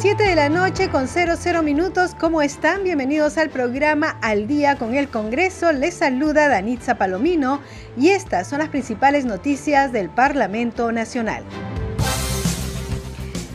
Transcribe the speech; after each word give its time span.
7 0.00 0.22
de 0.22 0.36
la 0.36 0.48
noche 0.48 0.90
con 0.90 1.08
00 1.08 1.60
minutos. 1.64 2.14
¿Cómo 2.14 2.40
están? 2.40 2.84
Bienvenidos 2.84 3.36
al 3.36 3.50
programa 3.50 4.16
Al 4.22 4.46
Día 4.46 4.76
con 4.76 4.94
el 4.94 5.08
Congreso. 5.08 5.72
Les 5.72 5.94
saluda 5.94 6.46
Danitza 6.46 6.94
Palomino 6.94 7.60
y 7.96 8.10
estas 8.10 8.46
son 8.46 8.60
las 8.60 8.68
principales 8.68 9.24
noticias 9.24 9.90
del 9.90 10.08
Parlamento 10.08 10.92
Nacional. 10.92 11.42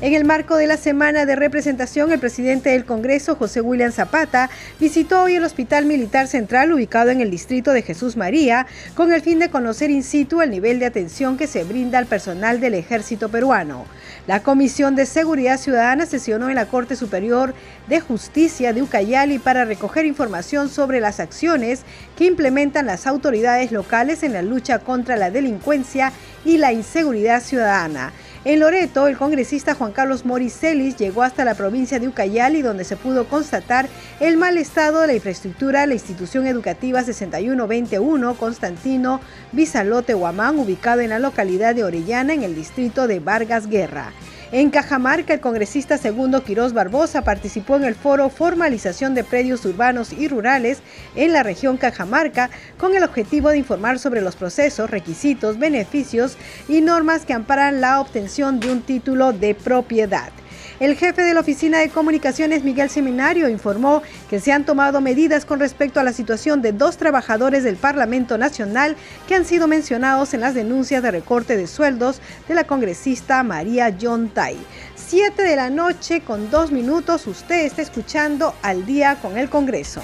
En 0.04 0.14
el 0.14 0.26
marco 0.26 0.58
de 0.58 0.68
la 0.68 0.76
semana 0.76 1.26
de 1.26 1.38
representación, 1.38 2.12
el 2.12 2.20
presidente 2.20 2.72
del 2.72 2.84
Congreso, 2.84 3.38
José 3.38 3.62
William 3.62 3.94
Zapata, 3.94 4.50
visitó 4.78 5.24
hoy 5.24 5.36
el 5.36 5.46
Hospital 5.46 5.86
Militar 5.86 6.28
Central 6.28 6.74
ubicado 6.74 7.10
en 7.10 7.22
el 7.22 7.32
distrito 7.32 7.72
de 7.72 7.84
Jesús 7.84 8.18
María, 8.18 8.68
con 8.96 9.14
el 9.14 9.22
fin 9.22 9.40
de 9.40 9.50
conocer 9.50 9.92
in 9.92 10.04
situ 10.04 10.42
el 10.42 10.50
nivel 10.50 10.80
de 10.80 10.88
atención 10.88 11.38
que 11.38 11.48
se 11.48 11.64
brinda 11.64 12.00
al 12.00 12.06
personal 12.06 12.60
del 12.60 12.74
ejército 12.74 13.30
peruano. 13.30 13.86
La 14.26 14.42
Comisión 14.42 14.96
de 14.96 15.06
Seguridad 15.06 15.60
Ciudadana 15.60 16.06
sesionó 16.06 16.48
en 16.48 16.56
la 16.56 16.68
Corte 16.68 16.96
Superior 16.96 17.54
de 17.88 18.00
Justicia 18.00 18.72
de 18.72 18.82
Ucayali 18.82 19.38
para 19.38 19.66
recoger 19.66 20.06
información 20.06 20.70
sobre 20.70 21.02
las 21.02 21.20
acciones 21.20 21.82
que 22.16 22.24
implementan 22.24 22.86
las 22.86 23.06
autoridades 23.06 23.74
locales 23.74 24.24
en 24.24 24.32
la 24.32 24.42
lucha 24.42 24.80
contra 24.80 25.18
la 25.18 25.30
delincuencia 25.30 26.14
y 26.46 26.58
la 26.58 26.72
inseguridad 26.72 27.42
ciudadana. 27.42 28.14
En 28.46 28.60
Loreto, 28.60 29.08
el 29.08 29.18
congresista 29.18 29.74
Juan 29.74 29.94
Carlos 29.94 30.26
Moricelis 30.26 30.98
llegó 30.98 31.24
hasta 31.24 31.46
la 31.46 31.56
provincia 31.56 31.98
de 31.98 32.10
Ucayali, 32.10 32.62
donde 32.62 32.84
se 32.84 32.98
pudo 32.98 33.26
constatar 33.26 33.88
el 34.20 34.36
mal 34.36 34.58
estado 34.58 35.00
de 35.00 35.08
la 35.08 35.14
infraestructura 35.14 35.80
de 35.82 35.88
la 35.88 35.94
institución 35.94 36.46
educativa 36.46 37.02
6121 37.02 38.36
Constantino 38.36 39.22
Bizalote 39.54 40.14
Huamán, 40.14 40.60
ubicado 40.60 41.00
en 41.00 41.12
la 41.12 41.20
localidad 41.20 41.74
de 41.74 41.86
Orellana, 41.86 42.34
en 42.34 42.44
el 42.44 42.54
distrito 42.54 43.08
de 43.08 43.22
Vargas 43.22 43.68
Guerra. 43.68 44.12
En 44.54 44.70
Cajamarca, 44.70 45.34
el 45.34 45.40
congresista 45.40 45.98
segundo 45.98 46.44
Quirós 46.44 46.74
Barbosa 46.74 47.24
participó 47.24 47.76
en 47.76 47.86
el 47.86 47.96
foro 47.96 48.30
Formalización 48.30 49.16
de 49.16 49.24
Predios 49.24 49.66
Urbanos 49.66 50.14
y 50.14 50.28
Rurales 50.28 50.84
en 51.16 51.34
la 51.34 51.42
región 51.42 51.78
Cajamarca 51.78 52.52
con 52.78 52.96
el 52.96 53.04
objetivo 53.04 53.50
de 53.50 53.58
informar 53.58 53.98
sobre 53.98 54.22
los 54.22 54.36
procesos, 54.36 54.92
requisitos, 54.92 55.58
beneficios 55.58 56.38
y 56.70 56.82
normas 56.82 57.26
que 57.26 57.34
amparan 57.34 57.82
la 57.82 58.00
obtención 58.00 58.60
de 58.60 58.72
un 58.72 58.84
título 58.84 59.34
de 59.34 59.56
propiedad. 59.56 60.32
El 60.80 60.96
jefe 60.96 61.22
de 61.22 61.34
la 61.36 61.42
Oficina 61.42 61.80
de 61.80 61.90
Comunicaciones, 61.90 62.64
Miguel 62.64 62.90
Seminario, 62.90 63.48
informó 63.48 64.02
que 64.30 64.40
se 64.40 64.52
han 64.52 64.66
tomado 64.66 65.02
medidas 65.02 65.46
con 65.46 65.60
respecto 65.60 66.00
a 66.00 66.04
la 66.04 66.14
situación 66.14 66.62
de 66.62 66.72
dos 66.72 66.98
trabajadores 66.98 67.64
del 67.64 67.76
Parlamento 67.76 68.38
Nacional 68.40 68.96
que 69.28 69.36
han 69.36 69.46
sido 69.46 69.68
mencionados 69.68 70.34
en 70.34 70.42
las 70.42 70.56
denuncias 70.56 71.04
de 71.04 71.12
recorte 71.12 71.58
de 71.58 71.68
sueldos 71.68 72.22
de 72.48 72.56
la 72.56 72.64
congresista 72.66 73.44
María 73.44 73.96
John 74.02 74.30
Tai. 74.30 74.58
Siete 74.96 75.44
de 75.44 75.56
la 75.56 75.70
noche 75.70 76.22
con 76.22 76.50
dos 76.50 76.72
minutos, 76.72 77.28
usted 77.28 77.66
está 77.66 77.84
escuchando 77.84 78.56
al 78.64 78.86
día 78.86 79.18
con 79.22 79.38
el 79.38 79.50
Congreso. 79.50 80.02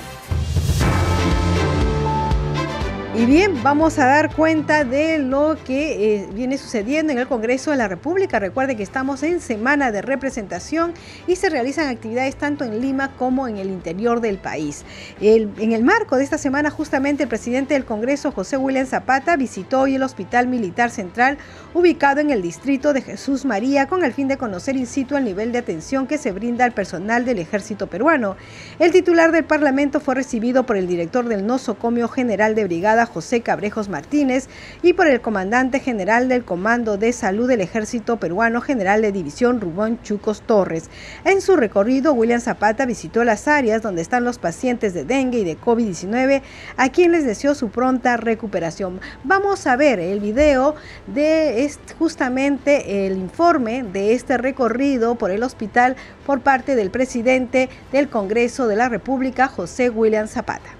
Y 3.19 3.25
bien, 3.25 3.61
vamos 3.63 3.99
a 3.99 4.05
dar 4.05 4.33
cuenta 4.33 4.85
de 4.85 5.19
lo 5.19 5.57
que 5.65 6.21
eh, 6.21 6.29
viene 6.33 6.57
sucediendo 6.57 7.11
en 7.11 7.19
el 7.19 7.27
Congreso 7.27 7.69
de 7.69 7.75
la 7.75 7.89
República. 7.89 8.39
Recuerde 8.39 8.77
que 8.77 8.83
estamos 8.83 9.23
en 9.23 9.41
semana 9.41 9.91
de 9.91 10.01
representación 10.01 10.93
y 11.27 11.35
se 11.35 11.49
realizan 11.49 11.89
actividades 11.89 12.37
tanto 12.37 12.63
en 12.63 12.79
Lima 12.79 13.11
como 13.17 13.49
en 13.49 13.57
el 13.57 13.67
interior 13.67 14.21
del 14.21 14.37
país. 14.37 14.85
en 15.19 15.73
el 15.73 15.83
marco 15.83 16.15
de 16.15 16.23
esta 16.23 16.37
semana, 16.37 16.69
justamente 16.69 17.23
el 17.23 17.27
presidente 17.27 17.73
del 17.73 17.83
Congreso, 17.83 18.31
José 18.31 18.55
William 18.55 18.85
Zapata, 18.85 19.35
visitó 19.35 19.81
hoy 19.81 19.95
el 19.95 20.03
Hospital 20.03 20.47
Militar 20.47 20.89
Central 20.89 21.37
ubicado 21.73 22.21
en 22.21 22.29
el 22.29 22.41
distrito 22.41 22.93
de 22.93 23.01
Jesús 23.01 23.43
María 23.43 23.87
con 23.87 24.05
el 24.05 24.13
fin 24.13 24.29
de 24.29 24.37
conocer 24.37 24.77
in 24.77 24.87
situ 24.87 25.17
el 25.17 25.25
nivel 25.25 25.51
de 25.51 25.59
atención 25.59 26.07
que 26.07 26.17
se 26.17 26.31
brinda 26.31 26.63
al 26.63 26.71
personal 26.71 27.25
del 27.25 27.39
ejército 27.39 27.87
peruano. 27.87 28.37
El 28.79 28.93
titular 28.93 29.33
del 29.33 29.43
Parlamento 29.43 29.99
fue 29.99 30.15
recibido 30.15 30.65
por 30.65 30.77
el 30.77 30.87
director 30.87 31.27
del 31.27 31.45
Nosocomio 31.45 32.07
General 32.07 32.55
de 32.55 32.63
Brigada, 32.63 33.08
José 33.13 33.41
Cabrejos 33.41 33.89
Martínez, 33.89 34.47
y 34.81 34.93
por 34.93 35.07
el 35.07 35.21
comandante 35.21 35.79
general 35.79 36.29
del 36.29 36.45
Comando 36.45 36.97
de 36.97 37.11
Salud 37.13 37.47
del 37.47 37.61
Ejército 37.61 38.17
Peruano, 38.17 38.61
general 38.61 39.01
de 39.01 39.11
División 39.11 39.59
Rubón 39.61 40.01
Chucos 40.01 40.41
Torres. 40.41 40.89
En 41.25 41.41
su 41.41 41.55
recorrido, 41.55 42.13
William 42.13 42.39
Zapata 42.39 42.85
visitó 42.85 43.23
las 43.23 43.47
áreas 43.47 43.81
donde 43.81 44.01
están 44.01 44.23
los 44.23 44.39
pacientes 44.39 44.93
de 44.93 45.03
dengue 45.03 45.39
y 45.39 45.43
de 45.43 45.57
COVID-19, 45.57 46.41
a 46.77 46.89
quienes 46.89 47.25
deseó 47.25 47.55
su 47.55 47.69
pronta 47.69 48.17
recuperación. 48.17 48.99
Vamos 49.23 49.67
a 49.67 49.75
ver 49.75 49.99
el 49.99 50.19
video 50.19 50.75
de 51.07 51.69
justamente 51.97 53.05
el 53.07 53.17
informe 53.17 53.83
de 53.83 54.13
este 54.13 54.37
recorrido 54.37 55.15
por 55.15 55.31
el 55.31 55.43
hospital 55.43 55.95
por 56.25 56.41
parte 56.41 56.75
del 56.75 56.91
presidente 56.91 57.69
del 57.91 58.09
Congreso 58.09 58.67
de 58.67 58.75
la 58.75 58.89
República, 58.89 59.47
José 59.47 59.89
William 59.89 60.27
Zapata. 60.27 60.78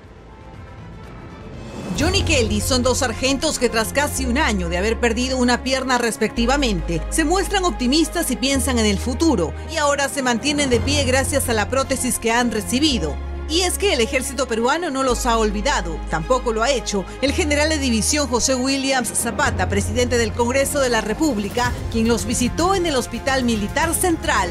Johnny 1.99 2.23
Kelly 2.23 2.61
son 2.61 2.81
dos 2.81 2.99
sargentos 2.99 3.59
que 3.59 3.67
tras 3.67 3.91
casi 3.91 4.25
un 4.25 4.37
año 4.37 4.69
de 4.69 4.77
haber 4.77 4.97
perdido 5.01 5.37
una 5.37 5.63
pierna 5.63 5.97
respectivamente, 5.97 7.01
se 7.09 7.25
muestran 7.25 7.65
optimistas 7.65 8.31
y 8.31 8.37
piensan 8.37 8.79
en 8.79 8.85
el 8.85 8.97
futuro, 8.97 9.53
y 9.69 9.75
ahora 9.75 10.07
se 10.07 10.23
mantienen 10.23 10.69
de 10.69 10.79
pie 10.79 11.03
gracias 11.03 11.49
a 11.49 11.53
la 11.53 11.69
prótesis 11.69 12.17
que 12.17 12.31
han 12.31 12.51
recibido. 12.51 13.17
Y 13.49 13.61
es 13.61 13.77
que 13.77 13.91
el 13.91 13.99
ejército 13.99 14.47
peruano 14.47 14.89
no 14.89 15.03
los 15.03 15.25
ha 15.25 15.37
olvidado, 15.37 15.99
tampoco 16.09 16.53
lo 16.53 16.63
ha 16.63 16.71
hecho 16.71 17.03
el 17.21 17.33
general 17.33 17.67
de 17.67 17.79
división 17.79 18.29
José 18.29 18.55
Williams 18.55 19.09
Zapata, 19.09 19.67
presidente 19.67 20.17
del 20.17 20.31
Congreso 20.31 20.79
de 20.79 20.87
la 20.87 21.01
República, 21.01 21.73
quien 21.91 22.07
los 22.07 22.23
visitó 22.25 22.75
en 22.75 22.85
el 22.85 22.95
Hospital 22.95 23.43
Militar 23.43 23.93
Central. 23.93 24.49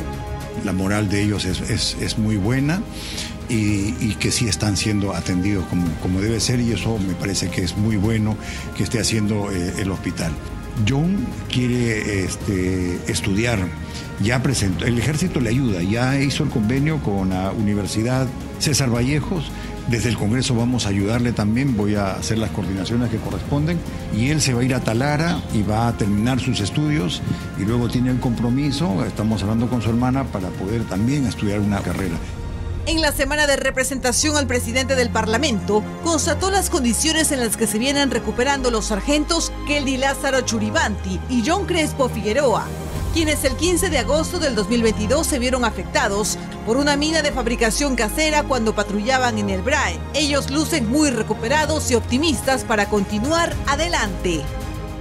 La 0.67 0.75
moral 0.75 1.09
de 1.09 1.23
ellos 1.23 1.47
es, 1.47 1.97
es 1.99 2.19
muy 2.19 2.37
buena 2.37 2.83
y, 3.49 4.15
que 4.19 4.31
sí 4.31 4.49
están 4.49 4.77
siendo 4.77 5.15
atendidos 5.15 5.65
como, 5.67 5.87
como, 6.03 6.21
debe 6.21 6.41
ser 6.41 6.61
y 6.61 6.73
eso 6.73 6.99
me 6.99 7.15
parece 7.15 7.49
que 7.49 7.63
es 7.63 7.77
muy 7.77 7.97
bueno 7.97 8.37
que 8.77 8.83
esté 8.83 9.01
haciendo 9.01 9.51
eh, 9.53 9.75
el 9.79 9.91
hospital. 9.91 10.33
John 10.89 11.27
quiere 11.51 12.25
este, 12.25 12.99
estudiar, 13.11 13.59
ya 14.23 14.43
presentó, 14.43 14.85
el 14.85 14.99
ejército 14.99 15.41
le 15.41 15.51
ayuda, 15.51 15.83
ya 15.83 16.21
hizo 16.21 16.45
el 16.45 16.51
convenio 16.51 17.01
con 17.03 17.31
la 17.31 17.51
Universidad 17.53 18.27
César 18.59 18.91
Vallejos, 18.91 19.51
desde 19.89 20.11
el 20.11 20.19
Congreso 20.19 20.55
vamos 20.55 20.85
a 20.85 20.91
ayudarle 20.91 21.33
también, 21.33 21.77
voy 21.77 21.95
a 21.95 22.13
hacer 22.13 22.39
las 22.39 22.51
coordinaciones 22.51 23.11
que 23.11 23.17
corresponden 23.17 23.79
y 24.15 24.29
él 24.29 24.41
se 24.41 24.53
va 24.53 24.61
a 24.61 24.65
ir 24.65 24.75
a 24.75 24.81
Talara 24.81 25.41
y 25.55 25.63
va 25.63 25.89
a 25.89 25.97
terminar 25.97 26.41
sus 26.41 26.61
estudios 26.61 27.23
y 27.59 27.65
luego 27.65 27.89
tiene 27.89 28.11
el 28.11 28.21
compromiso, 28.21 29.05
estamos 29.05 29.43
hablando 29.43 29.69
con 29.69 29.81
su 29.81 29.89
hermana 29.89 30.25
para 30.25 30.51
poder 30.51 30.85
también 30.85 31.27
estudiar 31.27 31.61
una 31.61 31.81
carrera. 31.81 32.17
En 32.89 33.03
la 33.03 33.13
semana 33.13 33.47
de 33.47 33.57
representación 33.57 34.39
al 34.39 34.47
presidente 34.47 34.97
del 34.97 35.11
Parlamento, 35.11 35.85
constató 36.03 36.51
las 36.51 36.71
condiciones 36.71 37.33
en 37.33 37.41
las 37.41 37.59
que 37.59 37.67
se 37.67 37.79
vienen 37.79 38.11
recuperando 38.11 38.71
los 38.71 38.87
sargentos 38.87 39.53
Kelly 39.67 39.99
Lázaro 39.99 40.41
Churibanti 40.41 41.21
y 41.29 41.43
John 41.47 41.67
Crespo 41.67 42.09
Figueroa, 42.09 42.67
quienes 43.13 43.45
el 43.45 43.57
15 43.57 43.91
de 43.91 43.99
agosto 43.99 44.39
del 44.39 44.55
2022 44.55 45.27
se 45.27 45.39
vieron 45.39 45.67
afectados 45.67 46.39
por 46.65 46.79
una 46.79 46.97
mina 46.97 47.21
de 47.21 47.31
fabricación 47.31 47.95
casera 47.95 48.45
cuando 48.45 48.75
patrullaban 48.75 49.37
en 49.37 49.51
el 49.51 49.61
BRAE. 49.61 49.99
Ellos 50.15 50.51
lucen 50.51 50.89
muy 50.89 51.11
recuperados 51.11 51.91
y 51.91 51.95
optimistas 51.95 52.65
para 52.65 52.89
continuar 52.89 53.55
adelante. 53.67 54.41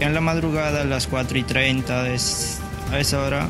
En 0.02 0.14
la 0.14 0.20
madrugada 0.20 0.82
a 0.82 0.84
las 0.86 1.08
4 1.08 1.38
y 1.38 1.44
30 1.44 2.02
a 2.02 2.10
esa 3.00 3.24
hora 3.24 3.48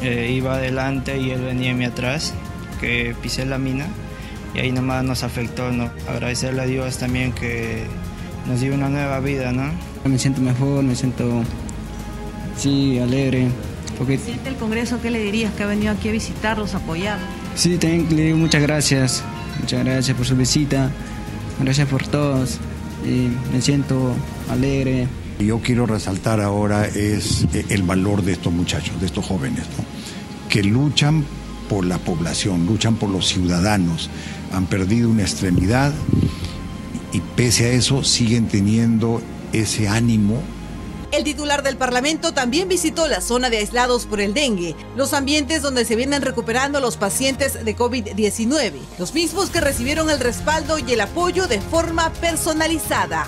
eh, 0.00 0.32
iba 0.34 0.54
adelante 0.54 1.18
y 1.18 1.32
él 1.32 1.42
venía 1.42 1.72
en 1.72 1.78
mi 1.78 1.84
atrás 1.84 2.32
que 2.80 3.14
pisé 3.22 3.44
la 3.46 3.58
mina 3.58 3.86
y 4.54 4.60
ahí 4.60 4.72
nomás 4.72 5.04
nos 5.04 5.22
afectó, 5.22 5.70
¿no? 5.70 5.90
Agradecerle 6.08 6.62
a 6.62 6.66
Dios 6.66 6.98
también 6.98 7.32
que 7.32 7.84
nos 8.46 8.60
dio 8.60 8.74
una 8.74 8.88
nueva 8.88 9.20
vida, 9.20 9.52
¿no? 9.52 9.70
Me 10.04 10.18
siento 10.18 10.40
mejor, 10.40 10.84
me 10.84 10.94
siento, 10.94 11.42
sí, 12.56 12.98
alegre. 12.98 13.48
Porque... 13.98 14.18
¿Siente 14.18 14.48
el 14.48 14.56
Congreso? 14.56 15.00
¿Qué 15.00 15.10
le 15.10 15.22
dirías 15.22 15.52
que 15.54 15.62
ha 15.62 15.66
venido 15.66 15.92
aquí 15.92 16.08
a 16.08 16.12
visitarlos, 16.12 16.74
a 16.74 16.78
apoyar? 16.78 17.18
Sí, 17.54 17.76
también 17.78 18.06
le 18.14 18.24
digo 18.26 18.38
muchas 18.38 18.62
gracias, 18.62 19.24
muchas 19.60 19.84
gracias 19.84 20.16
por 20.16 20.26
su 20.26 20.36
visita, 20.36 20.90
gracias 21.60 21.88
por 21.88 22.06
todos 22.06 22.58
y 23.04 23.28
me 23.52 23.60
siento 23.60 24.14
alegre. 24.50 25.08
Yo 25.38 25.58
quiero 25.60 25.86
resaltar 25.86 26.40
ahora 26.40 26.86
es 26.86 27.46
el 27.68 27.82
valor 27.82 28.22
de 28.22 28.32
estos 28.32 28.52
muchachos, 28.52 28.98
de 29.00 29.06
estos 29.06 29.24
jóvenes, 29.24 29.64
¿no? 29.76 29.96
que 30.48 30.62
luchan 30.62 31.24
por 31.68 31.84
la 31.84 31.98
población, 31.98 32.66
luchan 32.66 32.96
por 32.96 33.10
los 33.10 33.28
ciudadanos. 33.28 34.10
Han 34.52 34.66
perdido 34.66 35.08
una 35.10 35.22
extremidad 35.22 35.92
y 37.12 37.20
pese 37.36 37.66
a 37.66 37.72
eso 37.72 38.04
siguen 38.04 38.48
teniendo 38.48 39.20
ese 39.52 39.88
ánimo 39.88 40.42
el 41.12 41.24
titular 41.24 41.62
del 41.62 41.76
Parlamento 41.76 42.34
también 42.34 42.68
visitó 42.68 43.08
la 43.08 43.20
zona 43.20 43.48
de 43.48 43.58
aislados 43.58 44.06
por 44.06 44.20
el 44.20 44.34
dengue, 44.34 44.74
los 44.96 45.14
ambientes 45.14 45.62
donde 45.62 45.84
se 45.84 45.96
vienen 45.96 46.20
recuperando 46.20 46.80
los 46.80 46.96
pacientes 46.96 47.64
de 47.64 47.76
COVID-19, 47.76 48.72
los 48.98 49.14
mismos 49.14 49.48
que 49.50 49.62
recibieron 49.62 50.10
el 50.10 50.20
respaldo 50.20 50.78
y 50.78 50.92
el 50.92 51.00
apoyo 51.00 51.46
de 51.46 51.60
forma 51.60 52.12
personalizada. 52.14 53.26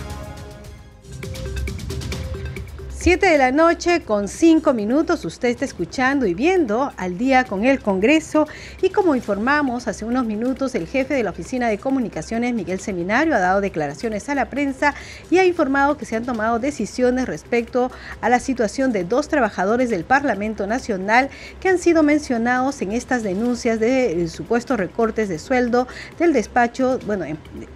7 3.00 3.27
de 3.27 3.39
la 3.39 3.53
noche 3.53 4.03
con 4.03 4.27
5 4.27 4.75
minutos 4.75 5.25
usted 5.25 5.50
está 5.50 5.65
escuchando 5.65 6.27
y 6.27 6.35
viendo 6.35 6.93
al 6.97 7.17
día 7.17 7.45
con 7.45 7.65
el 7.65 7.79
Congreso 7.79 8.49
y 8.83 8.91
como 8.91 9.15
informamos 9.15 9.87
hace 9.87 10.05
unos 10.05 10.27
minutos 10.27 10.75
el 10.75 10.89
jefe 10.89 11.15
de 11.15 11.23
la 11.23 11.31
Oficina 11.31 11.69
de 11.69 11.79
Comunicaciones 11.79 12.55
Miguel 12.55 12.81
Seminario 12.81 13.37
ha 13.37 13.39
dado 13.39 13.61
declaraciones 13.61 14.29
a 14.29 14.35
la 14.35 14.50
prensa 14.50 14.97
y 15.31 15.39
ha 15.39 15.45
informado 15.45 15.97
que 15.97 16.06
se 16.06 16.17
han 16.17 16.25
tomado 16.25 16.59
decisiones 16.59 17.27
respecto 17.27 17.93
a 18.21 18.29
la 18.29 18.41
situación 18.41 18.91
de 18.91 19.05
dos 19.05 19.29
trabajadores 19.29 19.91
del 19.91 20.03
Parlamento 20.03 20.67
Nacional 20.67 21.31
que 21.61 21.69
han 21.69 21.79
sido 21.79 22.03
mencionados 22.03 22.83
en 22.83 22.91
estas 22.91 23.23
denuncias 23.23 23.79
de 23.79 24.25
eh, 24.25 24.29
supuestos 24.29 24.77
recortes 24.77 25.29
de 25.29 25.39
sueldo 25.39 25.87
del 26.19 26.33
despacho, 26.33 26.99
bueno, 27.06 27.27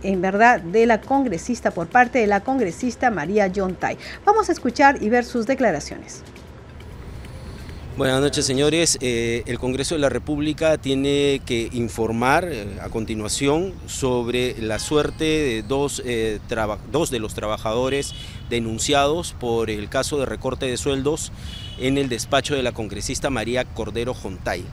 en, 0.02 0.20
verdad 0.20 0.60
de 0.60 0.84
la 0.84 1.00
congresista 1.00 1.70
por 1.70 1.86
parte 1.86 2.18
de 2.18 2.26
la 2.26 2.40
congresista 2.40 3.12
María 3.12 3.46
Yontay. 3.46 3.96
Vamos 4.24 4.48
a 4.48 4.52
escuchar 4.52 5.00
y 5.00 5.11
ver 5.12 5.24
sus 5.24 5.46
declaraciones. 5.46 6.24
Buenas 7.94 8.22
noches, 8.22 8.46
señores. 8.46 8.96
Eh, 9.02 9.42
el 9.44 9.58
Congreso 9.58 9.94
de 9.94 10.00
la 10.00 10.08
República 10.08 10.78
tiene 10.78 11.42
que 11.44 11.68
informar 11.72 12.48
eh, 12.50 12.78
a 12.80 12.88
continuación 12.88 13.74
sobre 13.86 14.56
la 14.62 14.78
suerte 14.78 15.24
de 15.24 15.62
dos, 15.62 16.02
eh, 16.06 16.40
dos, 16.90 17.10
de 17.10 17.18
los 17.18 17.34
trabajadores 17.34 18.14
denunciados 18.48 19.34
por 19.38 19.68
el 19.68 19.90
caso 19.90 20.18
de 20.18 20.24
recorte 20.24 20.64
de 20.64 20.78
sueldos 20.78 21.32
en 21.78 21.98
el 21.98 22.08
despacho 22.08 22.54
de 22.54 22.62
la 22.62 22.72
congresista 22.72 23.28
María 23.28 23.66
Cordero 23.66 24.14
Jontay. 24.14 24.64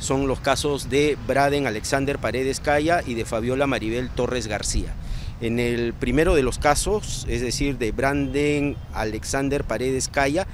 Son 0.00 0.26
los 0.26 0.40
casos 0.40 0.90
de 0.90 1.16
Braden 1.28 1.68
Alexander 1.68 2.18
Paredes 2.18 2.58
Calla 2.58 3.00
y 3.06 3.14
de 3.14 3.24
Fabiola 3.24 3.68
Maribel 3.68 4.10
Torres 4.10 4.48
García. 4.48 4.92
En 5.40 5.58
el 5.60 5.92
primero 5.92 6.34
de 6.34 6.42
los 6.42 6.58
casos, 6.58 7.26
es 7.28 7.42
decir, 7.42 7.76
de 7.76 7.92
Branden 7.92 8.74
Alexander 8.94 9.64
Paredes 9.64 10.08
Calla, 10.08 10.46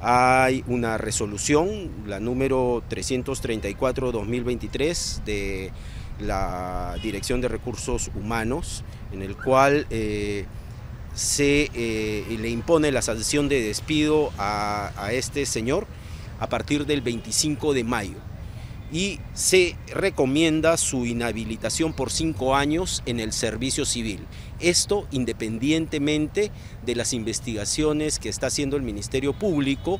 hay 0.00 0.64
una 0.66 0.98
resolución, 0.98 1.92
la 2.06 2.18
número 2.18 2.82
334-2023 2.90 5.22
de 5.22 5.70
la 6.18 6.96
Dirección 7.00 7.40
de 7.40 7.46
Recursos 7.48 8.10
Humanos, 8.16 8.82
en 9.12 9.22
el 9.22 9.36
cual 9.36 9.86
eh, 9.90 10.46
se 11.14 11.70
eh, 11.72 12.36
le 12.40 12.48
impone 12.48 12.90
la 12.90 13.02
sanción 13.02 13.48
de 13.48 13.62
despido 13.62 14.32
a, 14.36 14.90
a 14.96 15.12
este 15.12 15.46
señor 15.46 15.86
a 16.40 16.48
partir 16.48 16.86
del 16.86 17.02
25 17.02 17.72
de 17.72 17.84
mayo 17.84 18.16
y 18.94 19.18
se 19.34 19.76
recomienda 19.92 20.76
su 20.76 21.04
inhabilitación 21.04 21.92
por 21.94 22.12
cinco 22.12 22.54
años 22.54 23.02
en 23.06 23.18
el 23.18 23.32
servicio 23.32 23.84
civil. 23.84 24.20
Esto 24.60 25.08
independientemente 25.10 26.52
de 26.86 26.94
las 26.94 27.12
investigaciones 27.12 28.20
que 28.20 28.28
está 28.28 28.46
haciendo 28.46 28.76
el 28.76 28.84
Ministerio 28.84 29.32
Público 29.32 29.98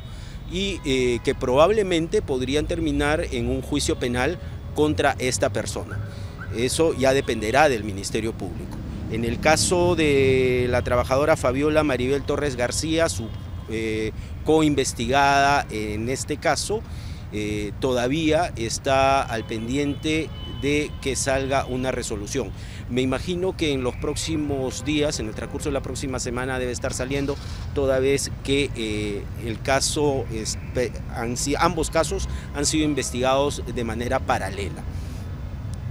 y 0.49 0.79
eh, 0.85 1.19
que 1.25 1.35
probablemente 1.35 2.23
podrían 2.23 2.69
terminar 2.69 3.27
en 3.33 3.51
un 3.51 3.63
juicio 3.63 3.99
penal 3.99 4.39
contra 4.77 5.17
esta 5.19 5.51
persona. 5.51 5.99
Eso 6.57 6.95
ya 6.95 7.13
dependerá 7.13 7.69
del 7.69 7.83
Ministerio 7.83 8.33
Público. 8.33 8.79
En 9.11 9.25
el 9.25 9.41
caso 9.41 9.97
de 9.97 10.69
la 10.71 10.83
trabajadora 10.83 11.37
Fabiola 11.37 11.83
Maribel 11.83 12.23
Torres 12.23 12.55
García, 12.55 13.09
su 13.09 13.29
eh, 13.69 14.13
coinvestigada 14.45 15.67
en 15.69 16.09
este 16.09 16.37
caso, 16.37 16.81
eh, 17.35 17.73
todavía 17.81 18.53
está 18.55 19.21
al 19.21 19.45
pendiente 19.45 20.31
de 20.63 20.91
que 21.03 21.17
salga 21.17 21.67
una 21.67 21.91
resolución. 21.91 22.53
Me 22.89 23.03
imagino 23.03 23.57
que 23.57 23.73
en 23.73 23.83
los 23.83 23.97
próximos 23.97 24.85
días, 24.85 25.19
en 25.19 25.27
el 25.27 25.35
transcurso 25.35 25.69
de 25.69 25.73
la 25.73 25.83
próxima 25.83 26.21
semana, 26.21 26.61
debe 26.61 26.71
estar 26.71 26.95
saliendo, 26.95 27.37
toda 27.75 27.99
vez 27.99 28.31
que 28.45 28.71
eh, 28.77 29.25
el 29.45 29.61
caso, 29.61 30.25
ambos 31.59 31.91
casos 31.91 32.29
han 32.55 32.67
sido 32.67 32.85
investigados 32.85 33.63
de 33.75 33.85
manera 33.85 34.21
paralela. 34.21 34.85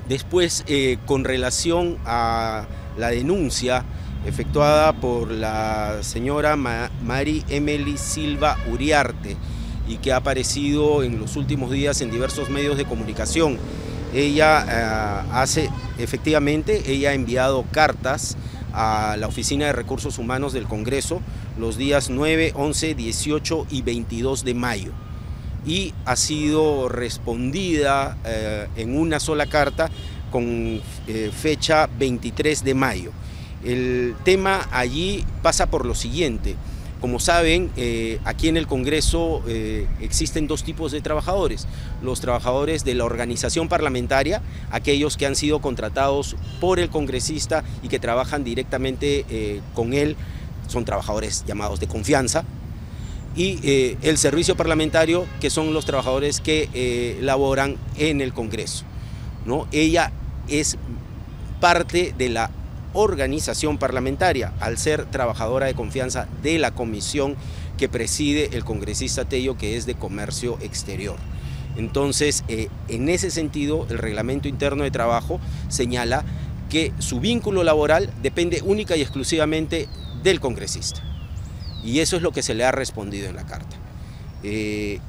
Después, 0.08 0.64
eh, 0.68 0.98
con 1.06 1.26
relación 1.26 1.98
a 2.06 2.68
la 2.98 3.10
denuncia 3.10 3.84
efectuada 4.26 4.94
por 4.94 5.30
la 5.30 6.00
señora 6.04 6.56
Mari 6.56 7.44
Emily 7.50 7.98
Silva 7.98 8.58
Uriarte, 8.72 9.36
y 9.88 9.98
que 9.98 10.12
ha 10.14 10.18
aparecido 10.18 11.04
en 11.04 11.20
los 11.20 11.36
últimos 11.36 11.72
días 11.72 12.02
en 12.02 12.12
diversos 12.12 12.50
medios 12.50 12.78
de 12.78 12.86
comunicación. 12.86 13.58
Ella 14.14 14.66
eh, 14.70 15.28
hace, 15.32 15.70
efectivamente, 15.98 16.84
ella 16.92 17.10
ha 17.10 17.14
enviado 17.14 17.66
cartas 17.72 18.38
a 18.74 19.18
la 19.20 19.28
Oficina 19.28 19.68
de 19.68 19.74
Recursos 19.74 20.18
Humanos 20.18 20.54
del 20.54 20.66
Congreso 20.66 21.22
los 21.58 21.78
días 21.78 22.10
9, 22.10 22.54
11, 22.56 22.96
18 22.96 23.68
y 23.70 23.82
22 23.82 24.44
de 24.44 24.54
mayo 24.54 24.92
y 25.66 25.94
ha 26.06 26.16
sido 26.16 26.90
respondida 26.90 28.18
eh, 28.26 28.68
en 28.76 28.98
una 28.98 29.20
sola 29.20 29.46
carta 29.46 29.90
con 30.32 30.82
eh, 31.08 31.32
fecha 31.34 31.88
23 31.98 32.64
de 32.64 32.74
mayo. 32.74 33.12
El 33.64 34.16
tema 34.24 34.68
allí 34.72 35.24
pasa 35.42 35.68
por 35.68 35.86
lo 35.86 35.96
siguiente. 35.96 36.56
Como 37.04 37.20
saben, 37.20 37.70
eh, 37.76 38.22
aquí 38.24 38.48
en 38.48 38.56
el 38.56 38.66
Congreso 38.66 39.44
eh, 39.46 39.88
existen 40.00 40.48
dos 40.48 40.64
tipos 40.64 40.94
de 40.94 41.02
trabajadores. 41.02 41.68
Los 42.02 42.22
trabajadores 42.22 42.86
de 42.86 42.96
la 42.96 43.04
organización 43.04 43.68
parlamentaria, 43.68 44.42
aquellos 44.72 45.18
que 45.18 45.26
han 45.26 45.36
sido 45.36 45.60
contratados 45.60 46.38
por 46.62 46.80
el 46.80 46.90
congresista 46.90 47.66
y 47.82 47.90
que 47.90 48.00
trabajan 48.00 48.46
directamente 48.46 49.26
eh, 49.30 49.60
con 49.74 49.92
él, 49.92 50.16
son 50.70 50.86
trabajadores 50.86 51.44
llamados 51.46 51.82
de 51.82 51.88
confianza. 51.88 52.46
Y 53.36 53.98
el 54.02 54.18
servicio 54.18 54.56
parlamentario, 54.56 55.26
que 55.42 55.50
son 55.50 55.74
los 55.74 55.84
trabajadores 55.84 56.40
que 56.40 57.18
laboran 57.22 57.76
en 57.98 58.22
el 58.22 58.32
Congreso. 58.32 58.86
¿no? 59.46 59.68
Ella 59.74 60.14
es 60.48 60.78
parte 61.60 62.16
de 62.18 62.30
la 62.30 62.50
organización 62.94 63.78
parlamentaria, 63.78 64.54
al 64.60 64.78
ser 64.78 65.06
trabajadora 65.06 65.68
de 65.68 65.74
confianza 65.74 66.28
de 66.42 66.60
la 66.60 66.72
comisión 66.72 67.36
que 67.78 67.90
preside 67.90 68.50
el 68.54 68.64
congresista 68.64 69.26
Tello, 69.26 69.58
que 69.58 69.76
es 69.76 69.86
de 69.86 69.96
comercio 69.96 70.58
exterior. 70.62 71.18
Entonces, 71.76 72.44
eh, 72.48 72.70
en 72.88 73.10
ese 73.10 73.32
sentido, 73.32 73.88
el 73.90 73.98
reglamento 73.98 74.48
interno 74.48 74.84
de 74.84 74.92
trabajo 74.92 75.40
señala 75.70 76.24
que 76.70 76.94
su 77.00 77.20
vínculo 77.20 77.64
laboral 77.64 78.12
depende 78.22 78.62
única 78.64 78.96
y 78.96 79.02
exclusivamente 79.02 79.88
del 80.24 80.40
congresista. 80.40 81.02
Y 81.84 82.00
eso 82.00 82.16
es 82.16 82.22
lo 82.22 82.32
que 82.32 82.44
se 82.44 82.54
le 82.54 82.64
ha 82.64 82.72
respondido 82.72 83.28
en 83.28 83.36
la 83.36 83.46
carta. 83.46 83.76
Eh, 84.44 85.00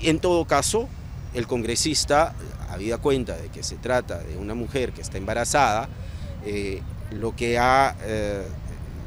en 0.00 0.18
todo 0.20 0.44
caso, 0.44 0.88
el 1.34 1.46
congresista, 1.46 2.34
habida 2.68 2.98
cuenta 2.98 3.36
de 3.36 3.48
que 3.48 3.62
se 3.62 3.76
trata 3.76 4.18
de 4.18 4.36
una 4.36 4.54
mujer 4.54 4.92
que 4.92 5.02
está 5.02 5.18
embarazada, 5.18 5.88
eh, 6.44 6.80
lo 7.12 7.34
que 7.34 7.58
ha 7.58 7.96
eh, 8.02 8.42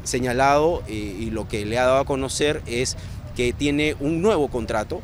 señalado 0.03 0.83
y, 0.87 1.29
lo 1.31 1.47
que 1.47 1.65
le 1.65 1.77
ha 1.77 1.85
dado 1.85 1.97
a 1.97 2.05
conocer 2.05 2.61
es 2.67 2.97
que 3.35 3.53
tiene 3.53 3.95
un 3.99 4.21
nuevo 4.21 4.47
contrato. 4.47 5.01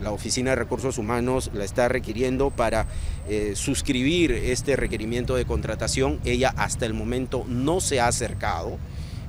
La 0.00 0.12
Oficina 0.12 0.50
de 0.50 0.56
Recursos 0.56 0.98
Humanos 0.98 1.50
la 1.52 1.64
está 1.64 1.88
requiriendo 1.88 2.50
para 2.50 2.86
eh, 3.28 3.52
suscribir 3.54 4.32
este 4.32 4.76
requerimiento 4.76 5.36
de 5.36 5.44
contratación. 5.44 6.20
Ella 6.24 6.54
hasta 6.56 6.86
el 6.86 6.94
momento 6.94 7.44
no 7.48 7.80
se 7.80 8.00
ha 8.00 8.06
acercado 8.06 8.78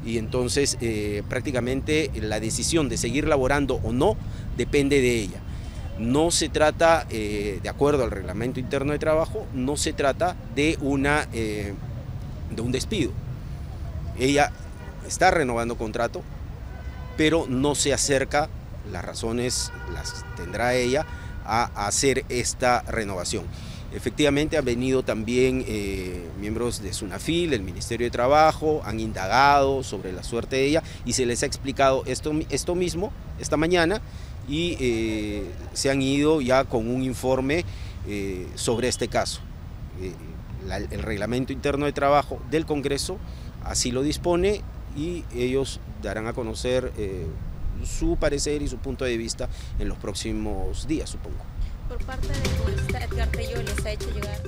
y 0.05 0.17
entonces 0.17 0.77
eh, 0.81 1.23
prácticamente 1.27 2.09
la 2.21 2.39
decisión 2.39 2.89
de 2.89 2.97
seguir 2.97 3.27
laborando 3.27 3.75
o 3.83 3.91
no 3.91 4.15
depende 4.57 5.01
de 5.01 5.19
ella. 5.19 5.39
No 5.99 6.31
se 6.31 6.49
trata, 6.49 7.05
de 7.05 7.69
acuerdo 7.69 8.03
al 8.03 8.11
reglamento 8.11 8.59
interno 8.59 8.91
de 8.91 8.97
trabajo, 8.97 9.45
no 9.53 9.77
se 9.77 9.93
trata 9.93 10.35
de 10.55 10.77
una 10.81 11.27
de 12.51 12.61
un 12.61 12.71
despido. 12.71 13.11
Ella 14.19 14.51
está 15.07 15.31
renovando 15.31 15.77
contrato, 15.77 16.21
pero 17.17 17.45
no 17.47 17.75
se 17.75 17.93
acerca, 17.93 18.49
las 18.91 19.03
razones 19.03 19.71
las 19.93 20.25
tendrá 20.35 20.75
ella, 20.75 21.05
a 21.45 21.87
hacer 21.87 22.25
esta 22.29 22.81
renovación. 22.83 23.45
Efectivamente 23.93 24.57
han 24.57 24.63
venido 24.63 25.03
también 25.03 25.65
eh, 25.67 26.25
miembros 26.39 26.81
de 26.81 26.93
SUNAFIL, 26.93 27.49
del 27.49 27.61
Ministerio 27.61 28.07
de 28.07 28.11
Trabajo, 28.11 28.81
han 28.85 29.01
indagado 29.01 29.83
sobre 29.83 30.13
la 30.13 30.23
suerte 30.23 30.55
de 30.55 30.65
ella 30.65 30.83
y 31.03 31.11
se 31.11 31.25
les 31.25 31.43
ha 31.43 31.45
explicado 31.45 32.03
esto, 32.05 32.31
esto 32.49 32.73
mismo 32.73 33.11
esta 33.37 33.57
mañana 33.57 34.01
y 34.47 34.77
eh, 34.79 35.43
se 35.73 35.89
han 35.89 36.01
ido 36.01 36.39
ya 36.39 36.63
con 36.63 36.87
un 36.87 37.03
informe 37.03 37.65
eh, 38.07 38.47
sobre 38.55 38.87
este 38.87 39.09
caso. 39.09 39.41
Eh, 40.69 40.87
el 40.91 41.01
reglamento 41.01 41.53
interno 41.53 41.85
de 41.85 41.91
trabajo 41.91 42.41
del 42.49 42.65
Congreso 42.65 43.17
así 43.63 43.91
lo 43.91 44.01
dispone 44.01 44.61
y 44.95 45.23
ellos 45.33 45.79
darán 46.01 46.27
a 46.27 46.33
conocer 46.33 46.91
su 47.85 48.17
parecer 48.17 48.61
y 48.61 48.67
su 48.67 48.77
punto 48.77 49.05
de 49.05 49.17
vista 49.17 49.47
en 49.79 49.87
los 49.87 49.97
próximos 49.97 50.87
días, 50.87 51.09
supongo. 51.09 51.37
Por 51.87 52.03
parte 52.05 52.27
del 52.27 53.03
Edgar 53.03 53.27
Tello 53.29 53.61
les 53.61 53.85
ha 53.85 53.91
hecho 53.91 54.09
llegar 54.11 54.41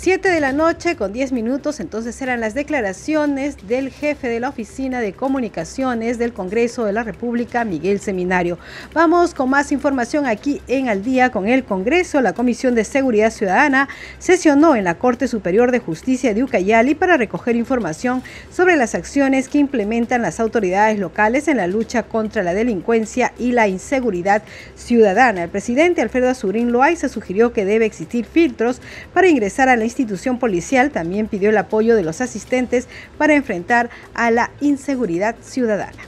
7 0.00 0.30
de 0.30 0.38
la 0.38 0.52
noche 0.52 0.94
con 0.94 1.12
10 1.12 1.32
minutos, 1.32 1.80
entonces 1.80 2.22
eran 2.22 2.38
las 2.38 2.54
declaraciones 2.54 3.56
del 3.66 3.90
jefe 3.90 4.28
de 4.28 4.38
la 4.38 4.50
Oficina 4.50 5.00
de 5.00 5.12
Comunicaciones 5.12 6.18
del 6.18 6.32
Congreso 6.32 6.84
de 6.84 6.92
la 6.92 7.02
República, 7.02 7.64
Miguel 7.64 7.98
Seminario. 7.98 8.60
Vamos 8.94 9.34
con 9.34 9.50
más 9.50 9.72
información 9.72 10.24
aquí 10.24 10.62
en 10.68 10.88
Al 10.88 11.02
día 11.02 11.32
con 11.32 11.48
el 11.48 11.64
Congreso. 11.64 12.20
La 12.20 12.32
Comisión 12.32 12.76
de 12.76 12.84
Seguridad 12.84 13.32
Ciudadana 13.32 13.88
sesionó 14.20 14.76
en 14.76 14.84
la 14.84 14.98
Corte 14.98 15.26
Superior 15.26 15.72
de 15.72 15.80
Justicia 15.80 16.32
de 16.32 16.44
Ucayali 16.44 16.94
para 16.94 17.16
recoger 17.16 17.56
información 17.56 18.22
sobre 18.52 18.76
las 18.76 18.94
acciones 18.94 19.48
que 19.48 19.58
implementan 19.58 20.22
las 20.22 20.38
autoridades 20.38 21.00
locales 21.00 21.48
en 21.48 21.56
la 21.56 21.66
lucha 21.66 22.04
contra 22.04 22.44
la 22.44 22.54
delincuencia 22.54 23.32
y 23.36 23.50
la 23.50 23.66
inseguridad 23.66 24.44
ciudadana. 24.76 25.42
El 25.42 25.50
presidente 25.50 26.02
Alfredo 26.02 26.28
Azurín 26.28 26.70
Loaiza 26.70 27.08
sugirió 27.08 27.52
que 27.52 27.64
debe 27.64 27.84
existir 27.84 28.26
filtros 28.26 28.80
para 29.12 29.26
ingresar 29.26 29.68
a 29.68 29.74
la 29.74 29.87
institución 29.88 30.38
policial 30.38 30.90
también 30.92 31.26
pidió 31.26 31.50
el 31.50 31.56
apoyo 31.56 31.96
de 31.96 32.02
los 32.02 32.20
asistentes 32.20 32.86
para 33.16 33.34
enfrentar 33.34 33.90
a 34.14 34.30
la 34.30 34.50
inseguridad 34.60 35.34
ciudadana. 35.42 35.98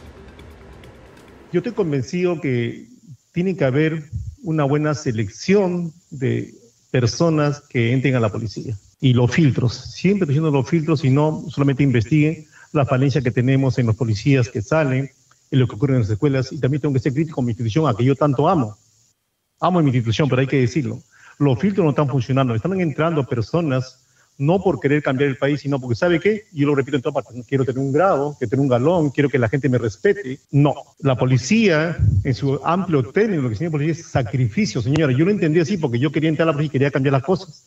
Yo 1.53 1.59
estoy 1.59 1.73
convencido 1.73 2.41
que 2.41 2.87
tiene 3.33 3.57
que 3.57 3.65
haber 3.65 4.05
una 4.43 4.65
buena 4.65 4.95
selección 4.95 5.93
de 6.11 6.55
personas 6.91 7.61
que 7.69 7.93
entren 7.93 8.15
a 8.15 8.21
la 8.21 8.31
policía 8.31 8.77
y 9.01 9.15
los 9.15 9.31
filtros, 9.31 9.75
siempre 9.75 10.27
diciendo 10.27 10.51
los 10.51 10.69
filtros 10.69 11.05
y 11.05 11.11
no 11.11 11.45
solamente 11.49 11.83
investiguen 11.83 12.47
la 12.73 12.85
falencia 12.85 13.23
que 13.23 13.31
tenemos 13.31 13.79
en 13.79 13.87
los 13.87 13.97
policías 13.97 14.49
que 14.49 14.63
salen, 14.63 15.11
en 15.51 15.59
lo 15.59 15.67
que 15.67 15.75
ocurre 15.75 15.95
en 15.95 16.03
las 16.03 16.11
escuelas 16.11 16.53
y 16.53 16.59
también 16.59 16.81
tengo 16.81 16.95
que 16.95 17.01
ser 17.01 17.15
crítico 17.15 17.37
con 17.37 17.47
mi 17.47 17.53
institución, 17.53 17.89
a 17.89 17.95
que 17.95 18.05
yo 18.05 18.15
tanto 18.15 18.49
amo. 18.49 18.77
Amo 19.59 19.81
mi 19.81 19.89
institución, 19.89 20.29
pero 20.29 20.41
hay 20.41 20.47
que 20.47 20.61
decirlo 20.61 21.03
los 21.41 21.59
filtros 21.59 21.85
no 21.85 21.91
están 21.91 22.09
funcionando. 22.09 22.55
Están 22.55 22.79
entrando 22.81 23.25
personas 23.25 24.05
no 24.37 24.63
por 24.63 24.79
querer 24.79 25.03
cambiar 25.03 25.29
el 25.29 25.37
país, 25.37 25.61
sino 25.61 25.81
porque, 25.81 25.95
¿sabe 25.95 26.21
qué? 26.21 26.45
Yo 26.53 26.67
lo 26.67 26.75
repito 26.75 26.97
en 26.97 27.03
todas 27.03 27.25
partes, 27.25 27.45
quiero 27.47 27.65
tener 27.65 27.79
un 27.79 27.93
grado, 27.93 28.37
quiero 28.39 28.51
tener 28.51 28.63
un 28.63 28.69
galón, 28.69 29.11
quiero 29.11 29.29
que 29.29 29.39
la 29.39 29.49
gente 29.49 29.69
me 29.69 29.79
respete. 29.79 30.39
No, 30.51 30.75
la 31.01 31.17
policía, 31.17 31.97
en 32.25 32.35
su 32.35 32.61
amplio 32.65 33.03
término, 33.11 33.43
lo 33.43 33.49
que 33.49 33.55
significa 33.55 33.79
policía 33.79 33.93
es 33.93 34.07
sacrificio, 34.07 34.83
señora. 34.83 35.13
Yo 35.13 35.25
lo 35.25 35.31
entendí 35.31 35.61
así 35.61 35.79
porque 35.79 35.99
yo 35.99 36.13
quería 36.13 36.29
entrar 36.29 36.47
a 36.47 36.53
la 36.53 36.53
policía 36.55 36.69
y 36.69 36.73
quería 36.73 36.91
cambiar 36.91 37.15
las 37.15 37.23
cosas. 37.23 37.65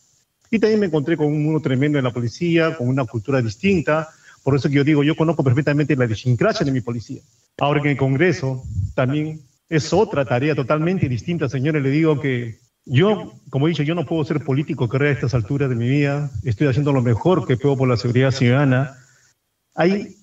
Y 0.50 0.58
también 0.60 0.80
me 0.80 0.86
encontré 0.86 1.16
con 1.16 1.26
un 1.26 1.42
mundo 1.42 1.60
tremendo 1.60 1.98
en 1.98 2.04
la 2.04 2.12
policía, 2.12 2.76
con 2.76 2.88
una 2.88 3.04
cultura 3.04 3.42
distinta. 3.42 4.08
Por 4.44 4.54
eso 4.54 4.68
que 4.68 4.76
yo 4.76 4.84
digo, 4.84 5.02
yo 5.02 5.16
conozco 5.16 5.42
perfectamente 5.42 5.96
la 5.96 6.04
idiosincrasia 6.04 6.64
de 6.64 6.72
mi 6.72 6.80
policía. 6.80 7.22
Ahora 7.58 7.80
que 7.80 7.88
en 7.88 7.92
el 7.92 7.98
Congreso 7.98 8.62
también 8.94 9.40
es 9.68 9.92
otra 9.92 10.24
tarea 10.24 10.54
totalmente 10.54 11.08
distinta, 11.08 11.48
señores. 11.48 11.82
Le 11.82 11.90
digo 11.90 12.20
que 12.20 12.63
yo, 12.86 13.32
como 13.50 13.66
he 13.66 13.70
dicho, 13.70 13.82
yo 13.82 13.94
no 13.94 14.04
puedo 14.04 14.24
ser 14.24 14.44
político 14.44 14.88
que 14.88 14.96
a 14.96 15.10
estas 15.10 15.34
alturas 15.34 15.68
de 15.68 15.76
mi 15.76 15.88
vida. 15.88 16.30
Estoy 16.44 16.66
haciendo 16.66 16.92
lo 16.92 17.02
mejor 17.02 17.46
que 17.46 17.56
puedo 17.56 17.76
por 17.76 17.88
la 17.88 17.96
seguridad 17.96 18.30
ciudadana. 18.30 18.96
Hay 19.74 20.16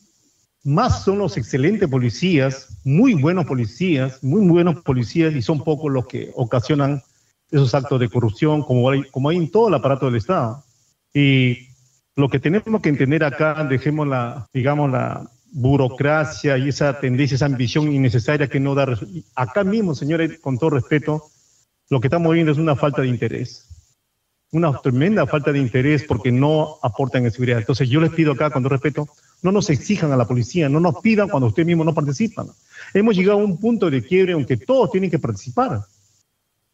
más 0.63 1.03
son 1.03 1.18
los 1.18 1.38
excelentes 1.38 1.89
policías, 1.89 2.68
muy 2.84 3.15
buenos 3.15 3.46
policías, 3.46 4.24
muy 4.24 4.48
buenos 4.48 4.82
policías, 4.84 5.34
y 5.34 5.41
son 5.41 5.63
pocos 5.63 5.91
los 5.91 6.06
que 6.06 6.32
ocasionan 6.36 7.01
esos 7.50 7.74
actos 7.74 8.00
de 8.00 8.10
corrupción, 8.10 8.62
como 8.62 8.89
hay, 8.89 9.03
como 9.10 9.30
hay 9.30 9.38
en 9.38 9.50
todo 9.50 9.68
el 9.70 9.74
aparato 9.74 10.06
del 10.06 10.18
Estado. 10.18 10.63
Y 11.13 11.68
lo 12.15 12.30
que 12.30 12.39
tenemos 12.39 12.82
que 12.82 12.89
entender 12.89 13.24
acá, 13.24 13.63
dejemos 13.63 14.08
la, 14.08 14.48
digamos, 14.53 14.91
la 14.91 15.27
burocracia 15.51 16.58
y 16.58 16.70
esa 16.70 17.00
tendencia, 17.00 17.36
esa 17.36 17.48
ambición 17.48 17.91
innecesaria 17.91 18.48
que 18.48 18.60
no 18.60 18.75
da. 18.75 18.98
Acá 19.36 19.63
mismo, 19.63 19.96
señores, 19.96 20.39
con 20.39 20.58
todo 20.58 20.70
respeto, 20.72 21.24
lo 21.92 22.00
que 22.00 22.08
estamos 22.08 22.34
viendo 22.34 22.54
es 22.54 22.58
una 22.58 22.78
falta 22.78 23.02
de 23.02 23.10
interés. 23.10 23.68
Una 24.54 24.72
tremenda 24.80 25.28
falta 25.28 25.52
de 25.52 25.60
interés 25.60 26.06
porque 26.06 26.32
no 26.32 26.78
aportan 26.82 27.26
en 27.26 27.32
seguridad. 27.32 27.60
Entonces 27.60 27.90
yo 27.90 28.00
les 28.00 28.12
pido 28.12 28.32
acá, 28.32 28.50
con 28.50 28.64
todo 28.64 28.70
respeto, 28.70 29.10
no 29.42 29.52
nos 29.52 29.70
exijan 29.70 30.10
a 30.14 30.16
la 30.16 30.26
policía, 30.26 30.70
no 30.70 30.80
nos 30.80 31.02
pidan 31.02 31.28
cuando 31.28 31.48
ustedes 31.48 31.68
mismos 31.68 31.86
no 31.86 31.94
participan. 31.94 32.48
Hemos 32.94 33.18
llegado 33.18 33.40
a 33.40 33.44
un 33.44 33.60
punto 33.60 33.90
de 33.90 34.02
quiebre 34.02 34.32
aunque 34.32 34.56
todos 34.56 34.90
tienen 34.90 35.12
que 35.12 35.20
participar. 35.20 35.82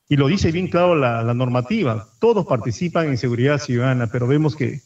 Y 0.07 0.17
lo 0.17 0.27
dice 0.27 0.51
bien 0.51 0.67
claro 0.67 0.93
la, 0.93 1.23
la 1.23 1.33
normativa. 1.33 2.07
Todos 2.19 2.45
participan 2.45 3.07
en 3.07 3.17
seguridad 3.17 3.57
ciudadana, 3.57 4.07
pero 4.11 4.27
vemos 4.27 4.55
que... 4.55 4.81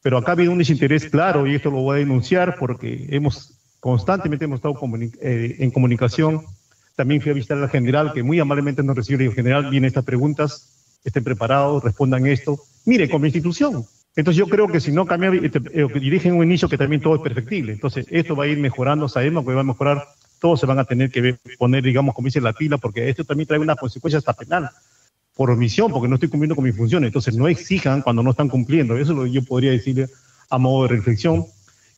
Pero 0.00 0.16
acá 0.16 0.32
habido 0.32 0.52
un 0.52 0.58
desinterés 0.58 1.04
claro 1.04 1.46
y 1.46 1.54
esto 1.54 1.70
lo 1.70 1.82
voy 1.82 1.96
a 1.96 1.98
denunciar 1.98 2.56
porque 2.58 3.08
hemos 3.10 3.58
constantemente 3.78 4.46
hemos 4.46 4.56
estado 4.56 4.74
eh, 5.20 5.56
en 5.58 5.70
comunicación 5.70 6.46
también 6.96 7.20
fui 7.20 7.30
a 7.30 7.34
visitar 7.34 7.58
al 7.58 7.70
general, 7.70 8.12
que 8.12 8.22
muy 8.22 8.40
amablemente 8.40 8.82
nos 8.82 8.96
recibió. 8.96 9.28
el 9.28 9.34
general, 9.34 9.70
vienen 9.70 9.88
estas 9.88 10.04
preguntas, 10.04 10.98
estén 11.04 11.24
preparados, 11.24 11.82
respondan 11.82 12.26
esto. 12.26 12.60
Mire, 12.84 13.08
como 13.08 13.26
institución. 13.26 13.84
Entonces 14.14 14.38
yo 14.38 14.46
creo 14.46 14.68
que 14.68 14.80
si 14.80 14.92
no 14.92 15.06
cambia, 15.06 15.30
este, 15.42 15.60
eh, 15.72 15.86
dirigen 15.94 16.34
un 16.34 16.44
inicio 16.44 16.68
que 16.68 16.76
también 16.76 17.00
todo 17.00 17.14
es 17.16 17.22
perfectible. 17.22 17.72
Entonces 17.72 18.06
esto 18.10 18.36
va 18.36 18.44
a 18.44 18.48
ir 18.48 18.58
mejorando, 18.58 19.08
sabemos 19.08 19.44
que 19.44 19.54
va 19.54 19.62
a 19.62 19.64
mejorar, 19.64 20.06
todos 20.38 20.60
se 20.60 20.66
van 20.66 20.78
a 20.78 20.84
tener 20.84 21.10
que 21.10 21.36
poner, 21.58 21.82
digamos, 21.82 22.14
como 22.14 22.26
dice 22.26 22.40
la 22.40 22.52
pila, 22.52 22.76
porque 22.76 23.08
esto 23.08 23.24
también 23.24 23.46
trae 23.46 23.58
una 23.58 23.76
consecuencia 23.76 24.18
hasta 24.18 24.34
penal 24.34 24.68
por 25.34 25.50
omisión, 25.50 25.90
porque 25.90 26.08
no 26.08 26.16
estoy 26.16 26.28
cumpliendo 26.28 26.54
con 26.54 26.64
mis 26.64 26.76
funciones. 26.76 27.08
Entonces 27.08 27.34
no 27.36 27.48
exijan 27.48 28.02
cuando 28.02 28.22
no 28.22 28.30
están 28.30 28.48
cumpliendo. 28.48 28.96
Eso 28.98 29.12
es 29.12 29.18
lo 29.18 29.24
que 29.24 29.30
yo 29.30 29.44
podría 29.44 29.70
decirle 29.70 30.08
a 30.50 30.58
modo 30.58 30.82
de 30.82 30.88
reflexión. 30.90 31.46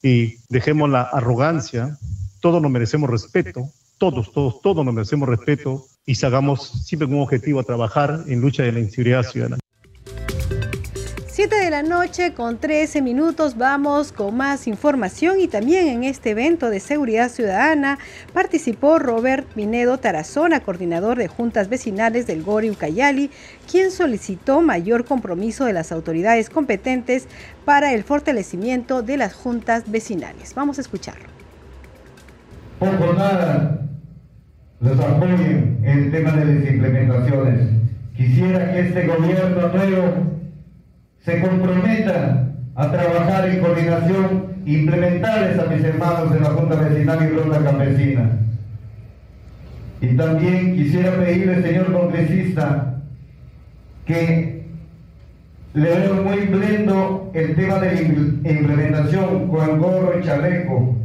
Y 0.03 0.37
dejemos 0.49 0.89
la 0.91 1.03
arrogancia, 1.03 1.99
todos 2.41 2.63
nos 2.63 2.71
merecemos 2.71 3.11
respeto, 3.11 3.71
todos, 4.11 4.33
todos, 4.33 4.61
todos 4.61 4.85
nos 4.85 4.95
merecemos 4.95 5.27
respeto 5.27 5.87
y 6.05 6.27
hagamos 6.27 6.69
siempre 6.85 7.09
con 7.09 7.17
un 7.17 7.23
objetivo 7.23 7.61
a 7.61 7.63
trabajar 7.63 8.25
en 8.27 8.43
lucha 8.43 8.63
de 8.63 8.73
la 8.73 8.81
inseguridad 8.81 9.23
ciudadana. 9.23 9.59
7 11.27 11.57
de 11.57 11.71
la 11.71 11.83
noche 11.83 12.35
con 12.35 12.59
13 12.59 13.01
minutos 13.01 13.57
vamos 13.57 14.13
con 14.13 14.37
más 14.37 14.69
información 14.69 15.41
y 15.41 15.49
también 15.49 15.89
en 15.89 16.05
este 16.05 16.31
evento 16.31 16.69
de 16.69 16.81
seguridad 16.81 17.31
ciudadana 17.31 17.99
participó 18.35 18.99
Robert 18.99 19.47
Minedo 19.57 19.97
Tarazona, 19.97 20.61
coordinador 20.61 21.17
de 21.17 21.29
juntas 21.29 21.71
vecinales 21.71 22.27
del 22.27 22.43
Gori 22.43 22.71
Ucayali, 22.71 23.31
quien 23.71 23.91
solicitó 23.91 24.61
mayor 24.61 25.07
compromiso 25.07 25.65
de 25.65 25.73
las 25.73 25.93
autoridades 25.93 26.51
competentes 26.51 27.27
para 27.65 27.95
el 27.95 28.05
fortalecimiento 28.05 29.01
de 29.01 29.17
las 29.17 29.33
juntas 29.33 29.91
vecinales. 29.91 30.55
Vamos 30.55 30.77
a 30.77 30.83
escucharlo. 30.83 31.25
Por 32.79 33.17
nada 33.17 33.81
los 34.81 35.01
apoyen 35.01 35.79
en 35.83 35.99
el 35.99 36.11
tema 36.11 36.33
de 36.33 36.45
las 36.45 36.71
implementaciones. 36.71 37.61
Quisiera 38.17 38.73
que 38.73 38.81
este 38.81 39.07
gobierno 39.07 39.69
nuevo 39.69 40.35
se 41.25 41.41
comprometa 41.41 42.49
a 42.75 42.93
trabajar 42.93 43.49
en 43.49 43.61
coordinación 43.61 44.45
e 44.67 44.73
implementar 44.73 45.61
a 45.61 45.73
mis 45.73 45.85
hermanos 45.85 46.33
de 46.33 46.41
la 46.41 46.51
Junta 46.51 46.77
Vecinal 46.77 47.19
y 47.23 47.37
Ronda 47.37 47.65
Campesina. 47.65 48.31
Y 50.01 50.17
también 50.17 50.75
quisiera 50.75 51.17
pedirle, 51.17 51.63
señor 51.63 51.93
congresista, 51.93 53.01
que 54.05 54.65
le 55.73 55.83
veo 55.83 56.23
muy 56.23 56.41
blendo 56.47 57.31
el 57.35 57.57
tema 57.57 57.79
de 57.79 57.95
la 58.43 58.51
implementación 58.51 59.49
con 59.49 59.79
gorro 59.79 60.19
y 60.19 60.25
chaleco 60.25 60.97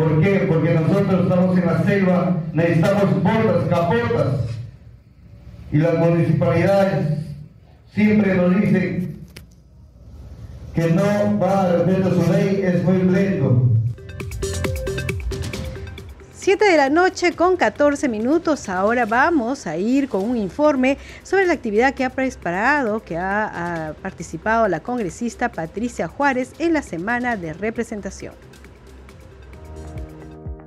¿Por 0.00 0.18
qué? 0.22 0.46
Porque 0.48 0.72
nosotros 0.72 1.24
estamos 1.24 1.58
en 1.58 1.66
la 1.66 1.82
selva, 1.82 2.36
necesitamos 2.54 3.22
botas, 3.22 3.68
capotas. 3.68 4.26
Y 5.70 5.76
las 5.76 5.98
municipalidades 5.98 7.18
siempre 7.92 8.34
nos 8.34 8.58
dicen 8.58 9.20
que 10.74 10.90
no 10.92 11.38
va 11.38 11.64
a 11.64 11.72
respeto 11.72 12.14
su 12.14 12.32
ley, 12.32 12.62
es 12.64 12.82
muy 12.82 13.02
lento. 13.02 13.68
7 16.32 16.64
de 16.64 16.76
la 16.78 16.88
noche 16.88 17.32
con 17.32 17.58
14 17.58 18.08
minutos. 18.08 18.70
Ahora 18.70 19.04
vamos 19.04 19.66
a 19.66 19.76
ir 19.76 20.08
con 20.08 20.24
un 20.24 20.38
informe 20.38 20.96
sobre 21.22 21.44
la 21.44 21.52
actividad 21.52 21.92
que 21.92 22.06
ha 22.06 22.10
preparado, 22.10 23.04
que 23.04 23.18
ha, 23.18 23.88
ha 23.88 23.92
participado 23.92 24.66
la 24.66 24.80
congresista 24.80 25.50
Patricia 25.50 26.08
Juárez 26.08 26.54
en 26.58 26.72
la 26.72 26.80
semana 26.80 27.36
de 27.36 27.52
representación. 27.52 28.32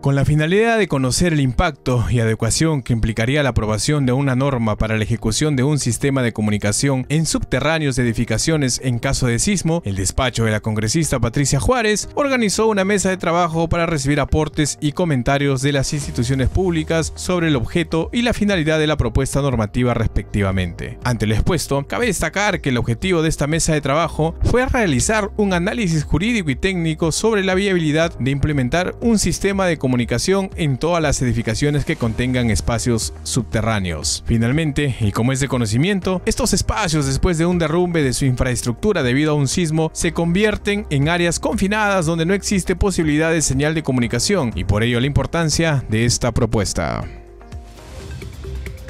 Con 0.03 0.15
la 0.15 0.25
finalidad 0.25 0.77
de 0.77 0.89
conocer 0.89 1.31
el 1.31 1.39
impacto 1.39 2.03
y 2.09 2.19
adecuación 2.19 2.81
que 2.81 2.91
implicaría 2.91 3.41
la 3.41 3.51
aprobación 3.51 4.05
de 4.05 4.11
una 4.11 4.35
norma 4.35 4.75
para 4.75 4.97
la 4.97 5.03
ejecución 5.05 5.55
de 5.55 5.63
un 5.63 5.79
sistema 5.79 6.21
de 6.21 6.33
comunicación 6.33 7.05
en 7.07 7.25
subterráneos 7.25 7.95
de 7.95 8.03
edificaciones 8.03 8.81
en 8.83 8.99
caso 8.99 9.27
de 9.27 9.39
sismo, 9.39 9.81
el 9.85 9.95
despacho 9.95 10.43
de 10.43 10.51
la 10.51 10.59
congresista 10.59 11.21
Patricia 11.21 11.61
Juárez 11.61 12.09
organizó 12.15 12.67
una 12.67 12.83
mesa 12.83 13.11
de 13.11 13.15
trabajo 13.15 13.69
para 13.69 13.85
recibir 13.85 14.19
aportes 14.19 14.77
y 14.81 14.91
comentarios 14.91 15.61
de 15.61 15.71
las 15.71 15.93
instituciones 15.93 16.49
públicas 16.49 17.13
sobre 17.15 17.47
el 17.47 17.55
objeto 17.55 18.09
y 18.11 18.23
la 18.23 18.33
finalidad 18.33 18.79
de 18.79 18.87
la 18.87 18.97
propuesta 18.97 19.41
normativa 19.41 19.93
respectivamente. 19.93 20.99
Ante 21.05 21.27
lo 21.27 21.33
expuesto, 21.33 21.87
cabe 21.87 22.07
destacar 22.07 22.59
que 22.59 22.71
el 22.71 22.77
objetivo 22.77 23.21
de 23.21 23.29
esta 23.29 23.47
mesa 23.47 23.71
de 23.71 23.79
trabajo 23.79 24.35
fue 24.43 24.65
realizar 24.65 25.31
un 25.37 25.53
análisis 25.53 26.03
jurídico 26.03 26.49
y 26.49 26.57
técnico 26.57 27.13
sobre 27.13 27.41
la 27.45 27.55
viabilidad 27.55 28.19
de 28.19 28.31
implementar 28.31 28.95
un 28.99 29.17
sistema 29.17 29.65
de 29.65 29.77
comunicación 29.77 29.92
comunicación 29.93 30.49
en 30.55 30.77
todas 30.77 31.03
las 31.03 31.21
edificaciones 31.21 31.85
que 31.85 31.97
contengan 31.97 32.49
espacios 32.49 33.13
subterráneos. 33.21 34.23
Finalmente, 34.25 34.95
y 34.99 35.11
como 35.11 35.31
es 35.31 35.39
de 35.39 35.47
conocimiento, 35.47 36.19
estos 36.25 36.51
espacios 36.53 37.05
después 37.05 37.37
de 37.37 37.45
un 37.45 37.59
derrumbe 37.59 38.01
de 38.01 38.13
su 38.13 38.25
infraestructura 38.25 39.03
debido 39.03 39.33
a 39.33 39.35
un 39.35 39.47
sismo 39.47 39.91
se 39.93 40.11
convierten 40.11 40.87
en 40.89 41.09
áreas 41.09 41.39
confinadas 41.39 42.07
donde 42.07 42.25
no 42.25 42.33
existe 42.33 42.75
posibilidad 42.75 43.31
de 43.31 43.43
señal 43.43 43.75
de 43.75 43.83
comunicación 43.83 44.51
y 44.55 44.63
por 44.63 44.81
ello 44.81 44.99
la 44.99 45.05
importancia 45.05 45.85
de 45.89 46.05
esta 46.05 46.31
propuesta. 46.31 47.22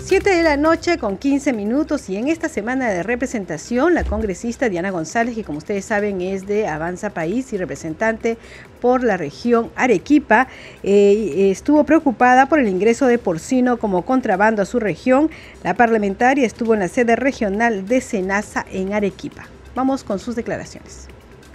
7 0.06 0.30
de 0.30 0.44
la 0.44 0.58
noche 0.58 0.98
con 0.98 1.18
15 1.18 1.54
minutos 1.54 2.10
y 2.10 2.18
en 2.18 2.28
esta 2.28 2.50
semana 2.50 2.90
de 2.90 3.04
representación 3.04 3.94
la 3.94 4.04
congresista 4.04 4.68
Diana 4.68 4.92
González, 4.92 5.34
que 5.34 5.46
como 5.46 5.60
ustedes 5.60 5.86
saben 5.86 6.20
es 6.20 6.46
de 6.46 6.68
Avanza 6.68 7.12
País 7.12 7.54
y 7.54 7.58
representante 7.58 8.38
por 8.82 9.02
la 9.02 9.16
región 9.16 9.72
Arequipa, 9.78 10.50
eh, 10.84 11.50
estuvo 11.52 11.86
preocupada 11.86 12.50
por 12.50 12.60
el 12.60 12.68
ingreso 12.68 13.08
de 13.08 13.18
porcino 13.18 13.78
como 13.78 14.04
contrabando 14.04 14.62
a 14.62 14.66
su 14.66 14.82
región. 14.82 15.30
La 15.64 15.74
parlamentaria 15.74 16.46
estuvo 16.46 16.74
en 16.74 16.82
la 16.82 16.90
sede 16.90 17.16
regional 17.16 17.88
de 17.88 18.02
Senasa 18.02 18.66
en 18.74 18.92
Arequipa. 18.92 19.48
Vamos 19.74 20.04
con 20.04 20.20
sus 20.20 20.36
declaraciones. 20.36 21.08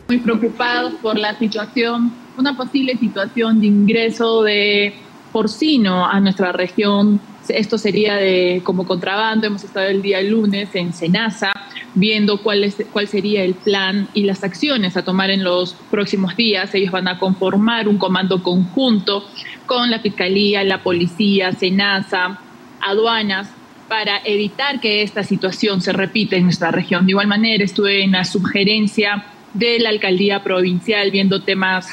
Muy 0.08 0.20
preocupados 0.20 0.94
por 1.02 1.18
la 1.18 1.38
situación, 1.38 2.14
una 2.38 2.56
posible 2.56 2.96
situación 2.96 3.60
de 3.60 3.66
ingreso 3.66 4.42
de 4.42 4.94
porcino 5.32 6.06
a 6.06 6.20
nuestra 6.20 6.52
región 6.52 7.20
esto 7.50 7.78
sería 7.78 8.16
de, 8.16 8.60
como 8.64 8.86
contrabando. 8.86 9.46
Hemos 9.46 9.64
estado 9.64 9.86
el 9.86 10.02
día 10.02 10.20
lunes 10.22 10.74
en 10.74 10.92
Senasa 10.92 11.52
viendo 11.94 12.38
cuál, 12.38 12.64
es, 12.64 12.76
cuál 12.92 13.08
sería 13.08 13.42
el 13.42 13.54
plan 13.54 14.08
y 14.14 14.24
las 14.24 14.44
acciones 14.44 14.96
a 14.96 15.04
tomar 15.04 15.30
en 15.30 15.44
los 15.44 15.74
próximos 15.90 16.36
días. 16.36 16.74
Ellos 16.74 16.92
van 16.92 17.08
a 17.08 17.18
conformar 17.18 17.88
un 17.88 17.98
comando 17.98 18.42
conjunto 18.42 19.24
con 19.66 19.90
la 19.90 20.00
Fiscalía, 20.00 20.64
la 20.64 20.82
Policía, 20.82 21.52
Senasa, 21.52 22.38
aduanas, 22.80 23.48
para 23.88 24.20
evitar 24.24 24.80
que 24.80 25.02
esta 25.02 25.24
situación 25.24 25.80
se 25.80 25.92
repita 25.92 26.36
en 26.36 26.44
nuestra 26.44 26.70
región. 26.70 27.06
De 27.06 27.12
igual 27.12 27.26
manera, 27.26 27.64
estuve 27.64 28.02
en 28.02 28.12
la 28.12 28.24
sugerencia 28.24 29.24
de 29.54 29.78
la 29.78 29.88
alcaldía 29.88 30.42
provincial 30.42 31.10
viendo 31.10 31.42
temas 31.42 31.88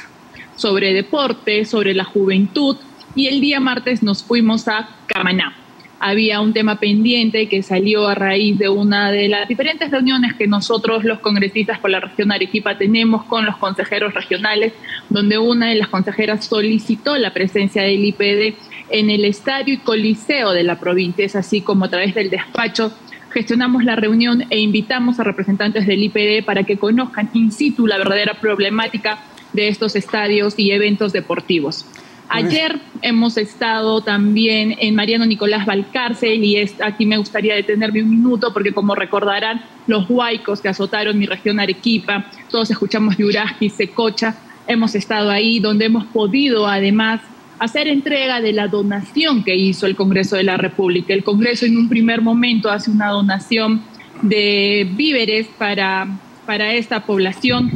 sobre 0.58 0.94
deporte, 0.94 1.64
sobre 1.64 1.94
la 1.94 2.04
juventud, 2.04 2.78
y 3.16 3.28
el 3.28 3.40
día 3.42 3.60
martes 3.60 4.04
nos 4.04 4.24
fuimos 4.24 4.68
a 4.68 4.90
Camaná. 5.08 5.56
Había 6.00 6.42
un 6.42 6.54
tema 6.54 6.78
pendiente 6.78 7.48
que 7.48 7.64
salió 7.64 8.08
a 8.08 8.16
raíz 8.16 8.60
de 8.60 8.68
una 8.68 9.12
de 9.12 9.30
las 9.30 9.48
diferentes 9.48 9.90
reuniones 9.90 10.34
que 10.34 10.46
nosotros 10.46 11.06
los 11.06 11.20
congresistas 11.20 11.80
por 11.80 11.90
la 11.90 12.02
región 12.02 12.32
Arequipa 12.32 12.78
tenemos 12.78 13.24
con 13.24 13.46
los 13.46 13.56
consejeros 13.58 14.14
regionales, 14.14 14.74
donde 15.10 15.38
una 15.38 15.70
de 15.70 15.76
las 15.76 15.88
consejeras 15.88 16.46
solicitó 16.46 17.18
la 17.18 17.34
presencia 17.34 17.84
del 17.84 18.04
IPD 18.04 18.56
en 18.90 19.10
el 19.10 19.24
estadio 19.24 19.74
y 19.74 19.78
coliseo 19.78 20.52
de 20.52 20.64
la 20.64 20.80
provincia, 20.80 21.26
es 21.26 21.36
así 21.36 21.62
como 21.62 21.86
a 21.86 21.90
través 21.90 22.14
del 22.14 22.30
despacho 22.30 22.92
gestionamos 23.36 23.84
la 23.84 23.98
reunión 23.98 24.46
e 24.50 24.60
invitamos 24.60 25.20
a 25.20 25.24
representantes 25.26 25.86
del 25.86 26.04
IPD 26.04 26.46
para 26.46 26.64
que 26.64 26.78
conozcan 26.78 27.30
in 27.34 27.52
situ 27.52 27.86
la 27.86 27.98
verdadera 27.98 28.36
problemática 28.36 29.26
de 29.52 29.68
estos 29.68 29.98
estadios 29.98 30.54
y 30.58 30.72
eventos 30.72 31.12
deportivos. 31.12 31.86
Ayer 32.30 32.80
hemos 33.02 33.38
estado 33.38 34.02
también 34.02 34.76
en 34.80 34.96
Mariano 34.96 35.26
Nicolás 35.26 35.66
Valcárcel 35.66 36.44
y 36.44 36.58
aquí 36.84 37.06
me 37.06 37.18
gustaría 37.18 37.56
detenerme 37.56 38.02
un 38.02 38.10
minuto 38.10 38.52
porque 38.52 38.74
como 38.74 38.96
recordarán 38.96 39.64
los 39.88 40.10
huaicos 40.10 40.60
que 40.60 40.70
azotaron 40.70 41.18
mi 41.18 41.28
región 41.28 41.60
Arequipa, 41.60 42.26
todos 42.50 42.72
escuchamos 42.72 43.16
y 43.60 43.70
Secocha, 43.70 44.36
hemos 44.68 44.96
estado 44.96 45.30
ahí 45.30 45.60
donde 45.60 45.86
hemos 45.86 46.06
podido 46.06 46.68
además 46.68 47.22
hacer 47.60 47.88
entrega 47.88 48.42
de 48.42 48.54
la 48.54 48.68
donación 48.68 49.44
que 49.44 49.56
hizo 49.56 49.86
el 49.86 49.96
Congreso 49.96 50.36
de 50.36 50.44
la 50.44 50.58
República. 50.58 51.14
El 51.14 51.24
Congreso 51.24 51.66
en 51.66 51.78
un 51.78 51.88
primer 51.88 52.22
momento 52.22 52.70
hace 52.70 52.92
una 52.92 53.10
donación 53.10 53.82
de 54.22 54.90
víveres 54.96 55.48
para, 55.58 56.08
para 56.46 56.74
esta 56.74 57.06
población. 57.06 57.72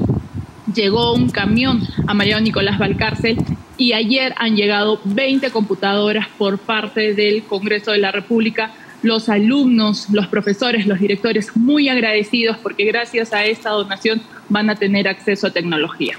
Llegó 0.73 1.13
un 1.13 1.29
camión 1.29 1.81
a 2.07 2.13
Mariano 2.13 2.41
Nicolás 2.41 2.77
Valcárcel 2.77 3.37
y 3.79 3.93
ayer 3.93 4.35
han 4.37 4.55
llegado 4.55 4.99
20 5.05 5.49
computadoras 5.51 6.27
por 6.37 6.59
parte 6.59 7.13
del 7.15 7.43
Congreso 7.43 7.91
de 7.91 7.97
la 7.97 8.11
República. 8.11 8.71
Los 9.01 9.29
alumnos, 9.29 10.09
los 10.11 10.27
profesores, 10.27 10.85
los 10.85 10.99
directores 10.99 11.55
muy 11.55 11.87
agradecidos 11.87 12.57
porque 12.57 12.83
gracias 12.83 13.33
a 13.33 13.45
esta 13.45 13.69
donación 13.69 14.21
van 14.49 14.69
a 14.69 14.75
tener 14.75 15.07
acceso 15.07 15.47
a 15.47 15.51
tecnología. 15.51 16.17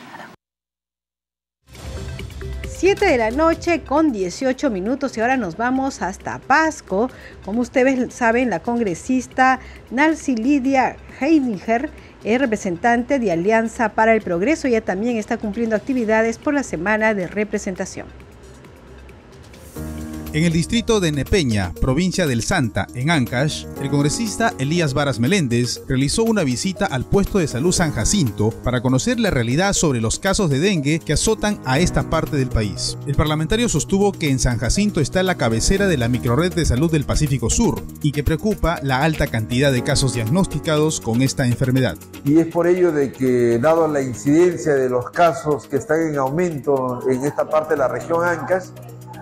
7 2.80 3.04
de 3.04 3.18
la 3.18 3.30
noche 3.30 3.82
con 3.82 4.10
18 4.10 4.70
minutos 4.70 5.14
y 5.14 5.20
ahora 5.20 5.36
nos 5.36 5.58
vamos 5.58 6.00
hasta 6.00 6.38
Pasco. 6.38 7.10
Como 7.44 7.60
ustedes 7.60 8.14
saben, 8.14 8.48
la 8.48 8.60
congresista 8.60 9.60
Nancy 9.90 10.34
Lidia 10.34 10.96
Heininger 11.20 11.90
es 12.24 12.38
representante 12.38 13.18
de 13.18 13.32
Alianza 13.32 13.90
para 13.90 14.14
el 14.14 14.22
Progreso. 14.22 14.68
Ella 14.68 14.80
también 14.80 15.16
está 15.16 15.36
cumpliendo 15.36 15.76
actividades 15.76 16.38
por 16.38 16.54
la 16.54 16.62
semana 16.62 17.14
de 17.14 17.26
representación. 17.26 18.06
En 20.32 20.44
el 20.44 20.52
distrito 20.52 21.00
de 21.00 21.10
Nepeña, 21.10 21.72
provincia 21.80 22.24
del 22.24 22.44
Santa, 22.44 22.86
en 22.94 23.10
Ancash, 23.10 23.66
el 23.82 23.90
congresista 23.90 24.54
Elías 24.60 24.94
Varas 24.94 25.18
Meléndez 25.18 25.82
realizó 25.88 26.22
una 26.22 26.44
visita 26.44 26.86
al 26.86 27.04
puesto 27.04 27.40
de 27.40 27.48
salud 27.48 27.72
San 27.72 27.90
Jacinto 27.90 28.50
para 28.62 28.80
conocer 28.80 29.18
la 29.18 29.30
realidad 29.30 29.72
sobre 29.72 30.00
los 30.00 30.20
casos 30.20 30.48
de 30.48 30.60
dengue 30.60 31.00
que 31.00 31.14
azotan 31.14 31.58
a 31.64 31.80
esta 31.80 32.08
parte 32.10 32.36
del 32.36 32.48
país. 32.48 32.96
El 33.08 33.16
parlamentario 33.16 33.68
sostuvo 33.68 34.12
que 34.12 34.30
en 34.30 34.38
San 34.38 34.58
Jacinto 34.58 35.00
está 35.00 35.24
la 35.24 35.34
cabecera 35.34 35.88
de 35.88 35.96
la 35.96 36.08
microred 36.08 36.54
de 36.54 36.64
salud 36.64 36.92
del 36.92 37.06
Pacífico 37.06 37.50
Sur 37.50 37.82
y 38.00 38.12
que 38.12 38.22
preocupa 38.22 38.78
la 38.84 39.02
alta 39.02 39.26
cantidad 39.26 39.72
de 39.72 39.82
casos 39.82 40.14
diagnosticados 40.14 41.00
con 41.00 41.22
esta 41.22 41.44
enfermedad. 41.44 41.96
Y 42.24 42.38
es 42.38 42.46
por 42.46 42.68
ello 42.68 42.92
de 42.92 43.10
que, 43.10 43.58
dado 43.58 43.88
la 43.88 44.00
incidencia 44.00 44.74
de 44.74 44.88
los 44.88 45.10
casos 45.10 45.66
que 45.66 45.74
están 45.74 46.02
en 46.02 46.18
aumento 46.18 47.00
en 47.10 47.24
esta 47.24 47.50
parte 47.50 47.74
de 47.74 47.78
la 47.78 47.88
región 47.88 48.24
Ancash, 48.24 48.66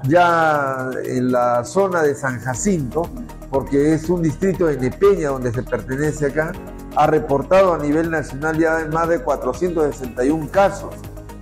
ya 0.04 0.90
en 1.04 1.32
la 1.32 1.64
zona 1.64 2.02
de 2.02 2.14
San 2.14 2.40
Jacinto, 2.40 3.08
porque 3.50 3.94
es 3.94 4.08
un 4.08 4.22
distrito 4.22 4.66
de 4.66 4.76
Nepeña 4.76 5.30
donde 5.30 5.52
se 5.52 5.62
pertenece 5.62 6.26
acá, 6.26 6.52
ha 6.96 7.06
reportado 7.06 7.74
a 7.74 7.78
nivel 7.78 8.10
nacional 8.10 8.58
ya 8.58 8.88
más 8.92 9.08
de 9.08 9.20
461 9.20 10.48
casos. 10.50 10.94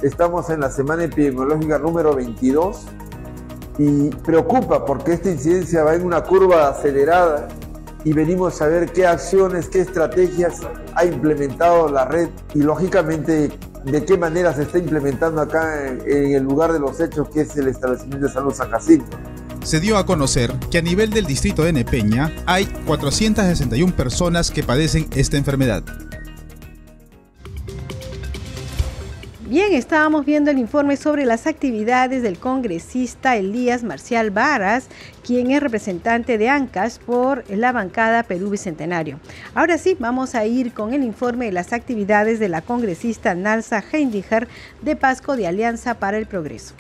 Estamos 0.03 0.51
en 0.51 0.61
la 0.61 0.71
semana 0.71 1.05
epidemiológica 1.05 1.79
número 1.79 2.15
22 2.15 2.87
y 3.79 4.11
preocupa 4.11 4.85
porque 4.85 5.15
esta 5.15 5.31
incidencia 5.31 5.85
va 5.85 5.95
en 5.95 6.05
una 6.05 6.23
curva 6.23 6.69
acelerada 6.69 7.49
y 8.05 8.13
venimos 8.13 8.63
a 8.63 8.69
ver 8.69 8.93
qué 8.93 9.07
acciones, 9.07 9.69
qué 9.69 9.81
estrategias 9.81 10.61
ha 10.95 11.05
implementado 11.05 11.89
la 11.89 12.05
red 12.05 12.29
y 12.55 12.63
lógicamente 12.63 13.51
de 13.91 14.05
qué 14.05 14.19
manera 14.19 14.53
se 14.53 14.63
está 14.63 14.79
implementando 14.79 15.41
acá 15.41 15.87
en, 15.87 16.35
el 16.35 16.43
lugar 16.43 16.73
de 16.73 16.81
los 16.81 17.01
hechos 17.01 17.29
que 17.29 17.43
es 17.43 17.57
el 17.57 17.69
establecimiento 17.69 18.27
de 18.27 18.33
salud 18.33 18.53
San 18.53 18.71
Jacinto. 18.71 19.17
Se 19.63 19.81
dio 19.81 19.97
a 19.97 20.07
conocer 20.07 20.53
que 20.71 20.79
a 20.79 20.83
nivel 20.83 21.11
del 21.11 21.25
distrito 21.25 21.65
de 21.65 21.73
Nepeña 21.73 22.33
hay 22.47 22.67
461 22.87 23.95
personas 23.97 24.51
que 24.51 24.63
padecen 24.63 25.09
esta 25.13 25.37
enfermedad. 25.37 25.85
Bien, 29.49 29.75
estábamos 29.75 30.27
viendo 30.27 30.51
el 30.51 30.59
informe 30.59 30.97
sobre 30.97 31.25
las 31.25 31.47
actividades 31.47 32.21
del 32.21 32.37
congresista 32.37 33.37
Elías 33.37 33.85
Marcial 33.85 34.33
Varas, 34.33 34.89
quien 35.25 35.53
es 35.53 35.63
representante 35.63 36.37
de 36.37 36.49
ANCAS 36.49 36.99
por 36.99 37.45
la 37.49 37.71
bancada 37.71 38.25
Perú 38.25 38.51
Bicentenario. 38.51 39.21
Ahora 39.55 39.79
sí, 39.79 39.97
vamos 40.01 40.35
a 40.35 40.45
ir 40.47 40.73
con 40.73 40.95
el 40.95 41.05
informe 41.05 41.47
de 41.47 41.53
las 41.53 41.73
actividades 41.73 42.41
de 42.41 42.49
la 42.49 42.61
congresista 42.61 43.37
Nalsa 43.37 43.85
Heindiger 43.93 44.49
de 44.83 44.97
Pasco 44.97 45.37
de 45.37 45.47
Alianza 45.47 45.95
para 45.95 46.19
el 46.19 46.27
Progreso. 46.27 46.75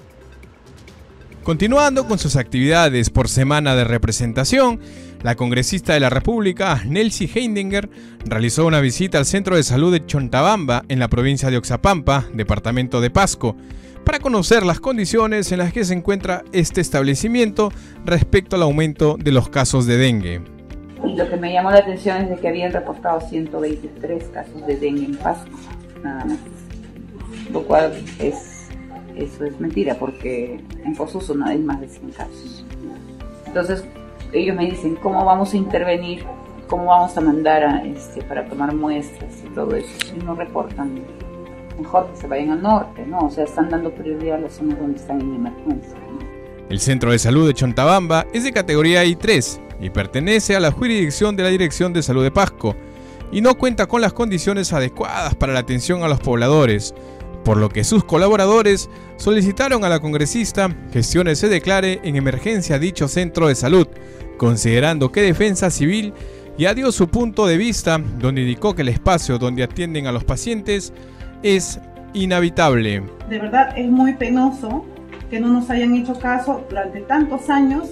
Continuando 1.45 2.09
con 2.09 2.19
sus 2.19 2.35
actividades 2.35 3.11
por 3.11 3.29
semana 3.29 3.77
de 3.77 3.85
representación, 3.85 4.81
la 5.23 5.35
congresista 5.35 5.95
de 5.95 6.01
la 6.01 6.11
República, 6.11 6.83
Nelsie 6.87 7.31
Heindinger, 7.33 7.89
realizó 8.25 8.67
una 8.67 8.81
visita 8.81 9.19
al 9.19 9.27
Centro 9.27 9.57
de 9.57 9.63
Salud 9.63 9.93
de 9.93 10.05
Chontabamba, 10.05 10.85
en 10.89 10.99
la 10.99 11.09
provincia 11.09 11.51
de 11.51 11.57
Oxapampa, 11.57 12.27
departamento 12.33 13.01
de 13.01 13.11
Pasco, 13.11 13.57
para 14.05 14.21
conocer 14.21 14.65
las 14.65 14.79
condiciones 14.79 15.51
en 15.51 15.59
las 15.59 15.73
que 15.73 15.85
se 15.85 15.95
encuentra 15.95 16.45
este 16.53 16.81
establecimiento 16.81 17.73
respecto 18.05 18.55
al 18.55 18.63
aumento 18.63 19.17
de 19.19 19.33
los 19.33 19.49
casos 19.49 19.87
de 19.87 19.97
dengue. 19.97 20.43
Y 21.05 21.17
lo 21.17 21.29
que 21.29 21.37
me 21.37 21.53
llamó 21.53 21.71
la 21.71 21.79
atención 21.79 22.23
es 22.23 22.31
de 22.31 22.37
que 22.37 22.49
habían 22.49 22.73
reportado 22.73 23.21
123 23.21 24.25
casos 24.33 24.67
de 24.67 24.77
dengue 24.77 25.07
en 25.07 25.17
Pasco, 25.17 25.59
nada 26.03 26.25
más. 26.25 26.39
Lo 27.53 27.63
cual 27.65 27.93
es, 28.19 28.69
eso 29.17 29.45
es 29.45 29.61
mentira, 29.61 29.97
porque 29.99 30.61
en 30.85 30.95
Posuso 30.95 31.35
no 31.35 31.47
hay 31.47 31.59
más 31.59 31.81
de 31.81 31.89
100 31.89 32.11
casos. 32.13 32.65
Entonces, 33.47 33.85
ellos 34.33 34.57
me 34.57 34.67
dicen, 34.67 34.97
¿cómo 34.97 35.25
vamos 35.25 35.53
a 35.53 35.57
intervenir? 35.57 36.25
¿Cómo 36.69 36.87
vamos 36.87 37.17
a 37.17 37.21
mandar 37.21 37.63
a, 37.63 37.85
este, 37.85 38.23
para 38.23 38.47
tomar 38.49 38.75
muestras 38.75 39.33
y 39.45 39.49
todo 39.55 39.77
eso? 39.77 39.89
Si 40.05 40.17
no 40.25 40.35
reportan, 40.35 41.01
mejor 41.79 42.11
que 42.11 42.17
se 42.17 42.27
vayan 42.27 42.51
al 42.51 42.63
norte, 42.63 43.07
¿no? 43.07 43.19
O 43.21 43.31
sea, 43.31 43.45
están 43.45 43.71
dando 43.71 43.91
prioridad 43.93 44.37
a 44.37 44.41
las 44.41 44.55
zonas 44.55 44.79
donde 44.79 44.99
están 44.99 45.21
en 45.21 45.35
emergencia. 45.35 45.95
El 46.69 46.81
Centro 46.81 47.13
de 47.13 47.19
Salud 47.19 47.47
de 47.47 47.55
Chontabamba 47.55 48.27
es 48.33 48.43
de 48.45 48.53
categoría 48.53 49.05
I3 49.05 49.61
y 49.81 49.91
pertenece 49.91 50.57
a 50.57 50.61
la 50.61 50.73
jurisdicción 50.73 51.37
de 51.37 51.45
la 51.45 51.49
Dirección 51.51 51.93
de 51.93 52.03
Salud 52.03 52.25
de 52.25 52.33
Pasco 52.33 52.75
y 53.31 53.41
no 53.41 53.55
cuenta 53.55 53.87
con 53.87 54.01
las 54.01 54.13
condiciones 54.13 54.73
adecuadas 54.73 55.35
para 55.35 55.53
la 55.53 55.61
atención 55.61 56.03
a 56.03 56.09
los 56.09 56.19
pobladores, 56.21 56.95
por 57.47 57.59
lo 57.59 57.69
que 57.69 57.85
sus 57.85 58.03
colaboradores 58.03 58.91
solicitaron 59.19 59.85
a 59.85 59.89
la 59.89 60.01
congresista 60.01 60.69
que 60.93 61.05
se 61.05 61.49
declare 61.49 62.01
en 62.03 62.17
emergencia 62.17 62.77
dicho 62.81 63.07
centro 63.07 63.47
de 63.47 63.55
salud, 63.55 63.87
considerando 64.37 65.13
que 65.13 65.23
Defensa 65.23 65.71
Civil 65.71 66.13
ya 66.59 66.75
dio 66.75 66.91
su 66.91 67.07
punto 67.07 67.47
de 67.47 67.57
vista, 67.57 67.99
donde 68.19 68.41
indicó 68.41 68.75
que 68.75 68.83
el 68.83 68.89
espacio 68.89 69.39
donde 69.39 69.63
atienden 69.63 70.09
a 70.09 70.13
los 70.13 70.25
pacientes 70.25 70.93
es 71.45 71.79
inhabitable. 72.15 73.05
De 73.29 73.39
verdad 73.39 73.79
es 73.79 73.89
muy 73.89 74.15
penoso 74.15 74.85
que 75.31 75.39
no 75.39 75.47
nos 75.47 75.71
hayan 75.71 75.95
hecho 75.95 76.19
caso 76.19 76.67
durante 76.69 76.99
tantos 77.03 77.49
años 77.49 77.91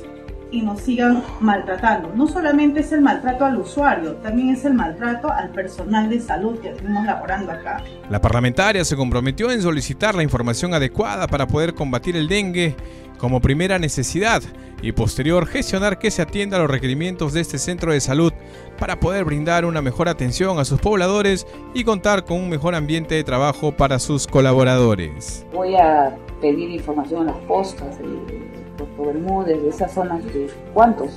y 0.55 0.63
nos 0.63 0.81
sigan 0.81 1.23
maltratando. 1.41 2.13
No 2.15 2.29
solamente 2.29 2.81
es 2.81 2.93
el 2.93 3.01
maltrato 3.01 3.45
al 3.45 3.59
usuario, 3.59 4.13
también 4.17 4.51
es 4.51 4.65
el 4.65 4.75
maltrato 4.75 5.31
al 5.31 5.51
personal 5.51 6.09
de 6.09 6.21
salud 6.21 6.59
que 6.61 6.71
tenemos 6.71 7.05
laborando 7.05 7.51
acá. 7.51 7.83
La 8.09 8.21
parlamentaria 8.21 8.85
se 8.85 8.97
comprometió 8.97 9.51
en 9.51 9.61
solicitar 9.61 10.15
la 10.15 10.23
información 10.23 10.73
adecuada 10.73 11.27
para 11.27 11.49
poder 11.49 11.75
combatir 11.75 12.17
el 12.17 12.29
dengue 12.29 12.77
como 13.19 13.41
primera 13.41 13.79
necesidad 13.79 14.43
y 14.81 14.93
posterior 14.93 15.47
gestionar 15.47 15.99
que 15.99 16.11
se 16.11 16.23
atienda 16.23 16.57
a 16.57 16.61
los 16.61 16.71
requerimientos 16.71 17.33
de 17.33 17.41
este 17.41 17.59
centro 17.59 17.93
de 17.93 18.01
salud 18.01 18.33
para 18.79 19.01
poder 19.01 19.25
brindar 19.25 19.65
una 19.65 19.81
mejor 19.81 20.09
atención 20.09 20.59
a 20.59 20.65
sus 20.65 20.81
pobladores 20.81 21.47
y 21.73 21.85
contar 21.85 22.25
con 22.25 22.39
un 22.39 22.51
mejor 22.51 22.75
ambiente 22.75 23.15
de 23.15 23.25
trabajo 23.25 23.73
para 23.73 23.99
sus 23.99 24.27
colaboradores. 24.27 25.47
Voy 25.53 25.75
a 25.75 26.15
pedir 26.41 26.71
información 26.71 27.29
a 27.29 27.33
las 27.33 27.41
postas 27.47 27.99
de 27.99 28.05
Bermúdez, 29.03 29.63
de 29.63 29.69
esas 29.69 29.93
zonas 29.93 30.25
de 30.25 30.51
cuántos 30.73 31.11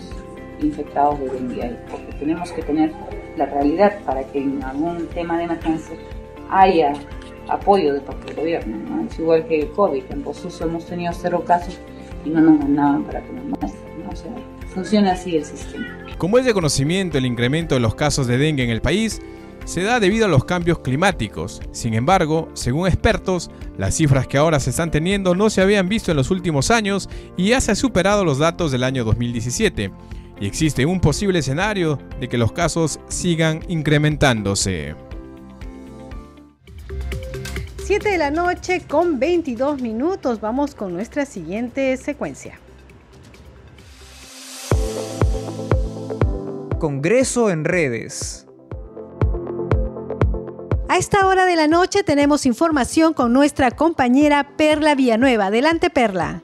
infectados 0.62 1.20
de 1.20 1.30
dengue 1.30 1.62
hay, 1.64 1.78
porque 1.90 2.14
tenemos 2.20 2.52
que 2.52 2.64
tener 2.64 2.92
la 3.38 3.46
realidad 3.46 4.00
para 4.06 4.24
que 4.24 4.40
en 4.42 4.64
algún 4.64 5.08
tema 5.08 5.38
de 5.38 5.44
emergencia 5.44 5.96
haya 6.50 6.94
apoyo 7.48 7.94
de 7.94 8.02
parte 8.02 8.26
del 8.28 8.36
gobierno. 8.36 9.06
Es 9.10 9.20
igual 9.20 9.46
que 9.48 9.60
el 9.60 9.72
COVID, 9.72 10.04
en 10.10 10.24
Posuso 10.24 10.66
hemos 10.66 10.86
tenido 10.86 11.14
cero 11.14 11.44
casos 11.46 11.78
y 12.26 12.30
no 12.30 12.42
nos 12.42 12.60
mandaban 12.60 13.04
para 13.04 13.22
que 13.22 13.32
nos 13.34 13.46
muestren. 13.46 14.08
O 14.12 14.16
sea, 14.16 14.32
funciona 14.74 15.12
así 15.12 15.36
el 15.36 15.46
sistema. 15.46 15.86
Como 16.18 16.38
es 16.40 16.46
de 16.46 16.54
conocimiento 16.54 17.18
el 17.18 17.26
incremento 17.26 17.76
de 17.76 17.82
los 17.82 17.96
casos 17.96 18.28
de 18.28 18.38
dengue 18.38 18.64
en 18.64 18.70
el 18.70 18.82
país, 18.82 19.22
se 19.68 19.84
da 19.84 20.00
debido 20.00 20.26
a 20.26 20.30
los 20.30 20.46
cambios 20.46 20.80
climáticos. 20.80 21.62
Sin 21.74 21.94
embargo, 21.94 22.50
según 22.54 22.88
expertos, 22.88 23.52
las 23.78 23.96
cifras 23.96 24.26
que 24.26 24.38
ahora 24.38 24.62
se 24.62 24.70
están 24.70 24.92
teniendo 24.92 25.36
no 25.36 25.50
se 25.50 25.62
habían 25.62 25.90
visto 25.90 26.10
en 26.10 26.18
los 26.18 26.32
últimos 26.32 26.72
años 26.72 27.10
y 27.36 27.50
ya 27.50 27.60
se 27.60 27.72
han 27.72 27.76
superado 27.76 28.24
los 28.24 28.38
datos 28.38 28.72
del 28.72 28.86
año 28.86 29.04
2017. 29.04 29.92
Y 30.40 30.48
existe 30.48 30.86
un 30.86 31.02
posible 31.02 31.40
escenario 31.40 32.00
de 32.20 32.30
que 32.30 32.38
los 32.38 32.54
casos 32.54 33.02
sigan 33.10 33.60
incrementándose. 33.68 34.96
7 37.84 38.10
de 38.10 38.18
la 38.18 38.32
noche 38.32 38.84
con 38.88 39.20
22 39.20 39.82
minutos. 39.82 40.40
Vamos 40.40 40.76
con 40.76 40.94
nuestra 40.94 41.26
siguiente 41.26 41.98
secuencia. 41.98 42.58
Congreso 46.80 47.50
en 47.50 47.66
redes. 47.66 48.47
A 50.98 51.00
esta 51.00 51.28
hora 51.28 51.46
de 51.46 51.56
la 51.56 51.68
noche 51.68 52.02
tenemos 52.02 52.48
información 52.48 53.14
con 53.14 53.32
nuestra 53.32 53.70
compañera 53.70 54.56
Perla 54.58 54.96
Villanueva. 54.96 55.46
Adelante, 55.46 55.92
Perla. 55.92 56.42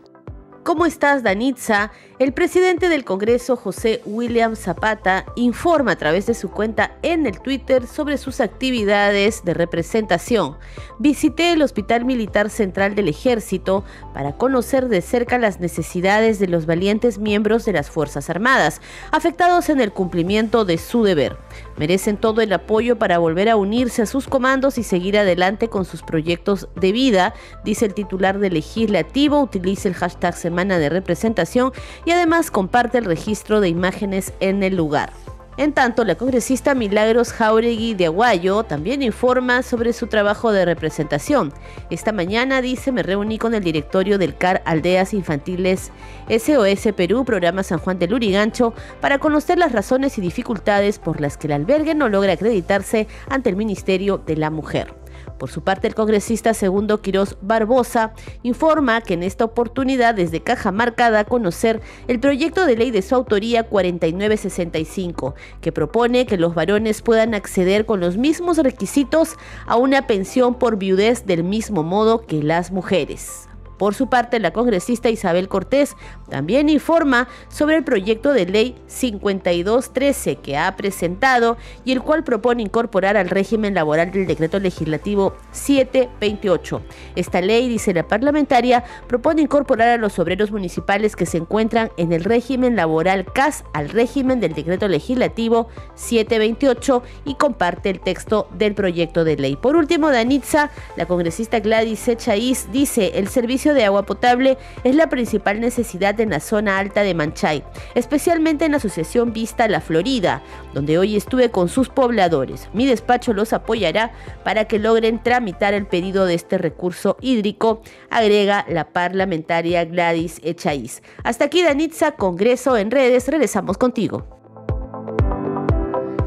¿Cómo 0.64 0.86
estás, 0.86 1.24
Danitza? 1.24 1.92
El 2.20 2.34
presidente 2.34 2.88
del 2.88 3.04
Congreso, 3.04 3.58
José 3.58 4.02
William 4.06 4.56
Zapata, 4.56 5.26
informa 5.36 5.92
a 5.92 5.96
través 5.98 6.26
de 6.26 6.36
su 6.36 6.52
cuenta 6.52 6.96
en 7.02 7.26
el 7.26 7.42
Twitter 7.42 7.86
sobre 7.86 8.18
sus 8.18 8.40
actividades 8.40 9.44
de 9.44 9.54
representación. 9.54 10.56
Visité 11.00 11.52
el 11.52 11.64
Hospital 11.64 12.06
Militar 12.06 12.50
Central 12.50 12.96
del 12.96 13.10
Ejército 13.10 13.84
para 14.14 14.38
conocer 14.38 14.88
de 14.88 15.02
cerca 15.02 15.38
las 15.38 15.60
necesidades 15.60 16.40
de 16.40 16.48
los 16.48 16.66
valientes 16.66 17.18
miembros 17.18 17.66
de 17.66 17.74
las 17.74 17.90
Fuerzas 17.90 18.30
Armadas, 18.30 18.80
afectados 19.12 19.68
en 19.68 19.82
el 19.82 19.92
cumplimiento 19.92 20.64
de 20.64 20.78
su 20.78 21.04
deber. 21.04 21.38
Merecen 21.78 22.18
todo 22.18 22.42
el 22.42 22.54
apoyo 22.54 22.98
para 22.98 23.18
volver 23.18 23.50
a 23.50 23.56
unirse 23.56 24.02
a 24.02 24.06
sus 24.06 24.28
comandos 24.28 24.78
y 24.78 24.84
seguir 24.84 25.18
adelante 25.18 25.70
con 25.70 25.86
sus 25.86 26.04
proyectos 26.04 26.68
de 26.76 26.92
vida, 26.92 27.34
dice 27.64 27.86
el 27.86 27.94
titular 27.94 28.40
del 28.40 28.54
legislativo. 28.54 29.42
Utiliza 29.42 29.88
el 29.88 29.96
hashtag 29.96 30.36
Semana 30.36 30.78
de 30.78 30.90
Representación 30.90 31.72
y 32.06 32.12
además 32.12 32.52
comparte 32.52 32.98
el 32.98 33.06
registro 33.06 33.62
de 33.62 33.70
imágenes 33.70 34.34
en 34.40 34.64
el 34.64 34.76
lugar. 34.76 35.12
En 35.56 35.72
tanto, 35.72 36.04
la 36.04 36.16
congresista 36.16 36.74
Milagros 36.74 37.32
Jauregui 37.32 37.94
de 37.94 38.08
Aguayo 38.08 38.64
también 38.64 39.04
informa 39.04 39.62
sobre 39.62 39.94
su 39.94 40.08
trabajo 40.08 40.52
de 40.52 40.66
representación. 40.66 41.54
Esta 41.92 42.12
mañana 42.12 42.62
dice, 42.62 42.92
me 42.92 43.04
reuní 43.04 43.38
con 43.38 43.54
el 43.54 43.64
directorio 43.64 44.18
del 44.18 44.36
CAR 44.36 44.64
Aldeas 44.66 45.14
Infantiles 45.14 45.92
SOS 46.28 46.94
Perú, 46.96 47.24
programa 47.24 47.62
San 47.62 47.78
Juan 47.78 48.00
de 48.00 48.08
Lurigancho, 48.08 48.74
para 49.00 49.20
conocer 49.20 49.60
las 49.60 49.72
razones 49.72 50.18
y 50.18 50.22
dificultades 50.22 50.98
por 50.98 51.22
las 51.22 51.38
que 51.38 51.46
el 51.46 51.54
albergue 51.54 51.94
no 51.94 52.10
logra 52.10 52.34
acreditarse 52.34 53.08
ante 53.30 53.52
el 53.52 53.56
Ministerio 53.56 54.18
de 54.18 54.38
la 54.38 54.50
Mujer. 54.50 55.03
Por 55.44 55.52
su 55.52 55.62
parte, 55.62 55.90
el 55.90 55.94
congresista 55.94 56.54
segundo 56.54 57.02
Quirós 57.02 57.36
Barbosa 57.42 58.14
informa 58.44 59.02
que 59.02 59.16
en 59.16 59.24
esta 59.24 59.44
oportunidad 59.44 60.16
desde 60.16 60.40
Cajamarca 60.40 61.12
da 61.12 61.20
a 61.20 61.26
conocer 61.26 61.82
el 62.08 62.22
proyecto 62.22 62.66
de 62.66 62.78
ley 62.78 62.92
de 62.92 63.02
su 63.02 63.14
autoría 63.14 63.64
4965, 63.64 65.36
que 65.60 65.74
propone 65.74 66.26
que 66.26 66.38
los 66.38 66.56
varones 66.56 67.02
puedan 67.02 67.34
acceder 67.34 67.86
con 67.86 68.00
los 68.00 68.16
mismos 68.16 68.58
requisitos 68.58 69.36
a 69.66 69.76
una 69.76 70.08
pensión 70.08 70.56
por 70.56 70.78
viudez 70.78 71.26
del 71.26 71.44
mismo 71.44 71.84
modo 71.84 72.26
que 72.26 72.42
las 72.42 72.72
mujeres. 72.72 73.50
Por 73.84 73.96
su 73.96 74.08
parte, 74.08 74.40
la 74.40 74.54
congresista 74.54 75.10
Isabel 75.10 75.50
Cortés 75.50 75.98
también 76.30 76.70
informa 76.70 77.28
sobre 77.50 77.76
el 77.76 77.84
proyecto 77.84 78.32
de 78.32 78.46
ley 78.46 78.76
5213 78.88 80.38
que 80.38 80.56
ha 80.56 80.74
presentado 80.78 81.58
y 81.84 81.92
el 81.92 82.02
cual 82.02 82.24
propone 82.24 82.64
incorporar 82.64 83.18
al 83.18 83.30
régimen 83.30 83.74
laboral 83.74 84.10
del 84.14 84.26
decreto 84.26 84.58
legislativo 84.60 85.36
728. 85.52 86.82
Esta 87.18 87.42
ley, 87.42 87.68
dice 87.68 87.94
la 87.94 88.08
parlamentaria, 88.08 88.86
propone 89.08 89.42
incorporar 89.42 89.90
a 89.90 89.98
los 89.98 90.18
obreros 90.18 90.50
municipales 90.50 91.18
que 91.18 91.26
se 91.26 91.40
encuentran 91.40 91.92
en 91.98 92.14
el 92.14 92.24
régimen 92.24 92.78
laboral 92.78 93.26
CAS 93.34 93.66
al 93.74 93.90
régimen 93.90 94.40
del 94.40 94.54
decreto 94.54 94.88
legislativo 94.88 95.68
728 95.96 97.04
y 97.26 97.36
comparte 97.36 97.90
el 97.90 98.00
texto 98.00 98.48
del 98.58 98.76
proyecto 98.76 99.26
de 99.26 99.36
ley. 99.36 99.58
Por 99.58 99.76
último, 99.76 100.10
Danitza, 100.10 100.72
la 100.96 101.06
congresista 101.06 101.60
Gladys 101.60 102.08
Echaíz, 102.08 102.70
dice 102.72 103.12
el 103.16 103.28
servicio 103.28 103.73
de 103.74 103.86
agua 103.86 104.06
potable 104.06 104.58
es 104.84 104.96
la 104.96 105.10
principal 105.10 105.60
necesidad 105.60 106.20
en 106.20 106.30
la 106.30 106.40
zona 106.40 106.78
alta 106.78 107.02
de 107.04 107.14
Manchay, 107.14 107.64
especialmente 107.96 108.66
en 108.66 108.72
la 108.72 108.78
Asociación 108.78 109.34
Vista 109.34 109.68
La 109.68 109.82
Florida, 109.82 110.42
donde 110.74 110.98
hoy 110.98 111.16
estuve 111.16 111.52
con 111.52 111.70
sus 111.70 111.90
pobladores. 111.90 112.70
Mi 112.74 112.86
despacho 112.86 113.34
los 113.34 113.54
apoyará 113.54 114.12
para 114.44 114.66
que 114.66 114.80
logren 114.80 115.22
tramitar 115.22 115.74
el 115.74 115.86
pedido 115.86 116.26
de 116.26 116.36
este 116.36 116.58
recurso 116.58 117.18
hídrico, 117.22 117.82
agrega 118.10 118.66
la 118.70 118.90
parlamentaria 118.90 119.86
Gladys 119.86 120.40
Echaíz. 120.44 121.02
Hasta 121.24 121.46
aquí, 121.46 121.64
Danitza, 121.64 122.12
Congreso 122.12 122.78
en 122.78 122.92
redes. 122.92 123.28
Regresamos 123.28 123.78
contigo. 123.78 124.26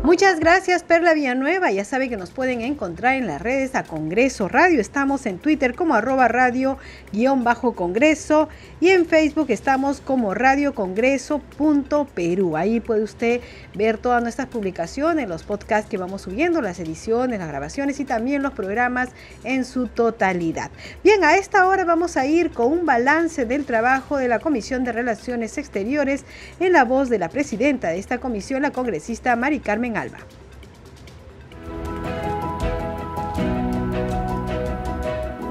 Muchas 0.07 0.39
gracias 0.39 0.85
Perla 0.85 1.15
Villanueva. 1.15 1.73
Ya 1.73 1.85
sabe 1.85 2.09
que 2.09 2.17
nos 2.17 2.31
pueden 2.31 2.61
encontrar 2.61 3.17
en 3.17 3.27
las 3.27 3.43
redes 3.43 3.75
a 3.75 3.83
Congreso 3.83 4.47
Radio. 4.47 4.81
Estamos 4.81 5.27
en 5.27 5.41
Twitter 5.41 5.75
como 5.75 5.97
arroba 5.97 6.29
radio 6.29 6.79
guion 7.13 7.43
bajo 7.43 7.75
Congreso 7.75 8.49
y 8.79 8.91
en 8.91 9.07
Facebook 9.07 9.47
estamos 9.49 10.01
como 10.01 10.33
Radio. 10.33 10.73
Ahí 12.55 12.79
puede 12.79 13.03
usted 13.03 13.41
ver 13.75 13.99
todas 13.99 14.23
nuestras 14.23 14.47
publicaciones, 14.47 15.29
los 15.29 15.43
podcasts 15.43 15.91
que 15.91 15.99
vamos 15.99 16.23
subiendo, 16.23 16.63
las 16.63 16.79
ediciones, 16.79 17.41
las 17.41 17.49
grabaciones 17.49 17.99
y 17.99 18.05
también 18.05 18.45
los 18.45 18.53
programas 18.53 19.09
en 19.43 19.65
su 19.65 19.89
totalidad. 19.89 20.71
Bien, 21.03 21.25
a 21.25 21.37
esta 21.37 21.67
hora 21.67 21.85
vamos 21.85 22.17
a 22.17 22.27
ir 22.27 22.53
con 22.53 22.71
un 22.71 22.87
balance 22.87 23.45
del 23.45 23.65
trabajo 23.65 24.19
de 24.19 24.29
la 24.29 24.39
Comisión 24.39 24.85
de 24.85 24.93
Relaciones 24.93 25.59
Exteriores 25.59 26.25
en 26.61 26.73
la 26.73 26.85
voz 26.85 27.09
de 27.09 27.19
la 27.19 27.29
presidenta 27.29 27.89
de 27.89 27.99
esta 27.99 28.19
comisión, 28.19 28.63
la 28.63 28.71
congresista 28.71 29.35
Mari 29.35 29.59
Carmen 29.59 29.96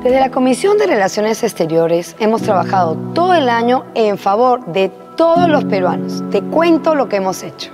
Desde 0.04 0.20
la 0.20 0.30
Comisión 0.30 0.78
de 0.78 0.86
Relaciones 0.86 1.42
Exteriores 1.42 2.16
hemos 2.20 2.44
trabajado 2.44 2.96
todo 3.16 3.34
el 3.34 3.50
año 3.50 3.86
en 3.96 4.20
favor 4.20 4.64
de 4.68 4.92
todos 5.18 5.50
los 5.50 5.66
peruanos. 5.66 6.24
Te 6.30 6.44
cuento 6.44 6.94
lo 6.94 7.10
que 7.10 7.16
hemos 7.16 7.42
hecho. 7.42 7.72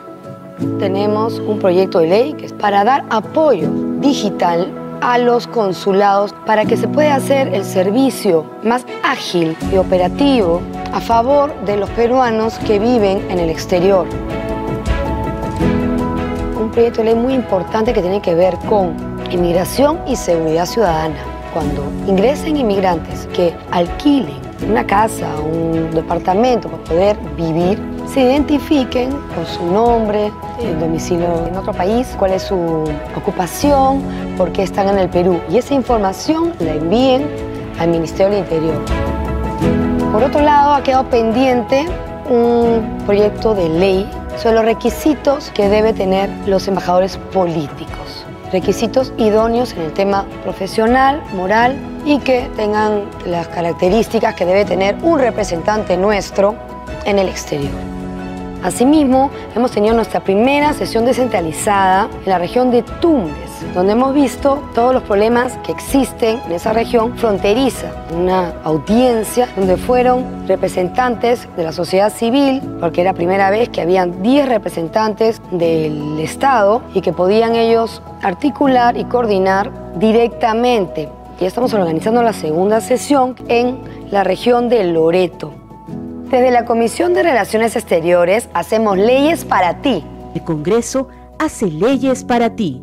Tenemos 0.80 1.40
un 1.40 1.60
proyecto 1.60 2.00
de 2.00 2.08
ley 2.08 2.34
que 2.34 2.46
es 2.46 2.54
para 2.54 2.86
dar 2.86 3.04
apoyo 3.10 3.70
digital 4.00 4.72
a 5.02 5.18
los 5.18 5.48
consulados 5.48 6.34
para 6.46 6.64
que 6.64 6.78
se 6.78 6.88
pueda 6.88 7.16
hacer 7.16 7.54
el 7.54 7.66
servicio 7.66 8.46
más 8.64 8.86
ágil 9.04 9.58
y 9.74 9.76
operativo 9.76 10.62
a 10.94 11.02
favor 11.02 11.54
de 11.66 11.76
los 11.76 11.90
peruanos 11.90 12.60
que 12.60 12.80
viven 12.80 13.30
en 13.30 13.40
el 13.40 13.50
exterior 13.50 14.08
proyecto 16.72 17.02
de 17.02 17.06
ley 17.06 17.16
muy 17.16 17.34
importante 17.34 17.94
que 17.94 18.02
tiene 18.02 18.22
que 18.22 18.36
ver 18.36 18.58
con 18.68 18.96
inmigración 19.32 20.00
y 20.08 20.16
seguridad 20.16 20.66
ciudadana. 20.66 21.16
Cuando 21.54 21.84
ingresen 22.08 22.58
inmigrantes 22.58 23.28
que 23.34 23.54
alquilen 23.72 24.40
una 24.68 24.86
casa, 24.86 25.28
un 25.40 25.92
departamento 25.92 26.70
para 26.70 26.84
poder 26.84 27.18
vivir, 27.36 27.80
se 28.14 28.22
identifiquen 28.22 29.10
con 29.10 29.46
su 29.46 29.66
nombre, 29.66 30.32
el 30.62 30.80
domicilio 30.80 31.48
en 31.48 31.58
otro 31.58 31.74
país, 31.74 32.16
cuál 32.18 32.32
es 32.34 32.44
su 32.44 32.84
ocupación, 33.16 34.02
por 34.38 34.52
qué 34.52 34.64
están 34.64 34.90
en 34.90 34.98
el 34.98 35.10
Perú. 35.10 35.40
Y 35.50 35.58
esa 35.58 35.74
información 35.74 36.54
la 36.60 36.74
envíen 36.74 37.28
al 37.80 37.90
Ministerio 37.90 38.30
del 38.30 38.40
Interior. 38.40 38.82
Por 40.12 40.24
otro 40.24 40.42
lado, 40.42 40.74
ha 40.74 40.84
quedado 40.84 41.06
pendiente 41.06 41.86
un 42.30 42.98
proyecto 43.06 43.56
de 43.56 43.70
ley 43.70 44.10
sobre 44.38 44.56
los 44.56 44.66
requisitos 44.66 45.52
que 45.54 45.70
debe 45.70 45.94
tener 45.94 46.30
los 46.48 46.68
embajadores 46.68 47.18
políticos. 47.18 48.26
Requisitos 48.52 49.14
idóneos 49.18 49.74
en 49.74 49.82
el 49.82 49.94
tema 49.94 50.26
profesional, 50.44 51.22
moral 51.34 51.76
y 52.06 52.20
que 52.20 52.50
tengan 52.56 53.04
las 53.26 53.48
características 53.48 54.36
que 54.36 54.46
debe 54.46 54.66
tener 54.66 54.96
un 55.04 55.20
representante 55.20 55.96
nuestro 55.98 56.56
en 57.06 57.20
el 57.20 57.30
exterior. 57.30 57.72
Asimismo, 58.64 59.32
hemos 59.56 59.72
tenido 59.72 59.96
nuestra 59.96 60.20
primera 60.20 60.74
sesión 60.74 61.06
descentralizada 61.06 62.10
en 62.24 62.30
la 62.30 62.38
región 62.38 62.70
de 62.70 62.84
Tumbes, 62.84 63.51
donde 63.74 63.94
hemos 63.94 64.14
visto 64.14 64.62
todos 64.74 64.94
los 64.94 65.04
problemas 65.04 65.58
que 65.66 65.72
existen 65.72 66.40
en 66.46 66.52
esa 66.54 66.74
región 66.74 67.18
fronteriza. 67.18 67.92
Una 68.16 68.54
audiencia 68.64 69.48
donde 69.56 69.78
fueron 69.78 70.48
representantes 70.48 71.48
de 71.56 71.64
la 71.64 71.72
sociedad 71.72 72.12
civil, 72.12 72.62
porque 72.80 73.02
era 73.02 73.12
la 73.12 73.16
primera 73.16 73.50
vez 73.50 73.70
que 73.70 73.82
habían 73.82 74.22
10 74.22 74.50
representantes 74.50 75.42
del 75.52 76.20
Estado 76.20 76.82
y 76.94 77.02
que 77.02 77.14
podían 77.14 77.56
ellos 77.56 78.02
articular 78.22 78.98
y 78.98 79.06
coordinar 79.06 79.72
directamente. 79.96 81.10
Ya 81.40 81.48
estamos 81.48 81.74
organizando 81.74 82.22
la 82.22 82.34
segunda 82.34 82.82
sesión 82.82 83.36
en 83.48 83.80
la 84.12 84.24
región 84.24 84.70
de 84.70 84.84
Loreto. 84.84 85.54
Desde 86.30 86.52
la 86.52 86.66
Comisión 86.66 87.14
de 87.14 87.24
Relaciones 87.24 87.76
Exteriores 87.76 88.48
hacemos 88.54 88.98
leyes 88.98 89.44
para 89.44 89.82
ti. 89.82 90.04
El 90.34 90.44
Congreso 90.44 91.08
hace 91.40 91.66
leyes 91.66 92.24
para 92.24 92.52
ti. 92.52 92.82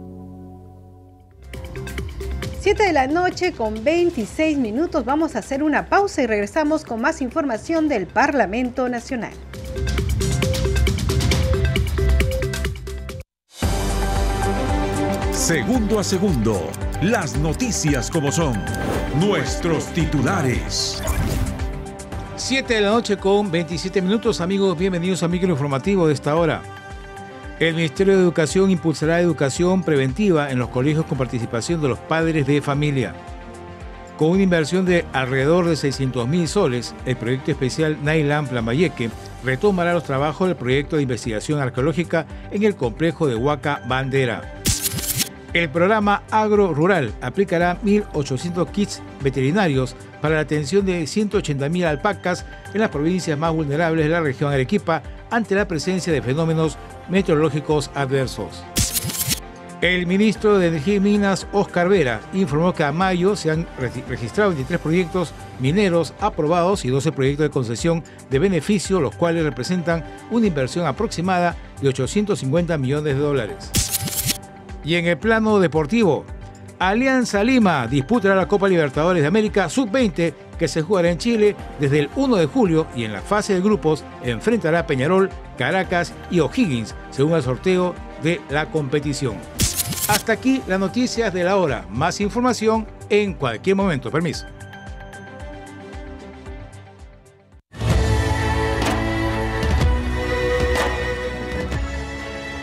7 2.69 2.83
de 2.83 2.93
la 2.93 3.07
noche 3.07 3.53
con 3.53 3.83
26 3.83 4.59
minutos. 4.59 5.03
Vamos 5.07 5.37
a 5.37 5.39
hacer 5.39 5.63
una 5.63 5.87
pausa 5.87 6.21
y 6.21 6.27
regresamos 6.27 6.85
con 6.85 7.01
más 7.01 7.23
información 7.23 7.89
del 7.89 8.07
Parlamento 8.07 8.91
Nacional. 8.91 9.33
Segundo 15.33 15.99
a 15.99 16.05
segundo, 16.05 16.69
las 17.01 17.39
noticias 17.39 18.11
como 18.11 18.31
son, 18.31 18.63
nuestros 19.19 19.87
titulares. 19.95 21.03
7 22.37 22.75
de 22.75 22.81
la 22.83 22.91
noche 22.91 23.17
con 23.17 23.51
27 23.51 24.03
minutos, 24.03 24.43
amigos, 24.43 24.77
bienvenidos 24.77 25.23
a 25.23 25.29
Micro 25.29 25.49
Informativo 25.49 26.07
de 26.07 26.13
esta 26.13 26.37
hora. 26.37 26.61
El 27.61 27.75
Ministerio 27.75 28.17
de 28.17 28.23
Educación 28.23 28.71
impulsará 28.71 29.21
educación 29.21 29.83
preventiva 29.83 30.53
en 30.53 30.61
los 30.61 30.69
colegios 30.69 31.05
con 31.07 31.19
participación 31.19 31.83
de 31.83 31.89
los 31.89 31.99
padres 31.99 32.47
de 32.47 32.63
familia. 32.63 33.15
Con 34.17 34.31
una 34.31 34.45
inversión 34.45 34.85
de 34.85 35.05
alrededor 35.13 35.67
de 35.67 35.75
600 35.75 36.29
mil 36.29 36.47
soles, 36.47 36.95
el 37.05 37.17
proyecto 37.17 37.51
especial 37.51 37.99
Nailam 38.05 38.47
Plamayeque 38.47 39.11
retomará 39.45 39.93
los 39.93 40.05
trabajos 40.05 40.47
del 40.47 40.57
proyecto 40.57 40.97
de 40.97 41.03
investigación 41.03 41.59
arqueológica 41.59 42.27
en 42.53 42.63
el 42.63 42.77
complejo 42.77 43.27
de 43.27 43.35
Huaca 43.35 43.83
Bandera. 43.89 44.55
El 45.53 45.69
programa 45.69 46.23
Agro 46.31 46.73
Rural 46.73 47.13
aplicará 47.21 47.81
1.800 47.83 48.71
kits 48.71 49.03
veterinarios 49.21 49.97
para 50.21 50.37
la 50.37 50.43
atención 50.43 50.87
de 50.87 51.03
180.000 51.03 51.85
alpacas 51.87 52.47
en 52.73 52.83
las 52.83 52.91
provincias 52.91 53.37
más 53.37 53.53
vulnerables 53.53 54.05
de 54.05 54.13
la 54.13 54.21
región 54.21 54.53
Arequipa 54.53 55.03
ante 55.31 55.57
la 55.57 55.67
presencia 55.67 56.13
de 56.13 56.23
fenómenos 56.23 56.79
meteorológicos 57.09 57.91
adversos. 57.95 58.65
El 59.81 60.09
ministro 60.09 60.59
de 60.59 60.69
Energía 60.69 60.97
y 60.97 61.01
Minas, 61.01 61.47
Oscar 61.53 61.89
Vera, 61.89 62.21
informó 62.33 62.75
que 62.75 62.83
a 62.83 62.91
mayo 62.91 63.37
se 63.37 63.53
han 63.53 63.65
registrado 63.79 64.51
23 64.51 64.81
proyectos 64.81 65.33
mineros 65.61 66.15
aprobados 66.21 66.85
y 66.85 66.89
12 66.89 67.13
proyectos 67.13 67.45
de 67.45 67.51
concesión 67.51 68.03
de 68.29 68.41
beneficio, 68.41 69.01
los 69.01 69.15
cuales 69.15 69.45
representan 69.45 70.05
una 70.33 70.49
inversión 70.49 70.85
aproximada 70.85 71.55
de 71.81 71.91
850 71.91 72.77
millones 72.77 73.15
de 73.15 73.21
dólares. 73.21 73.71
Y 74.83 74.97
en 74.97 75.07
el 75.07 75.17
plano 75.17 75.61
deportivo, 75.61 76.25
Alianza 76.81 77.45
Lima 77.45 77.87
disputará 77.87 78.35
la 78.35 78.49
Copa 78.49 78.69
Libertadores 78.69 79.23
de 79.23 79.29
América 79.29 79.69
Sub-20 79.69 80.35
que 80.59 80.69
se 80.69 80.83
jugará 80.83 81.11
en 81.11 81.19
Chile 81.19 81.57
desde 81.79 82.01
el 82.01 82.11
1 82.17 82.37
de 82.37 82.47
julio 82.47 82.87
y 82.95 83.05
en 83.05 83.13
la 83.13 83.23
fase 83.23 83.55
de 83.55 83.61
grupos 83.61 84.05
enfrentará 84.23 84.81
a 84.81 84.87
Peñarol, 84.87 85.31
Caracas 85.57 86.13
y 86.31 86.41
O'Higgins 86.41 86.95
según 87.11 87.35
el 87.35 87.43
sorteo 87.43 87.95
de 88.23 88.41
la 88.51 88.71
competición. 88.71 89.37
Hasta 90.09 90.33
aquí 90.33 90.63
las 90.67 90.81
noticias 90.81 91.33
de 91.33 91.45
la 91.45 91.57
hora. 91.57 91.87
Más 91.91 92.21
información 92.21 92.87
en 93.11 93.35
cualquier 93.35 93.77
momento. 93.77 94.11
Permiso. 94.11 94.47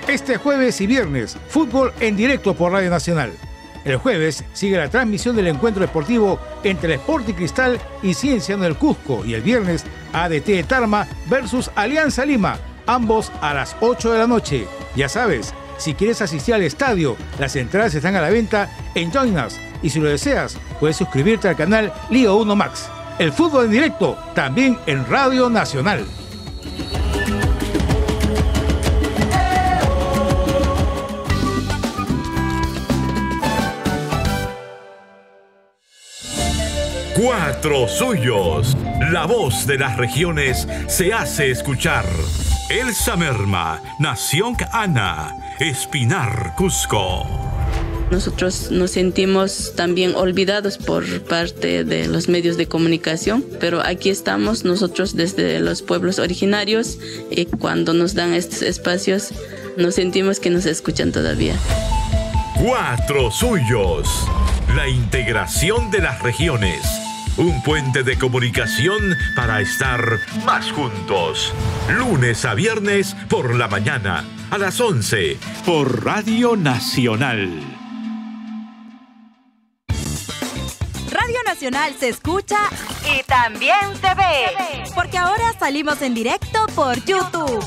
Este 0.08 0.38
jueves 0.38 0.80
y 0.82 0.88
viernes, 0.88 1.38
fútbol 1.50 1.92
en 2.00 2.16
directo 2.16 2.54
por 2.54 2.72
Radio 2.72 2.90
Nacional. 2.90 3.32
El 3.86 3.98
jueves 3.98 4.44
sigue 4.54 4.78
la 4.78 4.90
transmisión 4.90 5.36
del 5.36 5.48
encuentro 5.48 5.82
deportivo 5.82 6.40
entre 6.64 6.94
el 6.94 7.00
Sport 7.00 7.30
y 7.30 7.34
Cristal 7.34 7.80
y 8.02 8.16
Cienciano 8.16 8.64
del 8.64 8.76
Cusco 8.76 9.24
y 9.24 9.36
el 9.36 9.44
viernes 9.44 9.86
ADT 10.12 10.46
de 10.48 10.64
Tarma 10.64 11.08
versus 11.28 11.70
Alianza 11.76 12.26
Lima, 12.26 12.58
ambos 12.88 13.32
a 13.42 13.54
las 13.54 13.76
8 13.82 14.12
de 14.12 14.18
la 14.18 14.28
noche. 14.28 14.68
Ya 14.96 15.08
sabes, 15.08 15.54
si 15.78 15.94
quieres 15.94 16.22
asistir 16.24 16.56
al 16.56 16.64
estadio, 16.64 17.16
las 17.38 17.56
entradas 17.56 17.94
están 17.94 18.16
a 18.16 18.22
la 18.22 18.32
venta 18.32 18.70
en 18.96 19.12
Join 19.12 19.36
y 19.84 19.90
si 19.92 20.00
lo 20.00 20.10
deseas, 20.10 20.58
puedes 20.80 20.98
suscribirte 20.98 21.48
al 21.48 21.56
canal 21.56 21.94
Lío 22.10 22.38
1 22.38 22.56
Max. 22.56 22.90
El 23.20 23.32
fútbol 23.32 23.66
en 23.66 23.72
directo, 23.72 24.18
también 24.34 24.80
en 24.88 25.06
Radio 25.06 25.48
Nacional. 25.50 26.06
Cuatro 37.16 37.88
suyos. 37.88 38.76
La 39.14 39.26
voz 39.26 39.66
de 39.66 39.78
las 39.78 39.96
regiones 39.96 40.68
se 40.88 41.14
hace 41.14 41.50
escuchar. 41.50 42.06
Elsa 42.70 43.16
Merma, 43.16 43.82
Nación 44.00 44.58
Ana, 44.74 45.34
Espinar, 45.62 46.56
Cusco. 46.58 47.26
Nosotros 48.12 48.70
nos 48.70 48.92
sentimos 48.92 49.74
también 49.78 50.14
olvidados 50.14 50.78
por 50.78 51.06
parte 51.22 51.86
de 51.86 52.10
los 52.10 52.28
medios 52.28 52.58
de 52.58 52.68
comunicación, 52.68 53.46
pero 53.62 53.82
aquí 53.82 54.10
estamos 54.10 54.66
nosotros 54.66 55.16
desde 55.16 55.62
los 55.62 55.84
pueblos 55.84 56.20
originarios 56.20 56.98
y 57.32 57.46
cuando 57.46 57.94
nos 57.94 58.14
dan 58.14 58.34
estos 58.34 58.62
espacios 58.62 59.30
nos 59.78 59.96
sentimos 59.96 60.42
que 60.42 60.50
nos 60.50 60.66
escuchan 60.66 61.14
todavía. 61.14 61.56
Cuatro 62.62 63.32
suyos. 63.32 64.28
La 64.76 64.90
integración 64.90 65.90
de 65.92 66.00
las 66.00 66.22
regiones. 66.22 67.05
Un 67.38 67.62
puente 67.64 68.04
de 68.04 68.18
comunicación 68.18 69.14
para 69.36 69.60
estar 69.60 70.20
más 70.46 70.72
juntos. 70.72 71.54
Lunes 71.90 72.46
a 72.46 72.54
viernes 72.54 73.14
por 73.30 73.56
la 73.56 73.68
mañana 73.68 74.24
a 74.52 74.58
las 74.58 74.80
11 74.80 75.38
por 75.66 76.06
Radio 76.06 76.56
Nacional. 76.56 77.62
Radio 81.12 81.44
Nacional 81.46 81.94
se 82.00 82.08
escucha 82.08 82.58
y 83.04 83.22
también 83.24 83.76
se 84.00 84.16
ve. 84.16 84.84
Porque 84.94 85.18
ahora 85.18 85.52
salimos 85.60 86.02
en 86.02 86.14
directo 86.14 86.66
por 86.74 87.04
YouTube. 87.04 87.66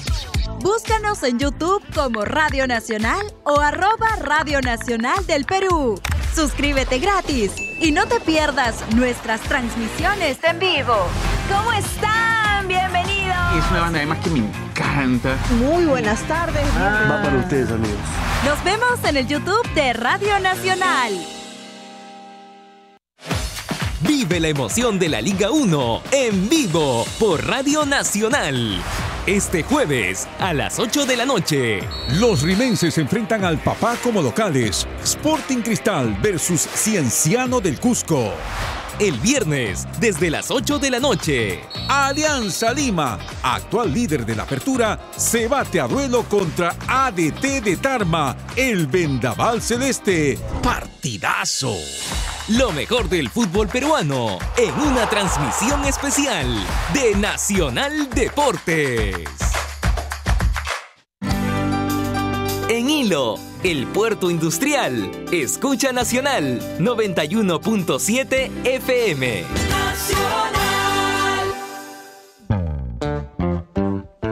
Búscanos 0.61 1.23
en 1.25 1.39
YouTube 1.39 1.85
como 1.95 2.25
Radio 2.25 2.67
Nacional 2.67 3.35
o 3.45 3.61
arroba 3.61 4.17
Radio 4.23 4.63
Nacional 4.63 5.27
del 5.27 5.45
Perú. 5.45 6.01
Suscríbete 6.35 6.99
gratis 6.99 7.53
y 7.81 7.93
no 7.93 8.07
te 8.07 8.21
pierdas 8.21 8.77
nuestras 8.95 9.41
transmisiones 9.43 10.39
en 10.43 10.59
vivo. 10.59 10.95
¿Cómo 11.49 11.73
están? 11.73 12.69
Bienvenidos. 12.69 13.37
Es 13.57 13.71
una 13.71 13.81
banda 13.81 13.99
además 13.99 14.19
que 14.23 14.31
me 14.31 14.39
encanta. 14.39 15.37
Muy 15.59 15.87
buenas 15.87 16.23
tardes. 16.29 16.65
Va 16.77 17.23
para 17.23 17.39
ustedes, 17.39 17.71
amigos. 17.71 17.99
Nos 18.45 18.63
vemos 18.65 19.05
en 19.05 19.17
el 19.17 19.27
YouTube 19.27 19.69
de 19.75 19.93
Radio 19.95 20.39
Nacional. 20.39 21.13
Vive 24.01 24.41
la 24.41 24.49
emoción 24.49 24.99
de 24.99 25.09
la 25.09 25.21
Liga 25.21 25.51
1 25.51 26.03
en 26.13 26.49
vivo 26.49 27.05
por 27.19 27.47
Radio 27.47 27.85
Nacional. 27.85 28.81
Este 29.27 29.63
jueves 29.63 30.27
a 30.39 30.55
las 30.55 30.79
8 30.79 31.05
de 31.05 31.17
la 31.17 31.27
noche. 31.27 31.81
Los 32.19 32.43
rimenses 32.43 32.95
se 32.95 33.03
enfrentan 33.03 33.45
al 33.45 33.59
papá 33.59 33.97
como 34.03 34.23
locales. 34.23 34.87
Sporting 35.03 35.59
Cristal 35.59 36.17
versus 36.23 36.63
Cienciano 36.63 37.61
del 37.61 37.79
Cusco. 37.79 38.33
El 38.99 39.15
viernes 39.21 39.87
desde 40.01 40.29
las 40.29 40.51
8 40.51 40.81
de 40.81 40.91
la 40.91 40.99
noche. 40.99 41.61
Alianza 41.89 42.73
Lima, 42.73 43.17
actual 43.45 43.95
líder 43.95 44.27
de 44.27 44.35
la 44.35 44.43
apertura, 44.43 44.99
se 45.17 45.47
bate 45.47 45.81
a 45.81 45.87
duelo 45.87 46.25
contra 46.25 46.75
ADT 46.89 47.63
de 47.63 47.77
Tarma, 47.77 48.37
el 48.57 48.89
Vendaval 48.89 49.63
Celeste. 49.63 50.37
Partidazo. 50.65 51.77
Lo 52.49 52.73
mejor 52.73 53.09
del 53.09 53.29
fútbol 53.29 53.69
peruano 53.69 54.41
en 54.57 54.75
una 54.75 55.09
transmisión 55.09 55.85
especial 55.85 56.47
de 56.93 57.15
Nacional 57.15 58.11
Deportes. 58.11 59.58
En 62.69 62.91
Hilo, 62.91 63.37
el 63.63 63.87
puerto 63.87 64.31
industrial. 64.31 65.11
Escucha 65.33 65.91
Nacional 65.93 66.61
91.7 66.79 68.51
FM. 68.63 69.45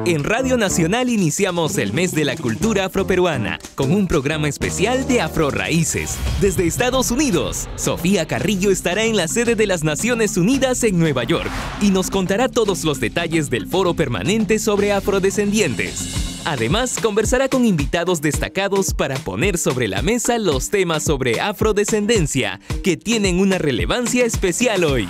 En 0.05 0.23
Radio 0.23 0.59
Nacional 0.59 1.09
iniciamos 1.09 1.79
el 1.79 1.95
mes 1.95 2.13
de 2.13 2.27
la 2.27 2.37
cultura 2.37 2.85
afroperuana 2.85 3.59
con 3.75 3.91
un 3.91 4.07
programa 4.07 4.49
especial 4.49 5.09
de 5.09 5.23
Afro 5.23 5.51
Raíces. 5.51 6.19
Desde 6.43 6.67
Estados 6.67 7.11
Unidos, 7.11 7.71
Sofía 7.77 8.27
Carrillo 8.27 8.71
estará 8.71 9.05
en 9.05 9.17
la 9.17 9.29
sede 9.29 9.55
de 9.55 9.67
las 9.67 9.83
Naciones 9.83 10.37
Unidas 10.37 10.85
en 10.85 10.99
Nueva 10.99 11.25
York 11.25 11.51
y 11.81 11.91
nos 11.91 12.11
contará 12.11 12.51
todos 12.51 12.85
los 12.85 13.01
detalles 13.01 13.49
del 13.49 13.67
foro 13.67 13.95
permanente 13.95 14.59
sobre 14.59 14.93
afrodescendientes. 14.93 16.26
Además, 16.47 16.99
conversará 17.03 17.49
con 17.49 17.65
invitados 17.65 18.23
destacados 18.23 18.95
para 18.95 19.17
poner 19.17 19.59
sobre 19.59 19.89
la 19.89 20.01
mesa 20.01 20.39
los 20.39 20.71
temas 20.71 21.03
sobre 21.03 21.41
afrodescendencia 21.41 22.61
que 22.85 22.97
tienen 22.97 23.41
una 23.41 23.59
relevancia 23.59 24.25
especial 24.25 24.85
hoy. 24.85 25.09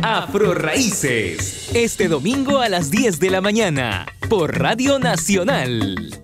Afro 0.00 0.54
Raíces, 0.54 1.68
este 1.74 2.08
domingo 2.08 2.60
a 2.60 2.70
las 2.70 2.90
10 2.90 3.20
de 3.20 3.28
la 3.28 3.42
mañana, 3.42 4.06
por 4.30 4.58
Radio 4.58 4.98
Nacional. 4.98 6.23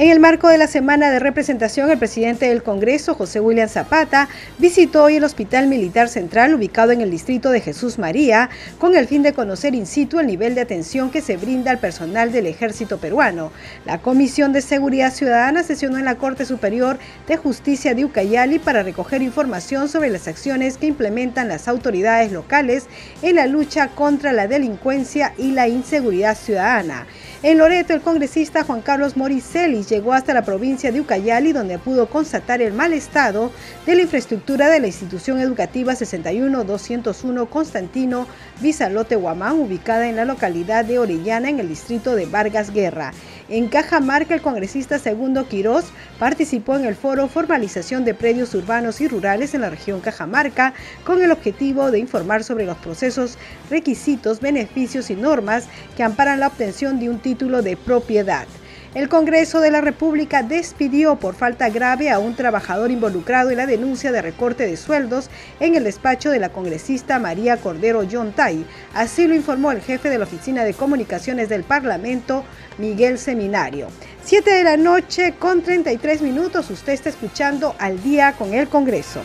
En 0.00 0.08
el 0.08 0.18
marco 0.18 0.48
de 0.48 0.56
la 0.56 0.66
semana 0.66 1.10
de 1.10 1.18
representación, 1.18 1.90
el 1.90 1.98
presidente 1.98 2.48
del 2.48 2.62
Congreso, 2.62 3.14
José 3.14 3.38
William 3.38 3.68
Zapata, 3.68 4.30
visitó 4.56 5.04
hoy 5.04 5.16
el 5.16 5.24
Hospital 5.24 5.66
Militar 5.66 6.08
Central 6.08 6.54
ubicado 6.54 6.92
en 6.92 7.02
el 7.02 7.10
distrito 7.10 7.50
de 7.50 7.60
Jesús 7.60 7.98
María, 7.98 8.48
con 8.78 8.96
el 8.96 9.06
fin 9.06 9.22
de 9.22 9.34
conocer 9.34 9.74
in 9.74 9.84
situ 9.84 10.18
el 10.18 10.26
nivel 10.26 10.54
de 10.54 10.62
atención 10.62 11.10
que 11.10 11.20
se 11.20 11.36
brinda 11.36 11.70
al 11.70 11.80
personal 11.80 12.32
del 12.32 12.46
ejército 12.46 12.96
peruano. 12.96 13.52
La 13.84 13.98
Comisión 13.98 14.54
de 14.54 14.62
Seguridad 14.62 15.12
Ciudadana 15.12 15.64
sesionó 15.64 15.98
en 15.98 16.06
la 16.06 16.14
Corte 16.14 16.46
Superior 16.46 16.98
de 17.28 17.36
Justicia 17.36 17.94
de 17.94 18.06
Ucayali 18.06 18.58
para 18.58 18.82
recoger 18.82 19.20
información 19.20 19.90
sobre 19.90 20.08
las 20.08 20.28
acciones 20.28 20.78
que 20.78 20.86
implementan 20.86 21.48
las 21.48 21.68
autoridades 21.68 22.32
locales 22.32 22.86
en 23.20 23.36
la 23.36 23.46
lucha 23.46 23.88
contra 23.88 24.32
la 24.32 24.48
delincuencia 24.48 25.34
y 25.36 25.50
la 25.52 25.68
inseguridad 25.68 26.38
ciudadana. 26.38 27.06
En 27.42 27.56
Loreto, 27.56 27.94
el 27.94 28.02
congresista 28.02 28.64
Juan 28.64 28.82
Carlos 28.82 29.16
Moricelis 29.16 29.88
llegó 29.88 30.12
hasta 30.12 30.34
la 30.34 30.44
provincia 30.44 30.92
de 30.92 31.00
Ucayali, 31.00 31.54
donde 31.54 31.78
pudo 31.78 32.10
constatar 32.10 32.60
el 32.60 32.74
mal 32.74 32.92
estado 32.92 33.50
de 33.86 33.94
la 33.94 34.02
infraestructura 34.02 34.68
de 34.68 34.78
la 34.78 34.88
institución 34.88 35.40
educativa 35.40 35.94
61201 35.94 37.46
Constantino 37.46 38.26
Vizalote 38.60 39.16
Guamán, 39.16 39.58
ubicada 39.58 40.06
en 40.06 40.16
la 40.16 40.26
localidad 40.26 40.84
de 40.84 40.98
Orellana, 40.98 41.48
en 41.48 41.60
el 41.60 41.70
distrito 41.70 42.14
de 42.14 42.26
Vargas 42.26 42.74
Guerra. 42.74 43.14
En 43.50 43.66
Cajamarca, 43.66 44.32
el 44.32 44.42
congresista 44.42 45.00
Segundo 45.00 45.48
Quirós 45.48 45.86
participó 46.20 46.76
en 46.76 46.84
el 46.84 46.94
foro 46.94 47.26
Formalización 47.26 48.04
de 48.04 48.14
Predios 48.14 48.54
Urbanos 48.54 49.00
y 49.00 49.08
Rurales 49.08 49.54
en 49.54 49.62
la 49.62 49.70
región 49.70 50.00
Cajamarca, 50.00 50.72
con 51.04 51.20
el 51.20 51.32
objetivo 51.32 51.90
de 51.90 51.98
informar 51.98 52.44
sobre 52.44 52.64
los 52.64 52.76
procesos, 52.76 53.38
requisitos, 53.68 54.38
beneficios 54.38 55.10
y 55.10 55.16
normas 55.16 55.64
que 55.96 56.04
amparan 56.04 56.38
la 56.38 56.46
obtención 56.46 57.00
de 57.00 57.10
un 57.10 57.18
título 57.18 57.60
de 57.60 57.76
propiedad. 57.76 58.46
El 58.92 59.08
Congreso 59.08 59.60
de 59.60 59.70
la 59.70 59.80
República 59.80 60.42
despidió 60.42 61.14
por 61.14 61.36
falta 61.36 61.68
grave 61.68 62.10
a 62.10 62.18
un 62.18 62.34
trabajador 62.34 62.90
involucrado 62.90 63.50
en 63.50 63.58
la 63.58 63.66
denuncia 63.66 64.10
de 64.10 64.20
recorte 64.20 64.66
de 64.66 64.76
sueldos 64.76 65.30
en 65.60 65.76
el 65.76 65.84
despacho 65.84 66.28
de 66.28 66.40
la 66.40 66.48
congresista 66.48 67.20
María 67.20 67.56
Cordero 67.58 68.02
Yontay. 68.02 68.66
Así 68.92 69.28
lo 69.28 69.36
informó 69.36 69.70
el 69.70 69.80
jefe 69.80 70.10
de 70.10 70.18
la 70.18 70.24
Oficina 70.24 70.64
de 70.64 70.74
Comunicaciones 70.74 71.48
del 71.48 71.62
Parlamento, 71.62 72.42
Miguel 72.78 73.18
Seminario. 73.18 73.86
Siete 74.24 74.50
de 74.50 74.64
la 74.64 74.76
noche 74.76 75.34
con 75.38 75.62
33 75.62 76.20
minutos, 76.22 76.68
usted 76.68 76.92
está 76.92 77.10
escuchando 77.10 77.76
al 77.78 78.02
día 78.02 78.32
con 78.32 78.54
el 78.54 78.68
Congreso. 78.68 79.20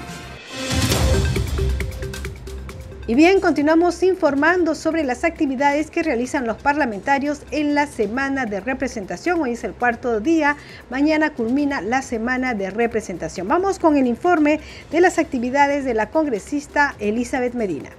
Y 3.08 3.14
bien, 3.14 3.40
continuamos 3.40 4.02
informando 4.02 4.74
sobre 4.74 5.04
las 5.04 5.24
actividades 5.24 5.92
que 5.92 6.02
realizan 6.02 6.48
los 6.48 6.58
parlamentarios 6.58 7.44
en 7.52 7.76
la 7.76 7.86
semana 7.86 8.48
de 8.48 8.62
representación. 8.62 9.40
Hoy 9.42 9.52
es 9.52 9.64
el 9.64 9.74
cuarto 9.74 10.20
día, 10.20 10.58
mañana 10.90 11.32
culmina 11.32 11.82
la 11.82 12.02
semana 12.02 12.56
de 12.56 12.72
representación. 12.72 13.48
Vamos 13.48 13.78
con 13.78 13.96
el 13.96 14.08
informe 14.08 14.60
de 14.92 15.02
las 15.02 15.20
actividades 15.20 15.86
de 15.86 15.94
la 15.94 16.10
congresista 16.10 16.96
Elizabeth 16.98 17.54
Medina. 17.54 17.92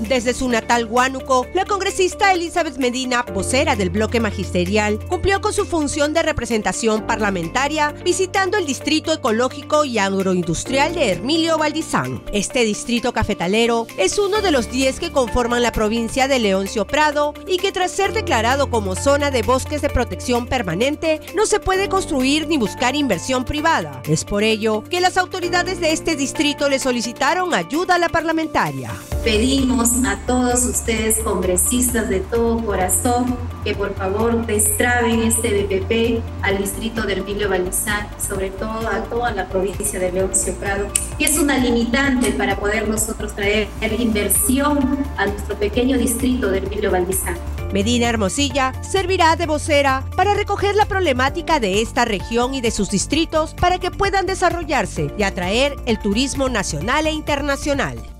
Desde 0.00 0.34
su 0.34 0.48
natal 0.48 0.86
Huánuco, 0.86 1.46
la 1.54 1.64
congresista 1.64 2.32
Elizabeth 2.32 2.78
Medina, 2.78 3.22
vocera 3.22 3.76
del 3.76 3.90
bloque 3.90 4.18
magisterial, 4.18 4.98
cumplió 5.08 5.40
con 5.40 5.52
su 5.52 5.64
función 5.64 6.12
de 6.12 6.22
representación 6.22 7.06
parlamentaria 7.06 7.94
visitando 8.04 8.58
el 8.58 8.66
distrito 8.66 9.12
ecológico 9.12 9.84
y 9.84 9.98
agroindustrial 9.98 10.94
de 10.94 11.10
Hermilio 11.10 11.58
Valdizán. 11.58 12.22
Este 12.32 12.64
distrito 12.64 13.12
cafetalero 13.12 13.86
es 13.96 14.18
uno 14.18 14.42
de 14.42 14.50
los 14.50 14.70
10 14.70 14.98
que 14.98 15.12
conforman 15.12 15.62
la 15.62 15.72
provincia 15.72 16.26
de 16.26 16.40
Leoncio 16.40 16.86
Prado 16.86 17.32
y 17.46 17.58
que 17.58 17.72
tras 17.72 17.92
ser 17.92 18.12
declarado 18.12 18.70
como 18.70 18.96
zona 18.96 19.30
de 19.30 19.42
bosques 19.42 19.80
de 19.80 19.90
protección 19.90 20.46
permanente, 20.46 21.20
no 21.36 21.46
se 21.46 21.60
puede 21.60 21.88
construir 21.88 22.48
ni 22.48 22.58
buscar 22.58 22.96
inversión 22.96 23.44
privada. 23.44 24.02
Es 24.06 24.24
por 24.24 24.42
ello 24.42 24.82
que 24.90 25.00
las 25.00 25.16
autoridades 25.16 25.80
de 25.80 25.92
este 25.92 26.16
distrito 26.16 26.68
le 26.68 26.80
solicitaron 26.80 27.54
ayuda 27.54 27.94
a 27.94 27.98
la 27.98 28.08
parlamentaria. 28.08 28.90
Pedimos 29.24 29.88
a 30.04 30.18
todos 30.26 30.66
ustedes, 30.66 31.20
congresistas 31.20 32.10
de 32.10 32.20
todo 32.20 32.62
corazón, 32.62 33.38
que 33.64 33.74
por 33.74 33.94
favor 33.94 34.44
destraben 34.44 35.22
este 35.22 35.62
BPP 35.62 36.22
al 36.42 36.58
distrito 36.58 37.06
de 37.06 37.14
Hermilio 37.14 37.48
Balizán, 37.48 38.06
sobre 38.20 38.50
todo 38.50 38.86
a 38.86 39.02
toda 39.04 39.30
la 39.30 39.48
provincia 39.48 39.98
de 39.98 40.12
Leoncio 40.12 40.54
Prado, 40.56 40.88
que 41.18 41.24
es 41.24 41.38
una 41.38 41.56
limitante 41.56 42.32
para 42.32 42.56
poder 42.56 42.86
nosotros 42.86 43.34
traer 43.34 43.68
inversión 43.98 44.98
a 45.16 45.24
nuestro 45.24 45.56
pequeño 45.56 45.96
distrito 45.96 46.50
de 46.50 46.58
Hermilio 46.58 46.90
Balizán. 46.90 47.38
Medina 47.72 48.10
Hermosilla 48.10 48.74
servirá 48.82 49.36
de 49.36 49.46
vocera 49.46 50.04
para 50.18 50.34
recoger 50.34 50.76
la 50.76 50.84
problemática 50.84 51.60
de 51.60 51.80
esta 51.80 52.04
región 52.04 52.54
y 52.54 52.60
de 52.60 52.70
sus 52.70 52.90
distritos 52.90 53.54
para 53.54 53.78
que 53.78 53.90
puedan 53.90 54.26
desarrollarse 54.26 55.10
y 55.16 55.22
atraer 55.22 55.76
el 55.86 55.98
turismo 55.98 56.50
nacional 56.50 57.06
e 57.06 57.12
internacional. 57.12 58.13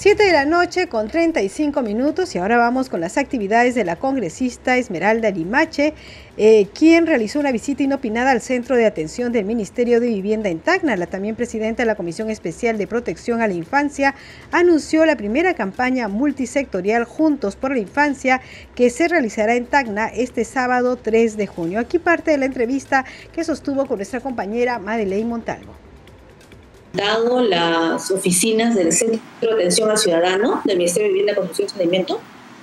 7 0.00 0.24
de 0.24 0.32
la 0.32 0.46
noche 0.46 0.86
con 0.86 1.08
35 1.08 1.82
minutos 1.82 2.34
y 2.34 2.38
ahora 2.38 2.56
vamos 2.56 2.88
con 2.88 3.02
las 3.02 3.18
actividades 3.18 3.74
de 3.74 3.84
la 3.84 3.96
congresista 3.96 4.78
Esmeralda 4.78 5.30
Limache, 5.30 5.92
eh, 6.38 6.68
quien 6.72 7.06
realizó 7.06 7.38
una 7.38 7.52
visita 7.52 7.82
inopinada 7.82 8.30
al 8.30 8.40
Centro 8.40 8.76
de 8.76 8.86
Atención 8.86 9.30
del 9.30 9.44
Ministerio 9.44 10.00
de 10.00 10.06
Vivienda 10.06 10.48
en 10.48 10.60
Tacna. 10.60 10.96
La 10.96 11.06
también 11.06 11.36
presidenta 11.36 11.82
de 11.82 11.86
la 11.86 11.96
Comisión 11.96 12.30
Especial 12.30 12.78
de 12.78 12.86
Protección 12.86 13.42
a 13.42 13.46
la 13.46 13.52
Infancia 13.52 14.14
anunció 14.52 15.04
la 15.04 15.16
primera 15.16 15.52
campaña 15.52 16.08
multisectorial 16.08 17.04
Juntos 17.04 17.56
por 17.56 17.72
la 17.72 17.80
Infancia 17.80 18.40
que 18.74 18.88
se 18.88 19.06
realizará 19.06 19.54
en 19.54 19.66
Tacna 19.66 20.06
este 20.06 20.46
sábado 20.46 20.96
3 20.96 21.36
de 21.36 21.46
junio. 21.46 21.78
Aquí 21.78 21.98
parte 21.98 22.30
de 22.30 22.38
la 22.38 22.46
entrevista 22.46 23.04
que 23.34 23.44
sostuvo 23.44 23.84
con 23.84 23.98
nuestra 23.98 24.20
compañera 24.20 24.78
Madeleine 24.78 25.28
Montalvo 25.28 25.89
dado 26.92 27.42
las 27.42 28.10
oficinas 28.10 28.74
del 28.74 28.92
Centro 28.92 29.20
de 29.40 29.52
Atención 29.52 29.90
al 29.90 29.98
Ciudadano 29.98 30.60
del 30.64 30.78
Ministerio 30.78 31.08
de 31.08 31.14
Vivienda, 31.14 31.34
Construcción 31.34 31.66
y 31.66 31.70
Saneamiento, 31.70 32.20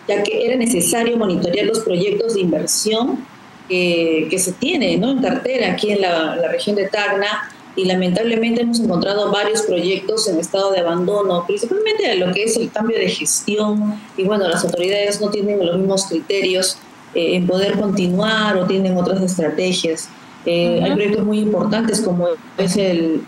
ya 0.08 0.24
que 0.24 0.46
era 0.46 0.56
necesario 0.56 1.18
monitorear 1.18 1.66
los 1.66 1.80
proyectos 1.80 2.34
de 2.34 2.42
inversión 2.42 3.26
que, 3.68 4.38
se 4.38 4.54
tiene 4.54 4.94
en 4.94 5.22
cartera 5.22 5.72
aquí 5.72 5.92
en 5.92 6.02
la, 6.02 6.48
región 6.50 6.76
de 6.76 6.88
Tacna. 6.88 7.52
Y 7.76 7.86
lamentablemente 7.86 8.62
hemos 8.62 8.80
encontrado 8.80 9.32
varios 9.32 9.62
proyectos 9.62 10.28
en 10.28 10.40
estado 10.40 10.72
de 10.72 10.80
abandono, 10.80 11.46
principalmente 11.46 12.16
lo 12.16 12.34
que 12.34 12.46
es 12.46 12.58
el 12.58 12.72
cambio 12.72 12.98
de 12.98 13.08
gestión. 13.08 14.02
Y 14.18 14.24
bueno, 14.24 14.48
las 14.48 14.64
autoridades 14.66 15.22
no 15.22 15.30
tienen 15.30 15.64
los 15.64 15.78
mismos 15.78 16.08
criterios 16.08 16.80
eh, 17.14 17.36
en 17.36 17.46
poder 17.46 17.80
continuar 17.80 18.58
o 18.58 18.66
tienen 18.66 18.98
otras 18.98 19.22
estrategias. 19.22 20.10
Eh, 20.50 20.80
hay 20.82 20.94
proyectos 20.94 21.26
muy 21.26 21.40
importantes 21.40 22.00
como 22.00 22.30
es 22.58 22.78
el, 22.78 23.22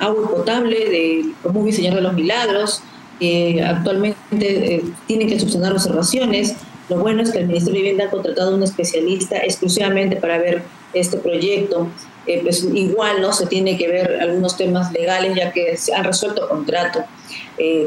agua 0.00 0.28
potable 0.28 0.76
del 0.90 1.32
Común 1.40 1.72
Señor 1.72 1.94
de 1.94 2.00
los 2.00 2.14
Milagros, 2.14 2.82
actualmente 3.64 4.16
eh, 4.40 4.84
tienen 5.06 5.28
que 5.28 5.38
subsanar 5.38 5.72
observaciones. 5.72 6.56
Lo 6.88 6.98
bueno 6.98 7.22
es 7.22 7.30
que 7.30 7.38
el 7.38 7.46
Ministerio 7.46 7.74
de 7.74 7.82
Vivienda 7.82 8.06
ha 8.06 8.10
contratado 8.10 8.50
a 8.50 8.56
un 8.56 8.64
especialista 8.64 9.36
exclusivamente 9.36 10.16
para 10.16 10.36
ver 10.38 10.62
este 10.92 11.16
proyecto. 11.18 11.86
Eh, 12.26 12.40
pues 12.42 12.64
igual 12.74 13.20
no 13.20 13.32
se 13.32 13.46
tiene 13.46 13.78
que 13.78 13.86
ver 13.86 14.18
algunos 14.20 14.56
temas 14.56 14.90
legales 14.92 15.36
ya 15.36 15.52
que 15.52 15.76
se 15.76 15.94
han 15.94 16.04
resuelto 16.04 16.48
contrato 16.48 17.04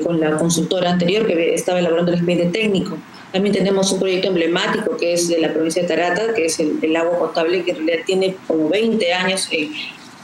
con 0.05 0.19
la 0.21 0.38
consultora 0.38 0.91
anterior 0.91 1.27
que 1.27 1.53
estaba 1.53 1.79
elaborando 1.79 2.13
el 2.13 2.19
expediente 2.19 2.57
técnico. 2.57 2.97
También 3.32 3.53
tenemos 3.53 3.91
un 3.91 3.99
proyecto 3.99 4.30
emblemático 4.30 4.95
que 4.97 5.13
es 5.13 5.28
de 5.28 5.39
la 5.39 5.53
provincia 5.53 5.82
de 5.82 5.88
Tarata, 5.88 6.34
que 6.34 6.45
es 6.45 6.59
el, 6.59 6.95
agua 6.95 7.19
potable, 7.19 7.63
que 7.63 7.71
en 7.71 7.78
realidad 7.78 8.05
tiene 8.05 8.36
como 8.47 8.69
20 8.69 9.13
años 9.13 9.47
en, 9.51 9.71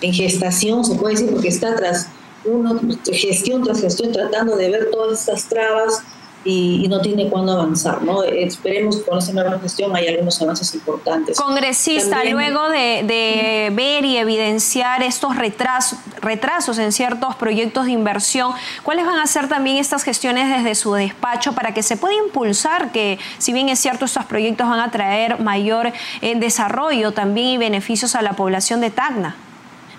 en 0.01 0.13
gestación, 0.13 0.85
se 0.85 0.95
puede 0.95 1.15
decir, 1.15 1.29
porque 1.31 1.49
está 1.49 1.75
tras 1.75 2.07
uno, 2.45 2.79
gestión 3.05 3.63
tras 3.63 3.81
gestión, 3.81 4.11
tratando 4.11 4.55
de 4.55 4.69
ver 4.69 4.89
todas 4.91 5.19
estas 5.19 5.47
trabas 5.47 6.01
y, 6.45 6.87
no 6.89 7.01
tiene 7.01 7.29
cuándo 7.29 7.53
avanzar, 7.53 8.01
¿no? 8.03 8.23
Esperemos 8.23 8.97
que 8.97 9.03
con 9.03 9.17
esa 9.17 9.31
nueva 9.33 9.59
gestión 9.59 9.95
hay 9.95 10.07
algunos 10.07 10.41
avances 10.41 10.73
importantes. 10.73 11.37
Congresista, 11.37 12.23
luego 12.25 12.69
de, 12.69 13.71
ver 13.73 14.05
y 14.05 14.17
evidenciar 14.17 15.01
estos 15.03 15.35
retrasos, 15.35 15.99
retrasos 16.21 16.77
en 16.77 16.91
ciertos 16.91 17.35
proyectos 17.35 17.85
de 17.85 17.91
inversión, 17.91 18.51
¿cuáles 18.83 19.05
van 19.05 19.19
a 19.19 19.27
ser 19.27 19.47
también 19.47 19.77
estas 19.77 20.03
gestiones 20.03 20.49
desde 20.49 20.75
su 20.75 20.93
despacho 20.93 21.53
para 21.53 21.73
que 21.73 21.83
se 21.83 21.97
pueda 21.97 22.15
impulsar 22.15 22.91
que, 22.91 23.19
si 23.37 23.53
bien 23.53 23.69
es 23.69 23.79
cierto, 23.79 24.05
estos 24.05 24.25
proyectos 24.25 24.67
van 24.67 24.79
a 24.79 24.91
traer 24.91 25.39
mayor 25.39 25.93
eh, 26.21 26.35
desarrollo 26.35 27.11
también 27.13 27.47
y 27.47 27.57
beneficios 27.57 28.15
a 28.15 28.21
la 28.21 28.33
población 28.33 28.81
de 28.81 28.91
Tacna? 28.91 29.35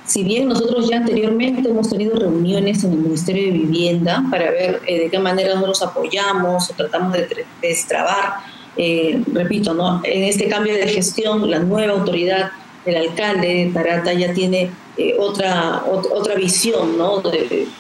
Si 0.06 0.22
bien 0.22 0.48
nosotros 0.48 0.88
ya 0.90 0.98
anteriormente 0.98 1.68
hemos 1.68 1.88
tenido 1.88 2.16
reuniones 2.16 2.84
en 2.84 2.92
el 2.92 2.98
Ministerio 2.98 3.44
de 3.44 3.50
Vivienda 3.52 4.22
para 4.30 4.50
ver 4.50 4.82
eh, 4.86 5.00
de 5.00 5.10
qué 5.10 5.18
manera 5.18 5.54
nosotros 5.54 5.82
apoyamos 5.82 6.70
o 6.70 6.74
tratamos 6.74 7.14
de 7.14 7.46
destrabar, 7.62 8.34
eh, 8.76 9.22
repito, 9.32 9.72
¿no? 9.72 10.02
en 10.04 10.24
este 10.24 10.48
cambio 10.48 10.74
de 10.74 10.88
gestión, 10.88 11.50
la 11.50 11.60
nueva 11.60 11.94
autoridad 11.94 12.50
del 12.84 12.96
alcalde 12.96 13.48
de 13.48 13.70
Tarata 13.72 14.12
ya 14.12 14.34
tiene 14.34 14.70
eh, 14.98 15.16
otra, 15.18 15.84
otra 15.86 16.34
visión, 16.34 16.98
¿no? 16.98 17.22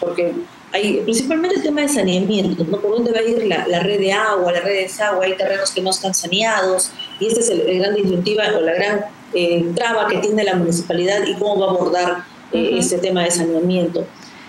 porque 0.00 0.32
hay 0.72 1.02
principalmente 1.02 1.56
el 1.56 1.62
tema 1.62 1.82
de 1.82 1.88
saneamiento, 1.88 2.64
¿no? 2.64 2.80
¿Por 2.80 2.90
dónde 2.90 3.12
va 3.12 3.20
a 3.20 3.22
ir 3.22 3.46
la, 3.46 3.80
red 3.80 4.00
de 4.00 4.12
agua, 4.12 4.50
la 4.50 4.60
red 4.60 4.72
de 4.72 4.80
desagüe? 4.82 5.26
Hay 5.26 5.36
terrenos 5.36 5.70
que 5.70 5.80
no 5.80 5.90
están 5.90 6.14
saneados 6.14 6.90
y 7.20 7.26
esta 7.26 7.40
es 7.40 7.50
el, 7.50 7.60
el 7.60 7.78
gran 7.78 7.94
disyuntiva 7.94 8.44
o 8.56 8.60
la 8.60 8.74
gran 8.74 9.04
eh, 9.34 9.72
traba 9.74 10.06
que 10.08 10.18
tiene 10.18 10.44
la 10.44 10.54
municipalidad 10.54 11.26
y 11.26 11.34
cómo 11.34 11.58
va 11.58 11.66
a 11.66 11.70
abordar 11.70 12.24
eh, 12.52 12.78
ese 12.78 12.98
tema 12.98 13.24
de 13.24 13.30
saneamiento. 13.30 14.04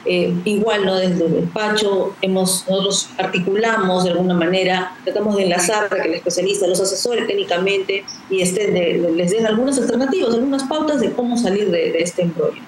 Eh, 0.07 0.31
igual, 0.45 0.85
¿no? 0.85 0.95
Desde 0.97 1.25
el 1.25 1.33
despacho 1.41 2.15
hemos, 2.21 2.63
nosotros 2.69 3.09
articulamos 3.17 4.03
de 4.03 4.11
alguna 4.11 4.35
manera, 4.35 4.95
tratamos 5.03 5.35
de 5.35 5.43
enlazar 5.43 5.89
para 5.89 6.03
que 6.03 6.09
el 6.09 6.15
especialista 6.15 6.67
los 6.67 6.79
asesore 6.79 7.23
técnicamente 7.23 8.05
y 8.29 8.41
estén 8.41 9.17
les 9.17 9.31
den 9.31 9.47
algunas 9.47 9.79
alternativas, 9.79 10.35
algunas 10.35 10.63
pautas 10.65 11.01
de 11.01 11.11
cómo 11.11 11.35
salir 11.37 11.71
de, 11.71 11.91
de 11.91 11.99
este 11.99 12.21
embrollo. 12.21 12.61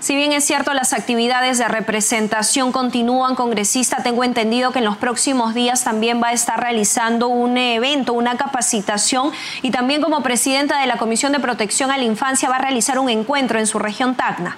Si 0.00 0.14
bien 0.14 0.30
es 0.30 0.44
cierto, 0.44 0.72
las 0.74 0.92
actividades 0.92 1.58
de 1.58 1.66
representación 1.66 2.70
continúan, 2.70 3.34
congresista, 3.34 4.02
tengo 4.04 4.22
entendido 4.22 4.70
que 4.70 4.78
en 4.78 4.84
los 4.84 4.96
próximos 4.96 5.54
días 5.54 5.82
también 5.82 6.22
va 6.22 6.28
a 6.28 6.32
estar 6.32 6.60
realizando 6.60 7.26
un 7.26 7.58
evento, 7.58 8.12
una 8.12 8.36
capacitación 8.36 9.32
y 9.60 9.72
también 9.72 10.00
como 10.00 10.22
presidenta 10.22 10.80
de 10.80 10.86
la 10.86 10.98
Comisión 10.98 11.32
de 11.32 11.40
Protección 11.40 11.90
a 11.90 11.98
la 11.98 12.04
Infancia 12.04 12.48
va 12.48 12.56
a 12.56 12.62
realizar 12.62 13.00
un 13.00 13.08
encuentro 13.08 13.58
en 13.58 13.66
su 13.66 13.80
región 13.80 14.14
Tacna. 14.14 14.56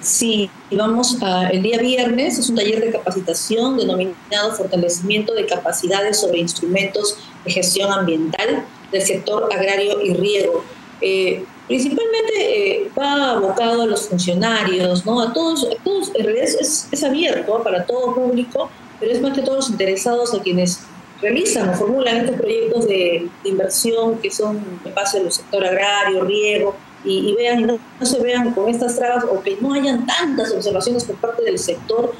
Sí, 0.00 0.48
vamos 0.70 1.20
a, 1.22 1.48
el 1.48 1.62
día 1.62 1.78
viernes, 1.78 2.38
es 2.38 2.50
un 2.50 2.56
taller 2.56 2.80
de 2.80 2.90
capacitación 2.92 3.76
denominado 3.76 4.52
Fortalecimiento 4.56 5.34
de 5.34 5.46
Capacidades 5.46 6.20
sobre 6.20 6.38
Instrumentos 6.38 7.18
de 7.44 7.52
Gestión 7.52 7.92
Ambiental 7.92 8.64
del 8.92 9.02
Sector 9.02 9.48
Agrario 9.52 10.00
y 10.02 10.14
Riego. 10.14 10.64
Eh, 11.00 11.44
principalmente 11.66 12.32
eh, 12.38 12.90
va 12.98 13.32
abocado 13.32 13.82
a 13.82 13.86
los 13.86 14.08
funcionarios, 14.08 15.06
¿no? 15.06 15.20
A 15.20 15.32
todos, 15.32 15.64
a 15.64 15.82
todos 15.82 16.10
en 16.14 16.24
realidad 16.24 16.48
es, 16.60 17.04
abierto 17.04 17.62
para 17.62 17.84
todo 17.84 18.14
público, 18.14 18.70
pero 19.00 19.12
es 19.12 19.20
más 19.20 19.32
que 19.32 19.42
todos 19.42 19.70
interesados 19.70 20.34
a 20.34 20.40
quienes 20.40 20.80
realizan 21.20 21.68
o 21.68 21.74
formulan 21.74 22.18
estos 22.18 22.36
proyectos 22.36 22.86
de, 22.86 23.28
inversión 23.44 24.18
que 24.18 24.30
son 24.30 24.60
en 24.84 24.94
base 24.94 25.18
al 25.18 25.30
sector 25.30 25.64
agrario, 25.64 26.24
riego, 26.24 26.74
y, 27.04 27.34
vean 27.34 27.60
y 27.60 27.64
no, 27.64 27.78
se 28.02 28.20
vean 28.20 28.52
con 28.52 28.68
estas 28.68 28.96
trabas 28.96 29.24
o 29.24 29.42
que 29.42 29.56
no 29.60 29.74
hayan 29.74 30.06
tantas 30.06 30.52
observaciones 30.52 31.04
por 31.04 31.16
parte 31.16 31.42
del 31.42 31.58
sector 31.58 32.12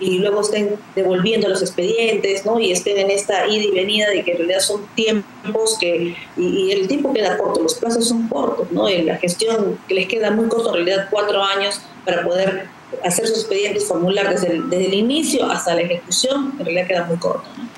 y 0.00 0.18
luego 0.18 0.40
estén 0.40 0.76
devolviendo 0.94 1.48
los 1.48 1.62
expedientes, 1.62 2.44
¿no? 2.46 2.60
Y 2.60 2.72
estén 2.72 2.98
en 2.98 3.10
esta 3.10 3.46
ida 3.46 3.64
y 3.64 3.70
venida 3.70 4.08
de 4.10 4.22
que 4.24 4.32
en 4.32 4.38
realidad 4.38 4.60
son 4.60 4.86
tiempos 4.94 5.76
que, 5.80 6.16
y, 6.36 6.70
el 6.70 6.86
tiempo 6.86 7.12
queda 7.12 7.36
corto, 7.36 7.62
los 7.62 7.74
plazos 7.74 8.08
son 8.08 8.28
cortos, 8.28 8.70
¿no? 8.70 8.88
En 8.88 9.06
la 9.06 9.16
gestión 9.16 9.78
que 9.88 9.94
les 9.94 10.06
queda 10.06 10.30
muy 10.30 10.48
corto, 10.48 10.68
en 10.70 10.84
realidad 10.84 11.08
cuatro 11.10 11.42
años 11.42 11.80
para 12.04 12.22
poder 12.24 12.68
hacer 13.04 13.26
sus 13.26 13.38
expedientes, 13.38 13.84
formular 13.84 14.30
desde 14.30 14.52
el, 14.52 14.70
desde 14.70 14.86
el 14.86 14.94
inicio 14.94 15.46
hasta 15.46 15.74
la 15.74 15.82
ejecución, 15.82 16.54
en 16.58 16.64
realidad 16.64 16.86
queda 16.86 17.04
muy 17.04 17.16
corto, 17.18 17.48
¿no? 17.56 17.68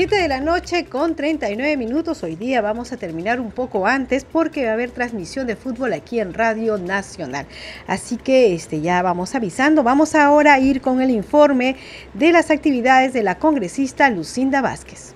7 0.00 0.16
de 0.16 0.28
la 0.28 0.40
noche 0.40 0.86
con 0.86 1.14
39 1.14 1.76
minutos. 1.76 2.22
Hoy 2.22 2.34
día 2.34 2.62
vamos 2.62 2.90
a 2.90 2.96
terminar 2.96 3.38
un 3.38 3.50
poco 3.50 3.86
antes 3.86 4.24
porque 4.24 4.64
va 4.64 4.70
a 4.70 4.72
haber 4.72 4.92
transmisión 4.92 5.46
de 5.46 5.56
fútbol 5.56 5.92
aquí 5.92 6.20
en 6.20 6.32
Radio 6.32 6.78
Nacional. 6.78 7.44
Así 7.86 8.16
que 8.16 8.54
este, 8.54 8.80
ya 8.80 9.02
vamos 9.02 9.34
avisando. 9.34 9.82
Vamos 9.82 10.14
ahora 10.14 10.54
a 10.54 10.58
ir 10.58 10.80
con 10.80 11.02
el 11.02 11.10
informe 11.10 11.76
de 12.14 12.32
las 12.32 12.50
actividades 12.50 13.12
de 13.12 13.22
la 13.22 13.34
congresista 13.34 14.08
Lucinda 14.08 14.62
Vázquez. 14.62 15.14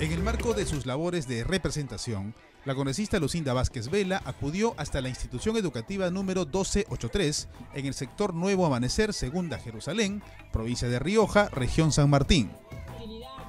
En 0.00 0.12
el 0.12 0.22
marco 0.22 0.54
de 0.54 0.64
sus 0.64 0.86
labores 0.86 1.26
de 1.26 1.42
representación, 1.42 2.32
la 2.64 2.76
congresista 2.76 3.18
Lucinda 3.18 3.52
Vázquez 3.52 3.90
Vela 3.90 4.22
acudió 4.24 4.74
hasta 4.76 5.00
la 5.00 5.08
institución 5.08 5.56
educativa 5.56 6.08
número 6.10 6.42
1283 6.42 7.48
en 7.74 7.86
el 7.86 7.94
sector 7.94 8.32
Nuevo 8.32 8.64
Amanecer, 8.64 9.12
Segunda 9.12 9.58
Jerusalén, 9.58 10.22
provincia 10.52 10.86
de 10.88 11.00
Rioja, 11.00 11.48
región 11.48 11.90
San 11.90 12.10
Martín. 12.10 12.50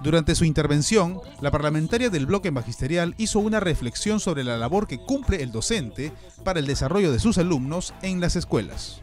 Durante 0.02 0.34
su 0.34 0.44
intervención, 0.44 1.22
la 1.40 1.52
parlamentaria 1.52 2.10
del 2.10 2.26
bloque 2.26 2.50
magisterial 2.50 3.14
hizo 3.20 3.38
una 3.38 3.60
reflexión 3.60 4.20
sobre 4.20 4.44
la 4.44 4.58
labor 4.58 4.88
que 4.88 4.98
cumple 4.98 5.44
el 5.44 5.52
docente 5.52 6.12
para 6.44 6.60
el 6.60 6.66
desarrollo 6.66 7.12
de 7.12 7.20
sus 7.20 7.38
alumnos 7.38 7.94
en 8.02 8.22
las 8.22 8.36
escuelas. 8.36 9.02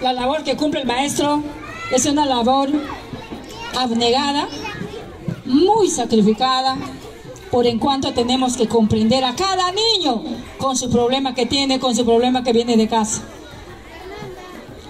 La 0.00 0.12
labor 0.12 0.44
que 0.44 0.56
cumple 0.56 0.82
el 0.82 0.86
maestro 0.86 1.42
es 1.90 2.06
una 2.06 2.24
labor 2.24 2.68
abnegada, 3.76 4.48
muy 5.48 5.88
sacrificada, 5.88 6.76
por 7.50 7.66
en 7.66 7.78
cuanto 7.78 8.12
tenemos 8.12 8.56
que 8.56 8.68
comprender 8.68 9.24
a 9.24 9.34
cada 9.34 9.72
niño 9.72 10.22
con 10.58 10.76
su 10.76 10.90
problema 10.90 11.34
que 11.34 11.46
tiene, 11.46 11.80
con 11.80 11.96
su 11.96 12.04
problema 12.04 12.42
que 12.42 12.52
viene 12.52 12.76
de 12.76 12.88
casa. 12.88 13.22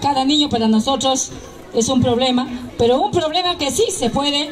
Cada 0.01 0.25
niño 0.25 0.49
para 0.49 0.67
nosotros 0.67 1.31
es 1.73 1.89
un 1.89 2.01
problema, 2.01 2.47
pero 2.77 2.99
un 2.99 3.11
problema 3.11 3.57
que 3.57 3.71
sí 3.71 3.85
se 3.91 4.09
puede 4.09 4.49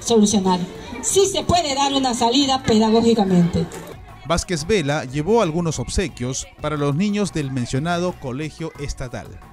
solucionar. 0.00 0.60
Sí 1.02 1.26
se 1.26 1.42
puede 1.42 1.74
dar 1.74 1.94
una 1.94 2.14
salida 2.14 2.62
pedagógicamente. 2.62 3.66
Vázquez 4.26 4.66
Vela 4.66 5.04
llevó 5.04 5.42
algunos 5.42 5.78
obsequios 5.78 6.46
para 6.60 6.76
los 6.76 6.94
niños 6.94 7.32
del 7.32 7.50
mencionado 7.50 8.14
colegio 8.20 8.72
estatal. 8.78 9.51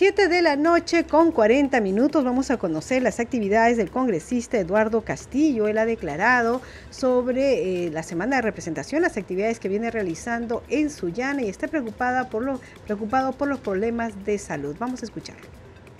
7 0.00 0.28
de 0.28 0.40
la 0.40 0.56
noche 0.56 1.04
con 1.04 1.30
40 1.30 1.78
minutos 1.82 2.24
vamos 2.24 2.50
a 2.50 2.56
conocer 2.56 3.02
las 3.02 3.20
actividades 3.20 3.76
del 3.76 3.90
congresista 3.90 4.58
Eduardo 4.58 5.04
Castillo. 5.04 5.68
Él 5.68 5.76
ha 5.76 5.84
declarado 5.84 6.62
sobre 6.88 7.84
eh, 7.84 7.90
la 7.90 8.02
semana 8.02 8.36
de 8.36 8.40
representación, 8.40 9.02
las 9.02 9.18
actividades 9.18 9.60
que 9.60 9.68
viene 9.68 9.90
realizando 9.90 10.64
en 10.70 10.88
Sullana 10.88 11.42
y 11.42 11.50
está 11.50 11.68
preocupada 11.68 12.30
por 12.30 12.42
lo, 12.42 12.62
preocupado 12.86 13.36
por 13.36 13.48
los 13.48 13.60
problemas 13.60 14.24
de 14.24 14.38
salud. 14.38 14.74
Vamos 14.78 15.02
a 15.02 15.04
escucharlo. 15.04 15.46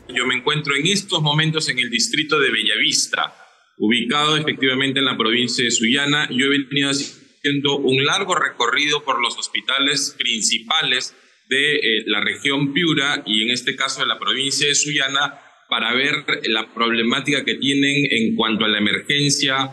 Yo 0.08 0.24
me 0.24 0.34
encuentro 0.36 0.74
en 0.74 0.86
estos 0.86 1.20
momentos 1.20 1.68
en 1.68 1.78
el 1.78 1.90
distrito 1.90 2.40
de 2.40 2.50
Bellavista, 2.50 3.34
ubicado 3.76 4.38
efectivamente 4.38 5.00
en 5.00 5.04
la 5.04 5.18
provincia 5.18 5.62
de 5.62 5.70
Sullana. 5.70 6.26
Yo 6.30 6.46
he 6.46 6.48
venido 6.48 6.88
haciendo 6.88 7.76
un 7.76 8.02
largo 8.06 8.34
recorrido 8.34 9.04
por 9.04 9.20
los 9.20 9.36
hospitales 9.36 10.16
principales 10.18 11.14
de 11.50 11.74
eh, 11.74 12.04
la 12.06 12.20
región 12.20 12.72
Piura 12.72 13.22
y 13.26 13.42
en 13.42 13.50
este 13.50 13.74
caso 13.74 14.00
de 14.00 14.06
la 14.06 14.18
provincia 14.18 14.68
de 14.68 14.74
Sullana 14.74 15.40
para 15.68 15.92
ver 15.94 16.24
la 16.44 16.72
problemática 16.72 17.44
que 17.44 17.56
tienen 17.56 18.06
en 18.10 18.36
cuanto 18.36 18.64
a 18.64 18.68
la 18.68 18.78
emergencia 18.78 19.70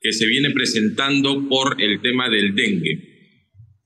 que 0.00 0.12
se 0.12 0.26
viene 0.26 0.50
presentando 0.50 1.48
por 1.48 1.82
el 1.82 2.00
tema 2.00 2.28
del 2.30 2.54
dengue. 2.54 2.92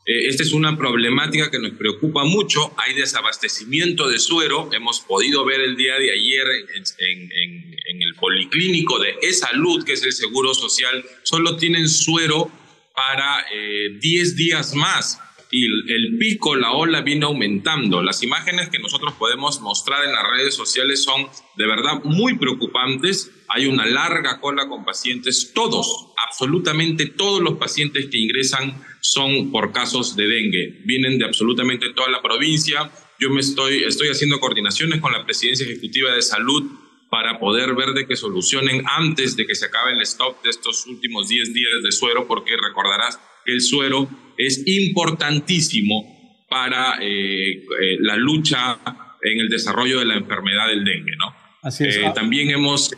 Eh, 0.06 0.28
esta 0.28 0.42
es 0.42 0.52
una 0.52 0.76
problemática 0.76 1.50
que 1.50 1.58
nos 1.58 1.72
preocupa 1.72 2.24
mucho. 2.24 2.74
Hay 2.76 2.94
desabastecimiento 2.94 4.08
de 4.08 4.18
suero. 4.18 4.68
Hemos 4.72 5.00
podido 5.00 5.44
ver 5.46 5.60
el 5.60 5.76
día 5.76 5.98
de 5.98 6.12
ayer 6.12 6.46
en, 6.76 7.32
en 7.32 8.02
el 8.02 8.14
policlínico 8.16 8.98
de 8.98 9.14
e-salud, 9.22 9.82
que 9.84 9.94
es 9.94 10.02
el 10.04 10.12
Seguro 10.12 10.52
Social, 10.52 11.02
solo 11.22 11.56
tienen 11.56 11.88
suero 11.88 12.50
para 12.94 13.46
10 13.50 14.02
eh, 14.02 14.34
días 14.36 14.74
más 14.74 15.18
y 15.50 15.64
el 15.64 16.16
pico, 16.18 16.54
la 16.54 16.72
ola 16.72 17.00
viene 17.00 17.24
aumentando. 17.24 18.02
Las 18.02 18.22
imágenes 18.22 18.68
que 18.68 18.78
nosotros 18.78 19.14
podemos 19.14 19.60
mostrar 19.60 20.04
en 20.04 20.12
las 20.12 20.22
redes 20.30 20.54
sociales 20.54 21.02
son 21.02 21.26
de 21.56 21.66
verdad 21.66 22.02
muy 22.04 22.38
preocupantes. 22.38 23.32
Hay 23.48 23.66
una 23.66 23.84
larga 23.84 24.40
cola 24.40 24.68
con 24.68 24.84
pacientes, 24.84 25.52
todos, 25.52 26.12
absolutamente 26.28 27.06
todos 27.06 27.42
los 27.42 27.54
pacientes 27.54 28.06
que 28.06 28.18
ingresan 28.18 28.80
son 29.00 29.50
por 29.50 29.72
casos 29.72 30.14
de 30.14 30.28
dengue. 30.28 30.82
Vienen 30.84 31.18
de 31.18 31.24
absolutamente 31.24 31.92
toda 31.94 32.08
la 32.10 32.22
provincia. 32.22 32.90
Yo 33.18 33.30
me 33.30 33.40
estoy, 33.40 33.82
estoy 33.82 34.08
haciendo 34.08 34.38
coordinaciones 34.38 35.00
con 35.00 35.12
la 35.12 35.24
Presidencia 35.24 35.66
Ejecutiva 35.66 36.14
de 36.14 36.22
Salud 36.22 36.70
para 37.10 37.40
poder 37.40 37.74
ver 37.74 37.88
de 37.88 38.06
que 38.06 38.14
solucionen 38.14 38.84
antes 38.86 39.36
de 39.36 39.44
que 39.44 39.56
se 39.56 39.66
acabe 39.66 39.92
el 39.92 40.02
stop 40.02 40.42
de 40.44 40.50
estos 40.50 40.86
últimos 40.86 41.28
10 41.28 41.52
días 41.52 41.82
de 41.82 41.90
suero, 41.90 42.28
porque 42.28 42.52
recordarás 42.56 43.18
que 43.44 43.52
el 43.52 43.60
suero 43.60 44.08
es 44.36 44.66
importantísimo 44.66 46.44
para 46.48 46.98
eh, 47.00 47.52
eh, 47.52 47.96
la 48.00 48.16
lucha 48.16 48.78
en 49.22 49.40
el 49.40 49.48
desarrollo 49.48 50.00
de 50.00 50.06
la 50.06 50.14
enfermedad 50.14 50.68
del 50.68 50.84
dengue, 50.84 51.16
¿no? 51.16 51.34
Así 51.62 51.84
es. 51.84 51.96
Eh, 51.96 52.12
también 52.14 52.50
hemos, 52.50 52.90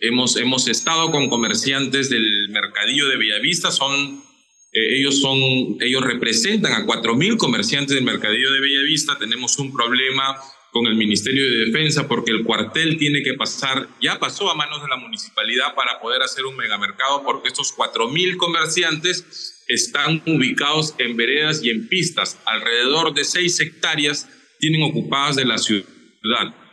hemos, 0.00 0.36
hemos 0.36 0.68
estado 0.68 1.10
con 1.10 1.28
comerciantes 1.28 2.10
del 2.10 2.48
mercadillo 2.50 3.08
de 3.08 3.16
Bellavista, 3.16 3.70
son, 3.70 4.22
ellos, 4.72 5.20
son, 5.20 5.38
ellos 5.80 6.04
representan 6.04 6.72
a 6.72 6.86
4.000 6.86 7.38
comerciantes 7.38 7.96
del 7.96 8.04
mercadillo 8.04 8.52
de 8.52 8.60
Bellavista, 8.60 9.18
tenemos 9.18 9.58
un 9.58 9.72
problema 9.72 10.36
con 10.72 10.86
el 10.86 10.94
Ministerio 10.94 11.44
de 11.44 11.66
Defensa 11.66 12.08
porque 12.08 12.30
el 12.30 12.44
cuartel 12.44 12.96
tiene 12.96 13.22
que 13.22 13.34
pasar, 13.34 13.88
ya 14.00 14.18
pasó 14.18 14.50
a 14.50 14.54
manos 14.54 14.82
de 14.82 14.88
la 14.88 14.96
municipalidad 14.96 15.74
para 15.74 16.00
poder 16.00 16.22
hacer 16.22 16.46
un 16.46 16.56
megamercado 16.56 17.22
porque 17.24 17.48
estos 17.48 17.76
4.000 17.76 18.36
comerciantes 18.36 19.51
están 19.74 20.22
ubicados 20.26 20.94
en 20.98 21.16
veredas 21.16 21.62
y 21.62 21.70
en 21.70 21.88
pistas. 21.88 22.38
Alrededor 22.46 23.14
de 23.14 23.24
6 23.24 23.60
hectáreas 23.60 24.28
tienen 24.58 24.82
ocupadas 24.82 25.36
de 25.36 25.44
la 25.44 25.58
ciudad. 25.58 25.84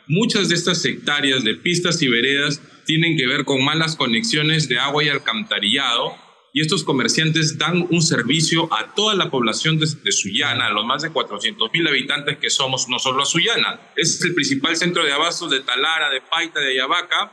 Muchas 0.08 0.50
de 0.50 0.56
estas 0.56 0.84
hectáreas 0.86 1.44
de 1.44 1.56
pistas 1.56 2.02
y 2.02 2.08
veredas 2.08 2.62
tienen 2.86 3.18
que 3.18 3.28
ver 3.28 3.46
con 3.46 3.64
malas 3.64 3.96
conexiones 3.96 4.68
de 4.68 4.80
agua 4.80 5.04
y 5.04 5.10
alcantarillado 5.10 6.16
y 6.54 6.62
estos 6.62 6.84
comerciantes 6.84 7.58
dan 7.58 7.88
un 7.92 8.02
servicio 8.02 8.74
a 8.74 8.94
toda 8.96 9.14
la 9.14 9.30
población 9.30 9.78
de, 9.78 9.86
de 10.04 10.12
Sullana, 10.12 10.68
a 10.68 10.72
los 10.72 10.86
más 10.86 11.04
de 11.04 11.12
400 11.12 11.72
mil 11.72 11.88
habitantes 11.88 12.38
que 12.38 12.50
somos, 12.50 12.90
no 12.90 12.98
solo 12.98 13.22
a 13.22 13.26
Sullana. 13.26 13.80
Es 13.96 14.24
el 14.24 14.34
principal 14.34 14.76
centro 14.76 15.04
de 15.04 15.12
abastos 15.12 15.52
de 15.52 15.60
Talara, 15.60 16.10
de 16.10 16.22
Paita, 16.22 16.60
de 16.60 16.72
Ayabaca 16.72 17.32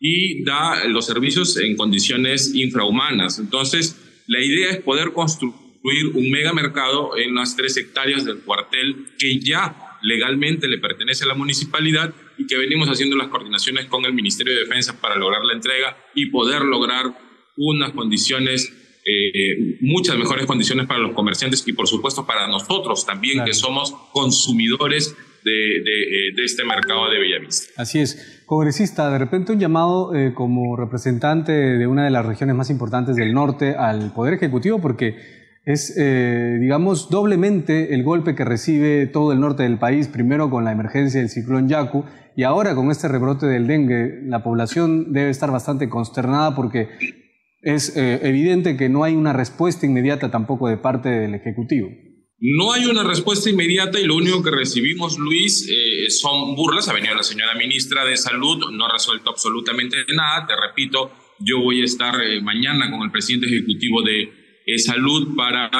y 0.00 0.44
da 0.44 0.84
los 0.84 1.06
servicios 1.06 1.56
en 1.56 1.76
condiciones 1.76 2.54
infrahumanas. 2.54 3.38
Entonces, 3.38 3.96
la 4.28 4.40
idea 4.42 4.70
es 4.70 4.76
poder 4.82 5.12
construir 5.12 6.06
un 6.14 6.30
megamercado 6.30 7.16
en 7.16 7.34
las 7.34 7.56
tres 7.56 7.76
hectáreas 7.78 8.26
del 8.26 8.40
cuartel 8.40 9.06
que 9.18 9.40
ya 9.40 9.96
legalmente 10.02 10.68
le 10.68 10.78
pertenece 10.78 11.24
a 11.24 11.28
la 11.28 11.34
municipalidad 11.34 12.14
y 12.36 12.46
que 12.46 12.58
venimos 12.58 12.88
haciendo 12.88 13.16
las 13.16 13.28
coordinaciones 13.28 13.86
con 13.86 14.04
el 14.04 14.12
Ministerio 14.12 14.52
de 14.54 14.60
Defensa 14.60 15.00
para 15.00 15.16
lograr 15.16 15.44
la 15.44 15.54
entrega 15.54 15.96
y 16.14 16.26
poder 16.26 16.62
lograr 16.62 17.06
unas 17.56 17.92
condiciones, 17.92 18.70
eh, 19.06 19.78
muchas 19.80 20.18
mejores 20.18 20.44
condiciones 20.44 20.86
para 20.86 21.00
los 21.00 21.14
comerciantes 21.14 21.66
y 21.66 21.72
por 21.72 21.88
supuesto 21.88 22.26
para 22.26 22.46
nosotros 22.48 23.06
también 23.06 23.46
que 23.46 23.54
somos 23.54 23.92
consumidores 24.12 25.16
eh, 25.44 26.32
de, 26.34 26.44
este 26.44 26.64
mercado 26.64 27.10
de 27.10 27.18
Bellavista. 27.18 27.80
Así 27.80 28.00
es. 28.00 28.42
Congresista, 28.46 29.10
de 29.10 29.18
repente 29.18 29.52
un 29.52 29.60
llamado 29.60 30.14
eh, 30.14 30.32
como 30.34 30.76
representante 30.76 31.52
de 31.52 31.86
una 31.86 32.04
de 32.04 32.10
las 32.10 32.24
regiones 32.24 32.56
más 32.56 32.70
importantes 32.70 33.16
del 33.16 33.32
norte 33.34 33.74
al 33.74 34.12
Poder 34.12 34.34
Ejecutivo 34.34 34.80
porque 34.80 35.16
es, 35.68 35.94
eh, 35.98 36.56
digamos, 36.58 37.10
doblemente 37.10 37.92
el 37.92 38.02
golpe 38.02 38.34
que 38.34 38.42
recibe 38.42 39.06
todo 39.06 39.32
el 39.32 39.40
norte 39.40 39.64
del 39.64 39.78
país, 39.78 40.08
primero 40.08 40.48
con 40.48 40.64
la 40.64 40.72
emergencia 40.72 41.20
del 41.20 41.28
ciclón 41.28 41.68
Yaku 41.68 42.04
y 42.34 42.44
ahora 42.44 42.74
con 42.74 42.90
este 42.90 43.06
rebrote 43.06 43.44
del 43.44 43.66
dengue. 43.66 44.20
La 44.24 44.42
población 44.42 45.12
debe 45.12 45.28
estar 45.28 45.50
bastante 45.50 45.90
consternada 45.90 46.54
porque 46.54 46.88
es 47.60 47.94
eh, 47.98 48.20
evidente 48.22 48.78
que 48.78 48.88
no 48.88 49.04
hay 49.04 49.14
una 49.14 49.34
respuesta 49.34 49.84
inmediata 49.84 50.30
tampoco 50.30 50.68
de 50.68 50.78
parte 50.78 51.10
del 51.10 51.34
Ejecutivo. 51.34 51.90
No 52.40 52.72
hay 52.72 52.86
una 52.86 53.02
respuesta 53.02 53.50
inmediata 53.50 53.98
y 53.98 54.04
lo 54.04 54.14
único 54.14 54.42
que 54.42 54.50
recibimos, 54.50 55.18
Luis, 55.18 55.68
eh, 55.68 56.08
son 56.08 56.54
burlas. 56.54 56.88
Ha 56.88 56.92
venido 56.92 57.14
la 57.14 57.22
señora 57.22 57.54
ministra 57.54 58.04
de 58.04 58.16
Salud, 58.16 58.70
no 58.70 58.86
ha 58.86 58.92
resuelto 58.92 59.30
absolutamente 59.30 59.96
nada. 60.14 60.46
Te 60.46 60.54
repito, 60.54 61.10
yo 61.40 61.60
voy 61.60 61.80
a 61.80 61.84
estar 61.84 62.22
eh, 62.22 62.40
mañana 62.40 62.90
con 62.90 63.02
el 63.02 63.10
presidente 63.10 63.46
ejecutivo 63.48 64.02
de 64.02 64.32
Salud 64.76 65.34
para 65.34 65.70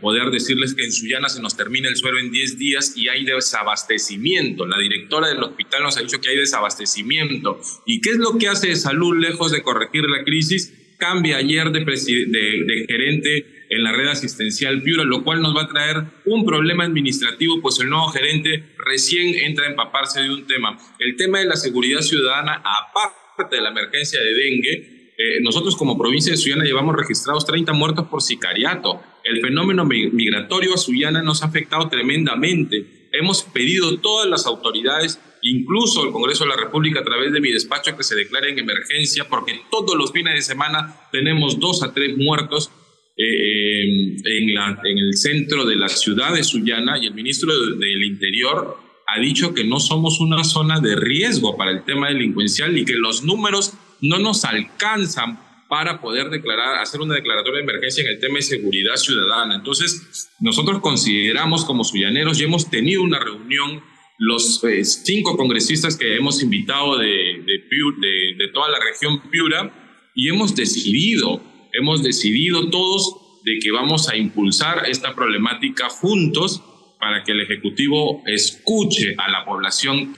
poder 0.00 0.30
decirles 0.30 0.74
que 0.74 0.82
en 0.82 0.90
Sullana 0.90 1.28
se 1.28 1.42
nos 1.42 1.54
termina 1.54 1.90
el 1.90 1.96
suero 1.96 2.18
en 2.18 2.32
10 2.32 2.58
días 2.58 2.94
y 2.96 3.08
hay 3.08 3.26
desabastecimiento. 3.26 4.66
La 4.66 4.78
directora 4.78 5.28
del 5.28 5.42
hospital 5.42 5.82
nos 5.82 5.98
ha 5.98 6.00
dicho 6.00 6.18
que 6.18 6.30
hay 6.30 6.36
desabastecimiento. 6.38 7.60
¿Y 7.84 8.00
qué 8.00 8.08
es 8.08 8.16
lo 8.16 8.38
que 8.38 8.48
hace 8.48 8.74
Salud 8.74 9.18
lejos 9.18 9.52
de 9.52 9.62
corregir 9.62 10.04
la 10.08 10.24
crisis? 10.24 10.72
cambia 10.98 11.38
ayer 11.38 11.70
de, 11.70 11.80
de, 11.80 12.86
gerente 12.86 13.46
en 13.70 13.82
la 13.82 13.92
red 13.92 14.08
asistencial 14.08 14.82
Piura, 14.82 15.04
lo 15.04 15.22
cual 15.24 15.42
nos 15.42 15.56
va 15.56 15.62
a 15.62 15.68
traer 15.68 16.04
un 16.26 16.44
problema 16.44 16.84
administrativo, 16.84 17.60
pues 17.60 17.78
el 17.80 17.88
nuevo 17.88 18.08
gerente 18.08 18.74
recién 18.78 19.34
entra 19.34 19.66
a 19.66 19.70
empaparse 19.70 20.22
de 20.22 20.30
un 20.30 20.46
tema. 20.46 20.78
El 20.98 21.16
tema 21.16 21.40
de 21.40 21.46
la 21.46 21.56
seguridad 21.56 22.00
ciudadana, 22.00 22.62
aparte 22.64 23.56
de 23.56 23.62
la 23.62 23.70
emergencia 23.70 24.20
de 24.20 24.34
dengue, 24.34 24.98
eh, 25.20 25.40
nosotros 25.40 25.76
como 25.76 25.98
provincia 25.98 26.30
de 26.30 26.36
Sullana 26.36 26.64
llevamos 26.64 26.94
registrados 26.94 27.44
30 27.44 27.72
muertos 27.72 28.06
por 28.06 28.22
sicariato. 28.22 29.02
El 29.24 29.40
fenómeno 29.40 29.84
migratorio 29.84 30.74
a 30.74 30.78
Sullana 30.78 31.22
nos 31.22 31.42
ha 31.42 31.46
afectado 31.46 31.88
tremendamente. 31.88 33.08
Hemos 33.12 33.42
pedido 33.42 33.98
todas 33.98 34.28
las 34.28 34.46
autoridades 34.46 35.20
incluso 35.42 36.04
el 36.04 36.12
Congreso 36.12 36.44
de 36.44 36.50
la 36.50 36.56
República 36.56 37.00
a 37.00 37.04
través 37.04 37.32
de 37.32 37.40
mi 37.40 37.50
despacho 37.50 37.96
que 37.96 38.02
se 38.02 38.14
declare 38.14 38.50
en 38.50 38.58
emergencia, 38.58 39.28
porque 39.28 39.60
todos 39.70 39.96
los 39.96 40.12
fines 40.12 40.34
de 40.34 40.42
semana 40.42 41.08
tenemos 41.12 41.58
dos 41.58 41.82
a 41.82 41.92
tres 41.92 42.16
muertos 42.16 42.70
eh, 43.18 44.16
en, 44.24 44.54
la, 44.54 44.80
en, 44.84 44.98
el 44.98 45.16
centro 45.16 45.64
de 45.64 45.76
la 45.76 45.88
ciudad 45.88 46.34
de 46.34 46.44
Sullana 46.44 46.98
y 46.98 47.06
el 47.06 47.14
ministro 47.14 47.52
del 47.76 48.04
Interior 48.04 48.76
ha 49.06 49.18
dicho 49.18 49.54
que 49.54 49.64
no 49.64 49.80
somos 49.80 50.20
una 50.20 50.44
zona 50.44 50.80
de 50.80 50.94
riesgo 50.94 51.56
para 51.56 51.72
el 51.72 51.84
tema 51.84 52.08
delincuencial 52.08 52.78
y 52.78 52.84
que 52.84 52.94
los 52.94 53.24
números 53.24 53.74
no 54.00 54.18
nos 54.18 54.44
alcanzan 54.44 55.40
para 55.68 56.00
poder 56.00 56.30
declarar, 56.30 56.80
hacer 56.80 57.00
una 57.00 57.14
declaratoria 57.14 57.58
de 57.58 57.64
emergencia 57.64 58.02
en 58.02 58.10
el 58.10 58.20
tema 58.20 58.36
de 58.36 58.42
seguridad 58.42 58.96
ciudadana. 58.96 59.56
Entonces, 59.56 60.30
nosotros 60.40 60.80
consideramos 60.80 61.64
como 61.64 61.84
suyaneros 61.84 62.40
y 62.40 62.44
hemos 62.44 62.70
tenido 62.70 63.02
una 63.02 63.18
reunión 63.18 63.82
los 64.18 64.62
eh, 64.64 64.84
cinco 64.84 65.36
congresistas 65.36 65.96
que 65.96 66.16
hemos 66.16 66.42
invitado 66.42 66.98
de, 66.98 67.06
de, 67.06 68.34
de, 68.36 68.48
toda 68.52 68.68
la 68.68 68.78
región 68.80 69.30
Piura 69.30 70.10
y 70.14 70.28
hemos 70.28 70.56
decidido, 70.56 71.40
hemos 71.78 72.02
decidido 72.02 72.68
todos 72.70 73.16
de 73.44 73.58
que 73.60 73.70
vamos 73.70 74.08
a 74.08 74.16
impulsar 74.16 74.88
esta 74.88 75.14
problemática 75.14 75.88
juntos 75.88 76.62
para 76.98 77.22
que 77.22 77.32
el 77.32 77.40
Ejecutivo 77.40 78.22
escuche 78.26 79.14
a 79.16 79.30
la 79.30 79.44
población. 79.44 80.16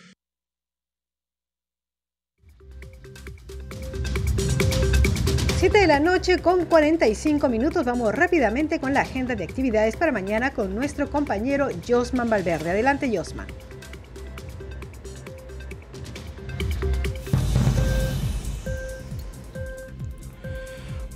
Siete 5.58 5.80
de 5.80 5.86
la 5.86 6.00
noche 6.00 6.38
con 6.38 6.64
45 6.64 7.46
minutos. 7.50 7.84
Vamos 7.84 8.14
rápidamente 8.14 8.80
con 8.80 8.94
la 8.94 9.02
agenda 9.02 9.34
de 9.34 9.44
actividades 9.44 9.94
para 9.94 10.10
mañana 10.10 10.54
con 10.54 10.74
nuestro 10.74 11.10
compañero 11.10 11.68
Josman 11.86 12.30
Valverde. 12.30 12.70
Adelante, 12.70 13.14
Josman. 13.14 13.46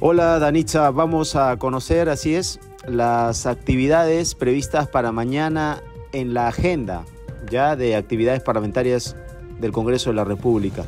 Hola 0.07 0.39
Danitza, 0.39 0.91
vamos 0.91 1.35
a 1.35 1.57
conocer, 1.57 2.11
así 2.11 2.35
es, 2.35 2.61
las 2.87 3.47
actividades 3.47 4.35
previstas 4.35 4.87
para 4.87 5.13
mañana 5.13 5.83
en 6.13 6.35
la 6.35 6.49
agenda 6.49 7.07
ya 7.51 7.75
de 7.75 7.97
actividades 7.97 8.43
parlamentarias 8.43 9.17
del 9.61 9.73
Congreso 9.73 10.11
de 10.11 10.17
la 10.17 10.25
República. 10.25 10.85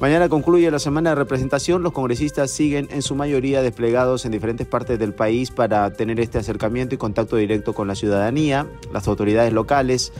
Mañana 0.00 0.28
concluye 0.28 0.70
la 0.70 0.78
semana 0.78 1.10
de 1.10 1.16
representación. 1.16 1.82
Los 1.82 1.92
congresistas 1.92 2.52
siguen 2.52 2.86
en 2.92 3.02
su 3.02 3.16
mayoría 3.16 3.60
desplegados 3.60 4.24
en 4.24 4.30
diferentes 4.30 4.68
partes 4.68 5.00
del 5.00 5.14
país 5.14 5.50
para 5.50 5.92
tener 5.92 6.20
este 6.20 6.38
acercamiento 6.38 6.94
y 6.94 6.98
contacto 6.98 7.34
directo 7.34 7.72
con 7.72 7.88
la 7.88 7.96
ciudadanía, 7.96 8.68
las 8.92 9.08
autoridades 9.08 9.52
locales 9.52 10.12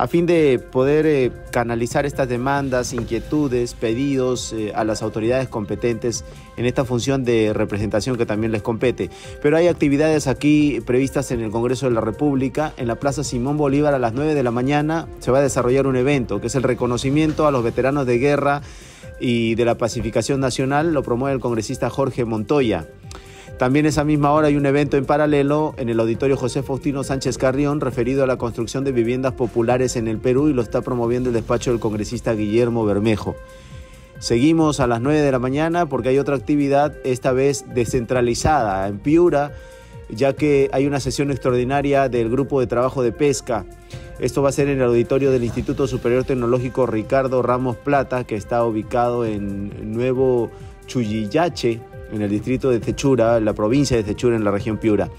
a 0.00 0.06
fin 0.06 0.24
de 0.24 0.58
poder 0.58 1.04
eh, 1.04 1.30
canalizar 1.50 2.06
estas 2.06 2.26
demandas, 2.26 2.94
inquietudes, 2.94 3.74
pedidos 3.74 4.54
eh, 4.54 4.72
a 4.74 4.82
las 4.82 5.02
autoridades 5.02 5.50
competentes 5.50 6.24
en 6.56 6.64
esta 6.64 6.86
función 6.86 7.22
de 7.22 7.52
representación 7.52 8.16
que 8.16 8.24
también 8.24 8.50
les 8.50 8.62
compete. 8.62 9.10
Pero 9.42 9.58
hay 9.58 9.68
actividades 9.68 10.26
aquí 10.26 10.80
previstas 10.86 11.30
en 11.32 11.40
el 11.40 11.50
Congreso 11.50 11.84
de 11.84 11.92
la 11.92 12.00
República. 12.00 12.72
En 12.78 12.88
la 12.88 12.94
Plaza 12.94 13.22
Simón 13.22 13.58
Bolívar 13.58 13.92
a 13.92 13.98
las 13.98 14.14
9 14.14 14.32
de 14.32 14.42
la 14.42 14.50
mañana 14.50 15.06
se 15.18 15.30
va 15.32 15.40
a 15.40 15.42
desarrollar 15.42 15.86
un 15.86 15.96
evento 15.96 16.40
que 16.40 16.46
es 16.46 16.54
el 16.54 16.62
reconocimiento 16.62 17.46
a 17.46 17.50
los 17.50 17.62
veteranos 17.62 18.06
de 18.06 18.18
guerra 18.18 18.62
y 19.20 19.54
de 19.54 19.66
la 19.66 19.76
pacificación 19.76 20.40
nacional. 20.40 20.94
Lo 20.94 21.02
promueve 21.02 21.34
el 21.34 21.40
congresista 21.42 21.90
Jorge 21.90 22.24
Montoya. 22.24 22.86
También 23.60 23.84
esa 23.84 24.04
misma 24.04 24.32
hora 24.32 24.48
hay 24.48 24.56
un 24.56 24.64
evento 24.64 24.96
en 24.96 25.04
paralelo 25.04 25.74
en 25.76 25.90
el 25.90 26.00
auditorio 26.00 26.34
José 26.34 26.62
Faustino 26.62 27.04
Sánchez 27.04 27.36
Carrión 27.36 27.82
referido 27.82 28.24
a 28.24 28.26
la 28.26 28.38
construcción 28.38 28.84
de 28.84 28.92
viviendas 28.92 29.34
populares 29.34 29.96
en 29.96 30.08
el 30.08 30.16
Perú 30.16 30.48
y 30.48 30.54
lo 30.54 30.62
está 30.62 30.80
promoviendo 30.80 31.28
el 31.28 31.34
despacho 31.34 31.70
del 31.70 31.78
congresista 31.78 32.32
Guillermo 32.32 32.86
Bermejo. 32.86 33.36
Seguimos 34.18 34.80
a 34.80 34.86
las 34.86 35.02
9 35.02 35.20
de 35.20 35.30
la 35.30 35.38
mañana 35.38 35.84
porque 35.84 36.08
hay 36.08 36.18
otra 36.18 36.36
actividad, 36.36 36.94
esta 37.04 37.32
vez 37.32 37.66
descentralizada 37.74 38.88
en 38.88 38.98
Piura, 38.98 39.52
ya 40.08 40.32
que 40.32 40.70
hay 40.72 40.86
una 40.86 40.98
sesión 40.98 41.30
extraordinaria 41.30 42.08
del 42.08 42.30
grupo 42.30 42.60
de 42.60 42.66
trabajo 42.66 43.02
de 43.02 43.12
pesca. 43.12 43.66
Esto 44.20 44.40
va 44.40 44.48
a 44.48 44.52
ser 44.52 44.70
en 44.70 44.78
el 44.78 44.84
auditorio 44.84 45.30
del 45.30 45.44
Instituto 45.44 45.86
Superior 45.86 46.24
Tecnológico 46.24 46.86
Ricardo 46.86 47.42
Ramos 47.42 47.76
Plata, 47.76 48.24
que 48.24 48.36
está 48.36 48.64
ubicado 48.64 49.26
en 49.26 49.92
Nuevo 49.92 50.50
Chuyillache, 50.86 51.82
en 52.12 52.22
el 52.22 52.30
distrito 52.30 52.70
de 52.70 52.80
Techura, 52.80 53.36
en 53.36 53.44
la 53.44 53.52
provincia 53.52 53.96
de 53.96 54.02
Techura, 54.02 54.36
en 54.36 54.44
la 54.44 54.50
región 54.50 54.78
Piura. 54.78 55.10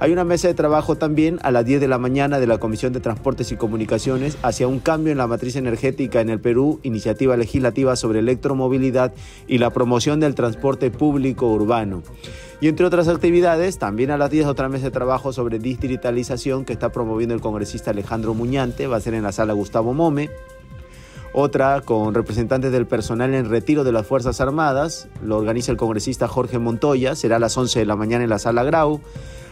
Hay 0.00 0.12
una 0.12 0.24
mesa 0.24 0.48
de 0.48 0.54
trabajo 0.54 0.96
también 0.96 1.38
a 1.42 1.50
las 1.52 1.64
10 1.64 1.80
de 1.80 1.88
la 1.88 1.98
mañana 1.98 2.40
de 2.40 2.46
la 2.46 2.58
Comisión 2.58 2.92
de 2.92 3.00
Transportes 3.00 3.52
y 3.52 3.56
Comunicaciones 3.56 4.36
hacia 4.42 4.66
un 4.66 4.80
cambio 4.80 5.12
en 5.12 5.18
la 5.18 5.28
matriz 5.28 5.54
energética 5.56 6.20
en 6.20 6.30
el 6.30 6.40
Perú, 6.40 6.80
iniciativa 6.82 7.36
legislativa 7.36 7.94
sobre 7.94 8.18
electromovilidad 8.18 9.14
y 9.46 9.58
la 9.58 9.70
promoción 9.70 10.18
del 10.18 10.34
transporte 10.34 10.90
público 10.90 11.46
urbano. 11.46 12.02
Y 12.60 12.68
entre 12.68 12.86
otras 12.86 13.08
actividades, 13.08 13.78
también 13.78 14.10
a 14.10 14.18
las 14.18 14.30
10 14.30 14.46
otra 14.46 14.68
mesa 14.68 14.86
de 14.86 14.90
trabajo 14.90 15.32
sobre 15.32 15.58
digitalización 15.58 16.64
que 16.64 16.72
está 16.72 16.90
promoviendo 16.90 17.34
el 17.34 17.40
congresista 17.40 17.92
Alejandro 17.92 18.34
Muñante, 18.34 18.86
va 18.86 18.96
a 18.96 19.00
ser 19.00 19.14
en 19.14 19.22
la 19.22 19.32
sala 19.32 19.52
Gustavo 19.52 19.94
Mome 19.94 20.28
otra 21.34 21.80
con 21.80 22.14
representantes 22.14 22.70
del 22.70 22.86
personal 22.86 23.34
en 23.34 23.50
retiro 23.50 23.82
de 23.82 23.90
las 23.90 24.06
Fuerzas 24.06 24.40
Armadas, 24.40 25.08
lo 25.22 25.36
organiza 25.36 25.72
el 25.72 25.76
congresista 25.76 26.28
Jorge 26.28 26.60
Montoya, 26.60 27.16
será 27.16 27.36
a 27.36 27.38
las 27.40 27.56
11 27.58 27.80
de 27.80 27.86
la 27.86 27.96
mañana 27.96 28.22
en 28.22 28.30
la 28.30 28.38
sala 28.38 28.62
Grau. 28.62 29.00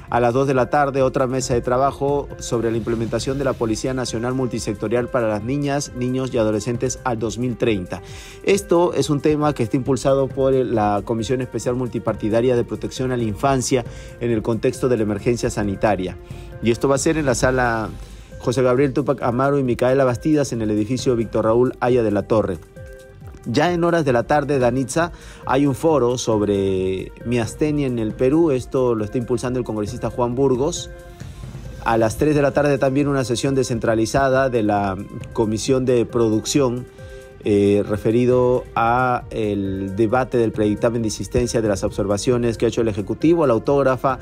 A 0.09 0.21
las 0.21 0.35
2 0.35 0.47
de 0.47 0.53
la 0.53 0.69
tarde, 0.69 1.01
otra 1.01 1.27
mesa 1.27 1.55
de 1.55 1.63
trabajo 1.63 2.29
sobre 2.39 2.71
la 2.71 2.77
implementación 2.77 3.39
de 3.39 3.45
la 3.45 3.55
Policía 3.55 3.95
Nacional 3.95 4.35
Multisectorial 4.35 5.09
para 5.09 5.27
las 5.27 5.43
niñas, 5.43 5.93
niños 5.97 6.35
y 6.35 6.37
adolescentes 6.37 6.99
al 7.05 7.19
2030. 7.19 8.03
Esto 8.43 8.93
es 8.93 9.09
un 9.09 9.23
tema 9.23 9.55
que 9.55 9.63
está 9.63 9.79
impulsado 9.79 10.29
por 10.29 10.53
la 10.53 11.01
Comisión 11.03 11.41
Especial 11.41 11.77
Multipartidaria 11.77 12.57
de 12.57 12.65
Protección 12.65 13.11
a 13.11 13.17
la 13.17 13.23
Infancia 13.23 13.87
en 14.21 14.31
el 14.31 14.43
contexto 14.43 14.91
de 14.91 14.99
la 14.99 15.05
emergencia 15.05 15.49
sanitaria. 15.49 16.19
Y 16.63 16.73
esto 16.73 16.89
va 16.89 16.97
a 16.97 16.99
ser 16.99 17.17
en 17.17 17.25
la 17.25 17.35
sala 17.35 17.89
José 18.43 18.61
Gabriel 18.63 18.93
Tupac 18.93 19.23
Amaro 19.23 19.59
y 19.59 19.63
Micaela 19.63 20.05
Bastidas 20.05 20.53
en 20.53 20.63
el 20.63 20.71
edificio 20.73 21.15
Víctor 21.15 21.45
Raúl 21.45 21.75
Aya 21.79 22.03
de 22.03 22.11
la 22.11 22.25
Torre. 22.25 22.59
Ya 23.47 23.73
en 23.73 23.85
horas 23.85 24.05
de 24.05 24.13
la 24.13 24.25
tarde, 24.25 24.59
Danitza, 24.59 25.13
hay 25.47 25.67
un 25.67 25.77
foro 25.77 26.19
sobre 26.19 27.13
miastenia 27.25 27.87
en 27.87 28.01
el 28.01 28.13
Perú. 28.13 28.51
Esto 28.51 28.97
lo 28.97 29.05
está 29.05 29.19
impulsando 29.19 29.61
el 29.61 29.65
congresista 29.65 30.11
Juan 30.11 30.35
Burgos. 30.35 30.91
A 31.85 31.97
las 31.97 32.17
3 32.17 32.35
de 32.35 32.43
la 32.43 32.53
tarde 32.53 32.79
también 32.79 33.07
una 33.09 33.25
sesión 33.25 33.55
descentralizada 33.55 34.49
de 34.49 34.63
la 34.65 34.97
Comisión 35.33 35.85
de 35.85 36.05
Producción 36.05 36.87
eh, 37.45 37.83
referido 37.89 38.63
a 38.77 39.25
el 39.31 39.97
debate 39.97 40.39
del 40.39 40.53
predictamen 40.53 41.03
de 41.03 41.09
insistencia 41.09 41.61
de 41.61 41.67
las 41.67 41.83
observaciones 41.83 42.57
que 42.57 42.67
ha 42.67 42.69
hecho 42.69 42.83
el 42.83 42.89
Ejecutivo, 42.89 43.45
la 43.49 43.55
autógrafa 43.55 44.21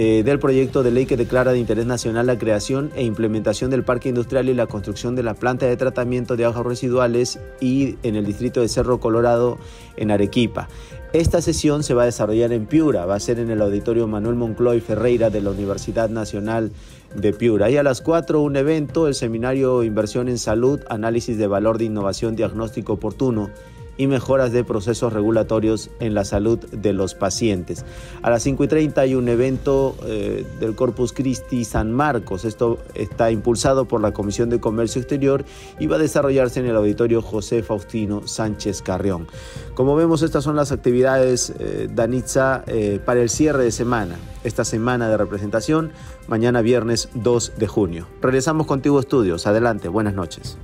eh, 0.00 0.22
del 0.22 0.38
proyecto 0.38 0.84
de 0.84 0.92
ley 0.92 1.06
que 1.06 1.16
declara 1.16 1.50
de 1.50 1.58
interés 1.58 1.84
nacional 1.84 2.28
la 2.28 2.38
creación 2.38 2.92
e 2.94 3.02
implementación 3.02 3.68
del 3.68 3.82
parque 3.82 4.08
industrial 4.08 4.48
y 4.48 4.54
la 4.54 4.68
construcción 4.68 5.16
de 5.16 5.24
la 5.24 5.34
planta 5.34 5.66
de 5.66 5.76
tratamiento 5.76 6.36
de 6.36 6.44
aguas 6.44 6.64
residuales 6.64 7.40
y 7.60 7.96
en 8.04 8.14
el 8.14 8.24
distrito 8.24 8.60
de 8.60 8.68
Cerro 8.68 9.00
Colorado 9.00 9.58
en 9.96 10.12
Arequipa. 10.12 10.68
Esta 11.12 11.42
sesión 11.42 11.82
se 11.82 11.94
va 11.94 12.04
a 12.04 12.06
desarrollar 12.06 12.52
en 12.52 12.66
Piura, 12.66 13.06
va 13.06 13.16
a 13.16 13.20
ser 13.20 13.40
en 13.40 13.50
el 13.50 13.60
auditorio 13.60 14.06
Manuel 14.06 14.36
Moncloy 14.36 14.80
Ferreira 14.80 15.30
de 15.30 15.40
la 15.40 15.50
Universidad 15.50 16.08
Nacional 16.08 16.70
de 17.16 17.32
Piura. 17.32 17.68
Y 17.68 17.76
a 17.76 17.82
las 17.82 18.00
4 18.00 18.40
un 18.40 18.54
evento, 18.54 19.08
el 19.08 19.16
seminario 19.16 19.82
Inversión 19.82 20.28
en 20.28 20.38
Salud, 20.38 20.78
Análisis 20.90 21.36
de 21.38 21.48
Valor 21.48 21.76
de 21.76 21.86
Innovación 21.86 22.36
Diagnóstico 22.36 22.92
Oportuno 22.92 23.50
y 23.98 24.06
mejoras 24.06 24.52
de 24.52 24.64
procesos 24.64 25.12
regulatorios 25.12 25.90
en 26.00 26.14
la 26.14 26.24
salud 26.24 26.58
de 26.58 26.92
los 26.94 27.14
pacientes. 27.14 27.84
A 28.22 28.30
las 28.30 28.44
5 28.44 28.64
y 28.64 28.68
30 28.68 29.00
hay 29.00 29.14
un 29.14 29.28
evento 29.28 29.96
eh, 30.06 30.46
del 30.60 30.74
Corpus 30.74 31.12
Christi 31.12 31.64
San 31.64 31.92
Marcos. 31.92 32.44
Esto 32.44 32.78
está 32.94 33.30
impulsado 33.30 33.86
por 33.86 34.00
la 34.00 34.12
Comisión 34.12 34.48
de 34.48 34.60
Comercio 34.60 35.02
Exterior 35.02 35.44
y 35.78 35.88
va 35.88 35.96
a 35.96 35.98
desarrollarse 35.98 36.60
en 36.60 36.66
el 36.66 36.76
auditorio 36.76 37.20
José 37.20 37.62
Faustino 37.62 38.26
Sánchez 38.26 38.82
Carrión. 38.82 39.26
Como 39.74 39.96
vemos, 39.96 40.22
estas 40.22 40.44
son 40.44 40.56
las 40.56 40.70
actividades, 40.70 41.52
eh, 41.58 41.88
Danitza, 41.92 42.62
eh, 42.66 43.00
para 43.04 43.20
el 43.20 43.28
cierre 43.28 43.64
de 43.64 43.72
semana, 43.72 44.16
esta 44.44 44.64
semana 44.64 45.08
de 45.08 45.16
representación, 45.16 45.90
mañana 46.28 46.62
viernes 46.62 47.08
2 47.14 47.54
de 47.56 47.66
junio. 47.66 48.06
Regresamos 48.22 48.66
contigo, 48.66 49.00
estudios. 49.00 49.46
Adelante, 49.46 49.88
buenas 49.88 50.14
noches. 50.14 50.56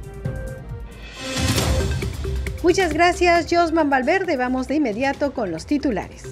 Muchas 2.65 2.95
gracias, 2.95 3.47
Josman 3.51 3.91
Valverde. 3.91 4.39
Vamos 4.39 4.69
de 4.69 4.77
inmediato 4.77 5.35
con 5.35 5.51
los 5.51 5.67
titulares. 5.67 6.23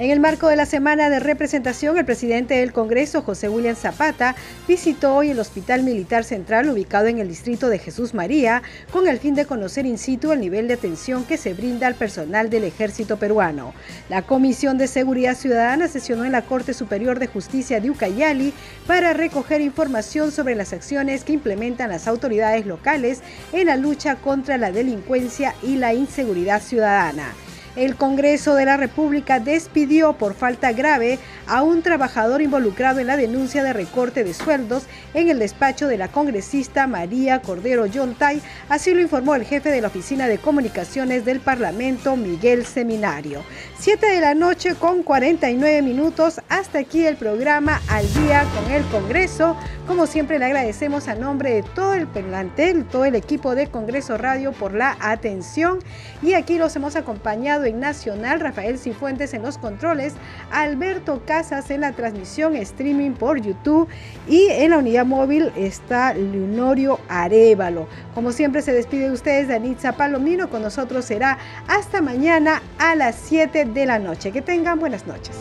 En 0.00 0.12
el 0.12 0.20
marco 0.20 0.46
de 0.46 0.54
la 0.54 0.64
semana 0.64 1.10
de 1.10 1.18
representación, 1.18 1.98
el 1.98 2.04
presidente 2.04 2.54
del 2.54 2.72
Congreso, 2.72 3.22
José 3.22 3.48
William 3.48 3.74
Zapata, 3.74 4.36
visitó 4.68 5.16
hoy 5.16 5.30
el 5.30 5.40
Hospital 5.40 5.82
Militar 5.82 6.22
Central 6.22 6.70
ubicado 6.70 7.08
en 7.08 7.18
el 7.18 7.26
distrito 7.26 7.68
de 7.68 7.80
Jesús 7.80 8.14
María, 8.14 8.62
con 8.92 9.08
el 9.08 9.18
fin 9.18 9.34
de 9.34 9.44
conocer 9.44 9.86
in 9.86 9.98
situ 9.98 10.30
el 10.30 10.38
nivel 10.38 10.68
de 10.68 10.74
atención 10.74 11.24
que 11.24 11.36
se 11.36 11.52
brinda 11.52 11.88
al 11.88 11.96
personal 11.96 12.48
del 12.48 12.62
ejército 12.62 13.16
peruano. 13.16 13.74
La 14.08 14.22
Comisión 14.22 14.78
de 14.78 14.86
Seguridad 14.86 15.36
Ciudadana 15.36 15.88
sesionó 15.88 16.24
en 16.24 16.30
la 16.30 16.42
Corte 16.42 16.74
Superior 16.74 17.18
de 17.18 17.26
Justicia 17.26 17.80
de 17.80 17.90
Ucayali 17.90 18.54
para 18.86 19.14
recoger 19.14 19.60
información 19.60 20.30
sobre 20.30 20.54
las 20.54 20.72
acciones 20.72 21.24
que 21.24 21.32
implementan 21.32 21.90
las 21.90 22.06
autoridades 22.06 22.66
locales 22.66 23.20
en 23.52 23.66
la 23.66 23.76
lucha 23.76 24.14
contra 24.14 24.58
la 24.58 24.70
delincuencia 24.70 25.56
y 25.60 25.74
la 25.74 25.92
inseguridad 25.92 26.62
ciudadana. 26.62 27.34
El 27.78 27.94
Congreso 27.94 28.56
de 28.56 28.64
la 28.64 28.76
República 28.76 29.38
despidió 29.38 30.14
por 30.14 30.34
falta 30.34 30.72
grave 30.72 31.20
a 31.46 31.62
un 31.62 31.82
trabajador 31.82 32.42
involucrado 32.42 32.98
en 32.98 33.06
la 33.06 33.16
denuncia 33.16 33.62
de 33.62 33.72
recorte 33.72 34.24
de 34.24 34.34
sueldos 34.34 34.86
en 35.14 35.28
el 35.28 35.38
despacho 35.38 35.86
de 35.86 35.96
la 35.96 36.08
congresista 36.08 36.88
María 36.88 37.40
Cordero 37.40 37.86
Yontay, 37.86 38.42
así 38.68 38.92
lo 38.92 39.00
informó 39.00 39.36
el 39.36 39.44
jefe 39.44 39.70
de 39.70 39.80
la 39.80 39.86
Oficina 39.86 40.26
de 40.26 40.38
Comunicaciones 40.38 41.24
del 41.24 41.38
Parlamento, 41.38 42.16
Miguel 42.16 42.66
Seminario. 42.66 43.44
Siete 43.78 44.06
de 44.06 44.20
la 44.20 44.34
noche 44.34 44.74
con 44.74 45.04
49 45.04 45.80
minutos, 45.82 46.40
hasta 46.48 46.80
aquí 46.80 47.06
el 47.06 47.16
programa 47.16 47.80
Al 47.86 48.12
Día 48.12 48.44
con 48.56 48.72
el 48.72 48.82
Congreso. 48.86 49.56
Como 49.86 50.08
siempre 50.08 50.40
le 50.40 50.46
agradecemos 50.46 51.06
a 51.06 51.14
nombre 51.14 51.54
de 51.54 51.62
todo 51.62 51.94
el 51.94 52.08
plantel, 52.08 52.84
todo 52.84 53.04
el 53.04 53.14
equipo 53.14 53.54
de 53.54 53.68
Congreso 53.68 54.18
Radio 54.18 54.50
por 54.50 54.74
la 54.74 54.96
atención 55.00 55.78
y 56.22 56.34
aquí 56.34 56.58
los 56.58 56.74
hemos 56.74 56.96
acompañado 56.96 57.67
Nacional, 57.72 58.40
Rafael 58.40 58.78
Cifuentes 58.78 59.34
en 59.34 59.42
los 59.42 59.58
controles, 59.58 60.14
Alberto 60.50 61.22
Casas 61.26 61.70
en 61.70 61.82
la 61.82 61.92
transmisión 61.92 62.56
streaming 62.56 63.12
por 63.12 63.40
YouTube 63.40 63.88
y 64.28 64.48
en 64.50 64.70
la 64.70 64.78
unidad 64.78 65.06
móvil 65.06 65.52
está 65.56 66.14
Leonorio 66.14 67.00
Arevalo. 67.08 67.88
Como 68.14 68.32
siempre 68.32 68.62
se 68.62 68.72
despide 68.72 69.08
de 69.08 69.12
ustedes 69.12 69.48
Danitza 69.48 69.92
Palomino, 69.92 70.50
con 70.50 70.62
nosotros 70.62 71.04
será 71.04 71.38
hasta 71.66 72.00
mañana 72.00 72.62
a 72.78 72.94
las 72.94 73.16
7 73.16 73.64
de 73.66 73.86
la 73.86 73.98
noche. 73.98 74.32
Que 74.32 74.42
tengan 74.42 74.78
buenas 74.78 75.06
noches. 75.06 75.36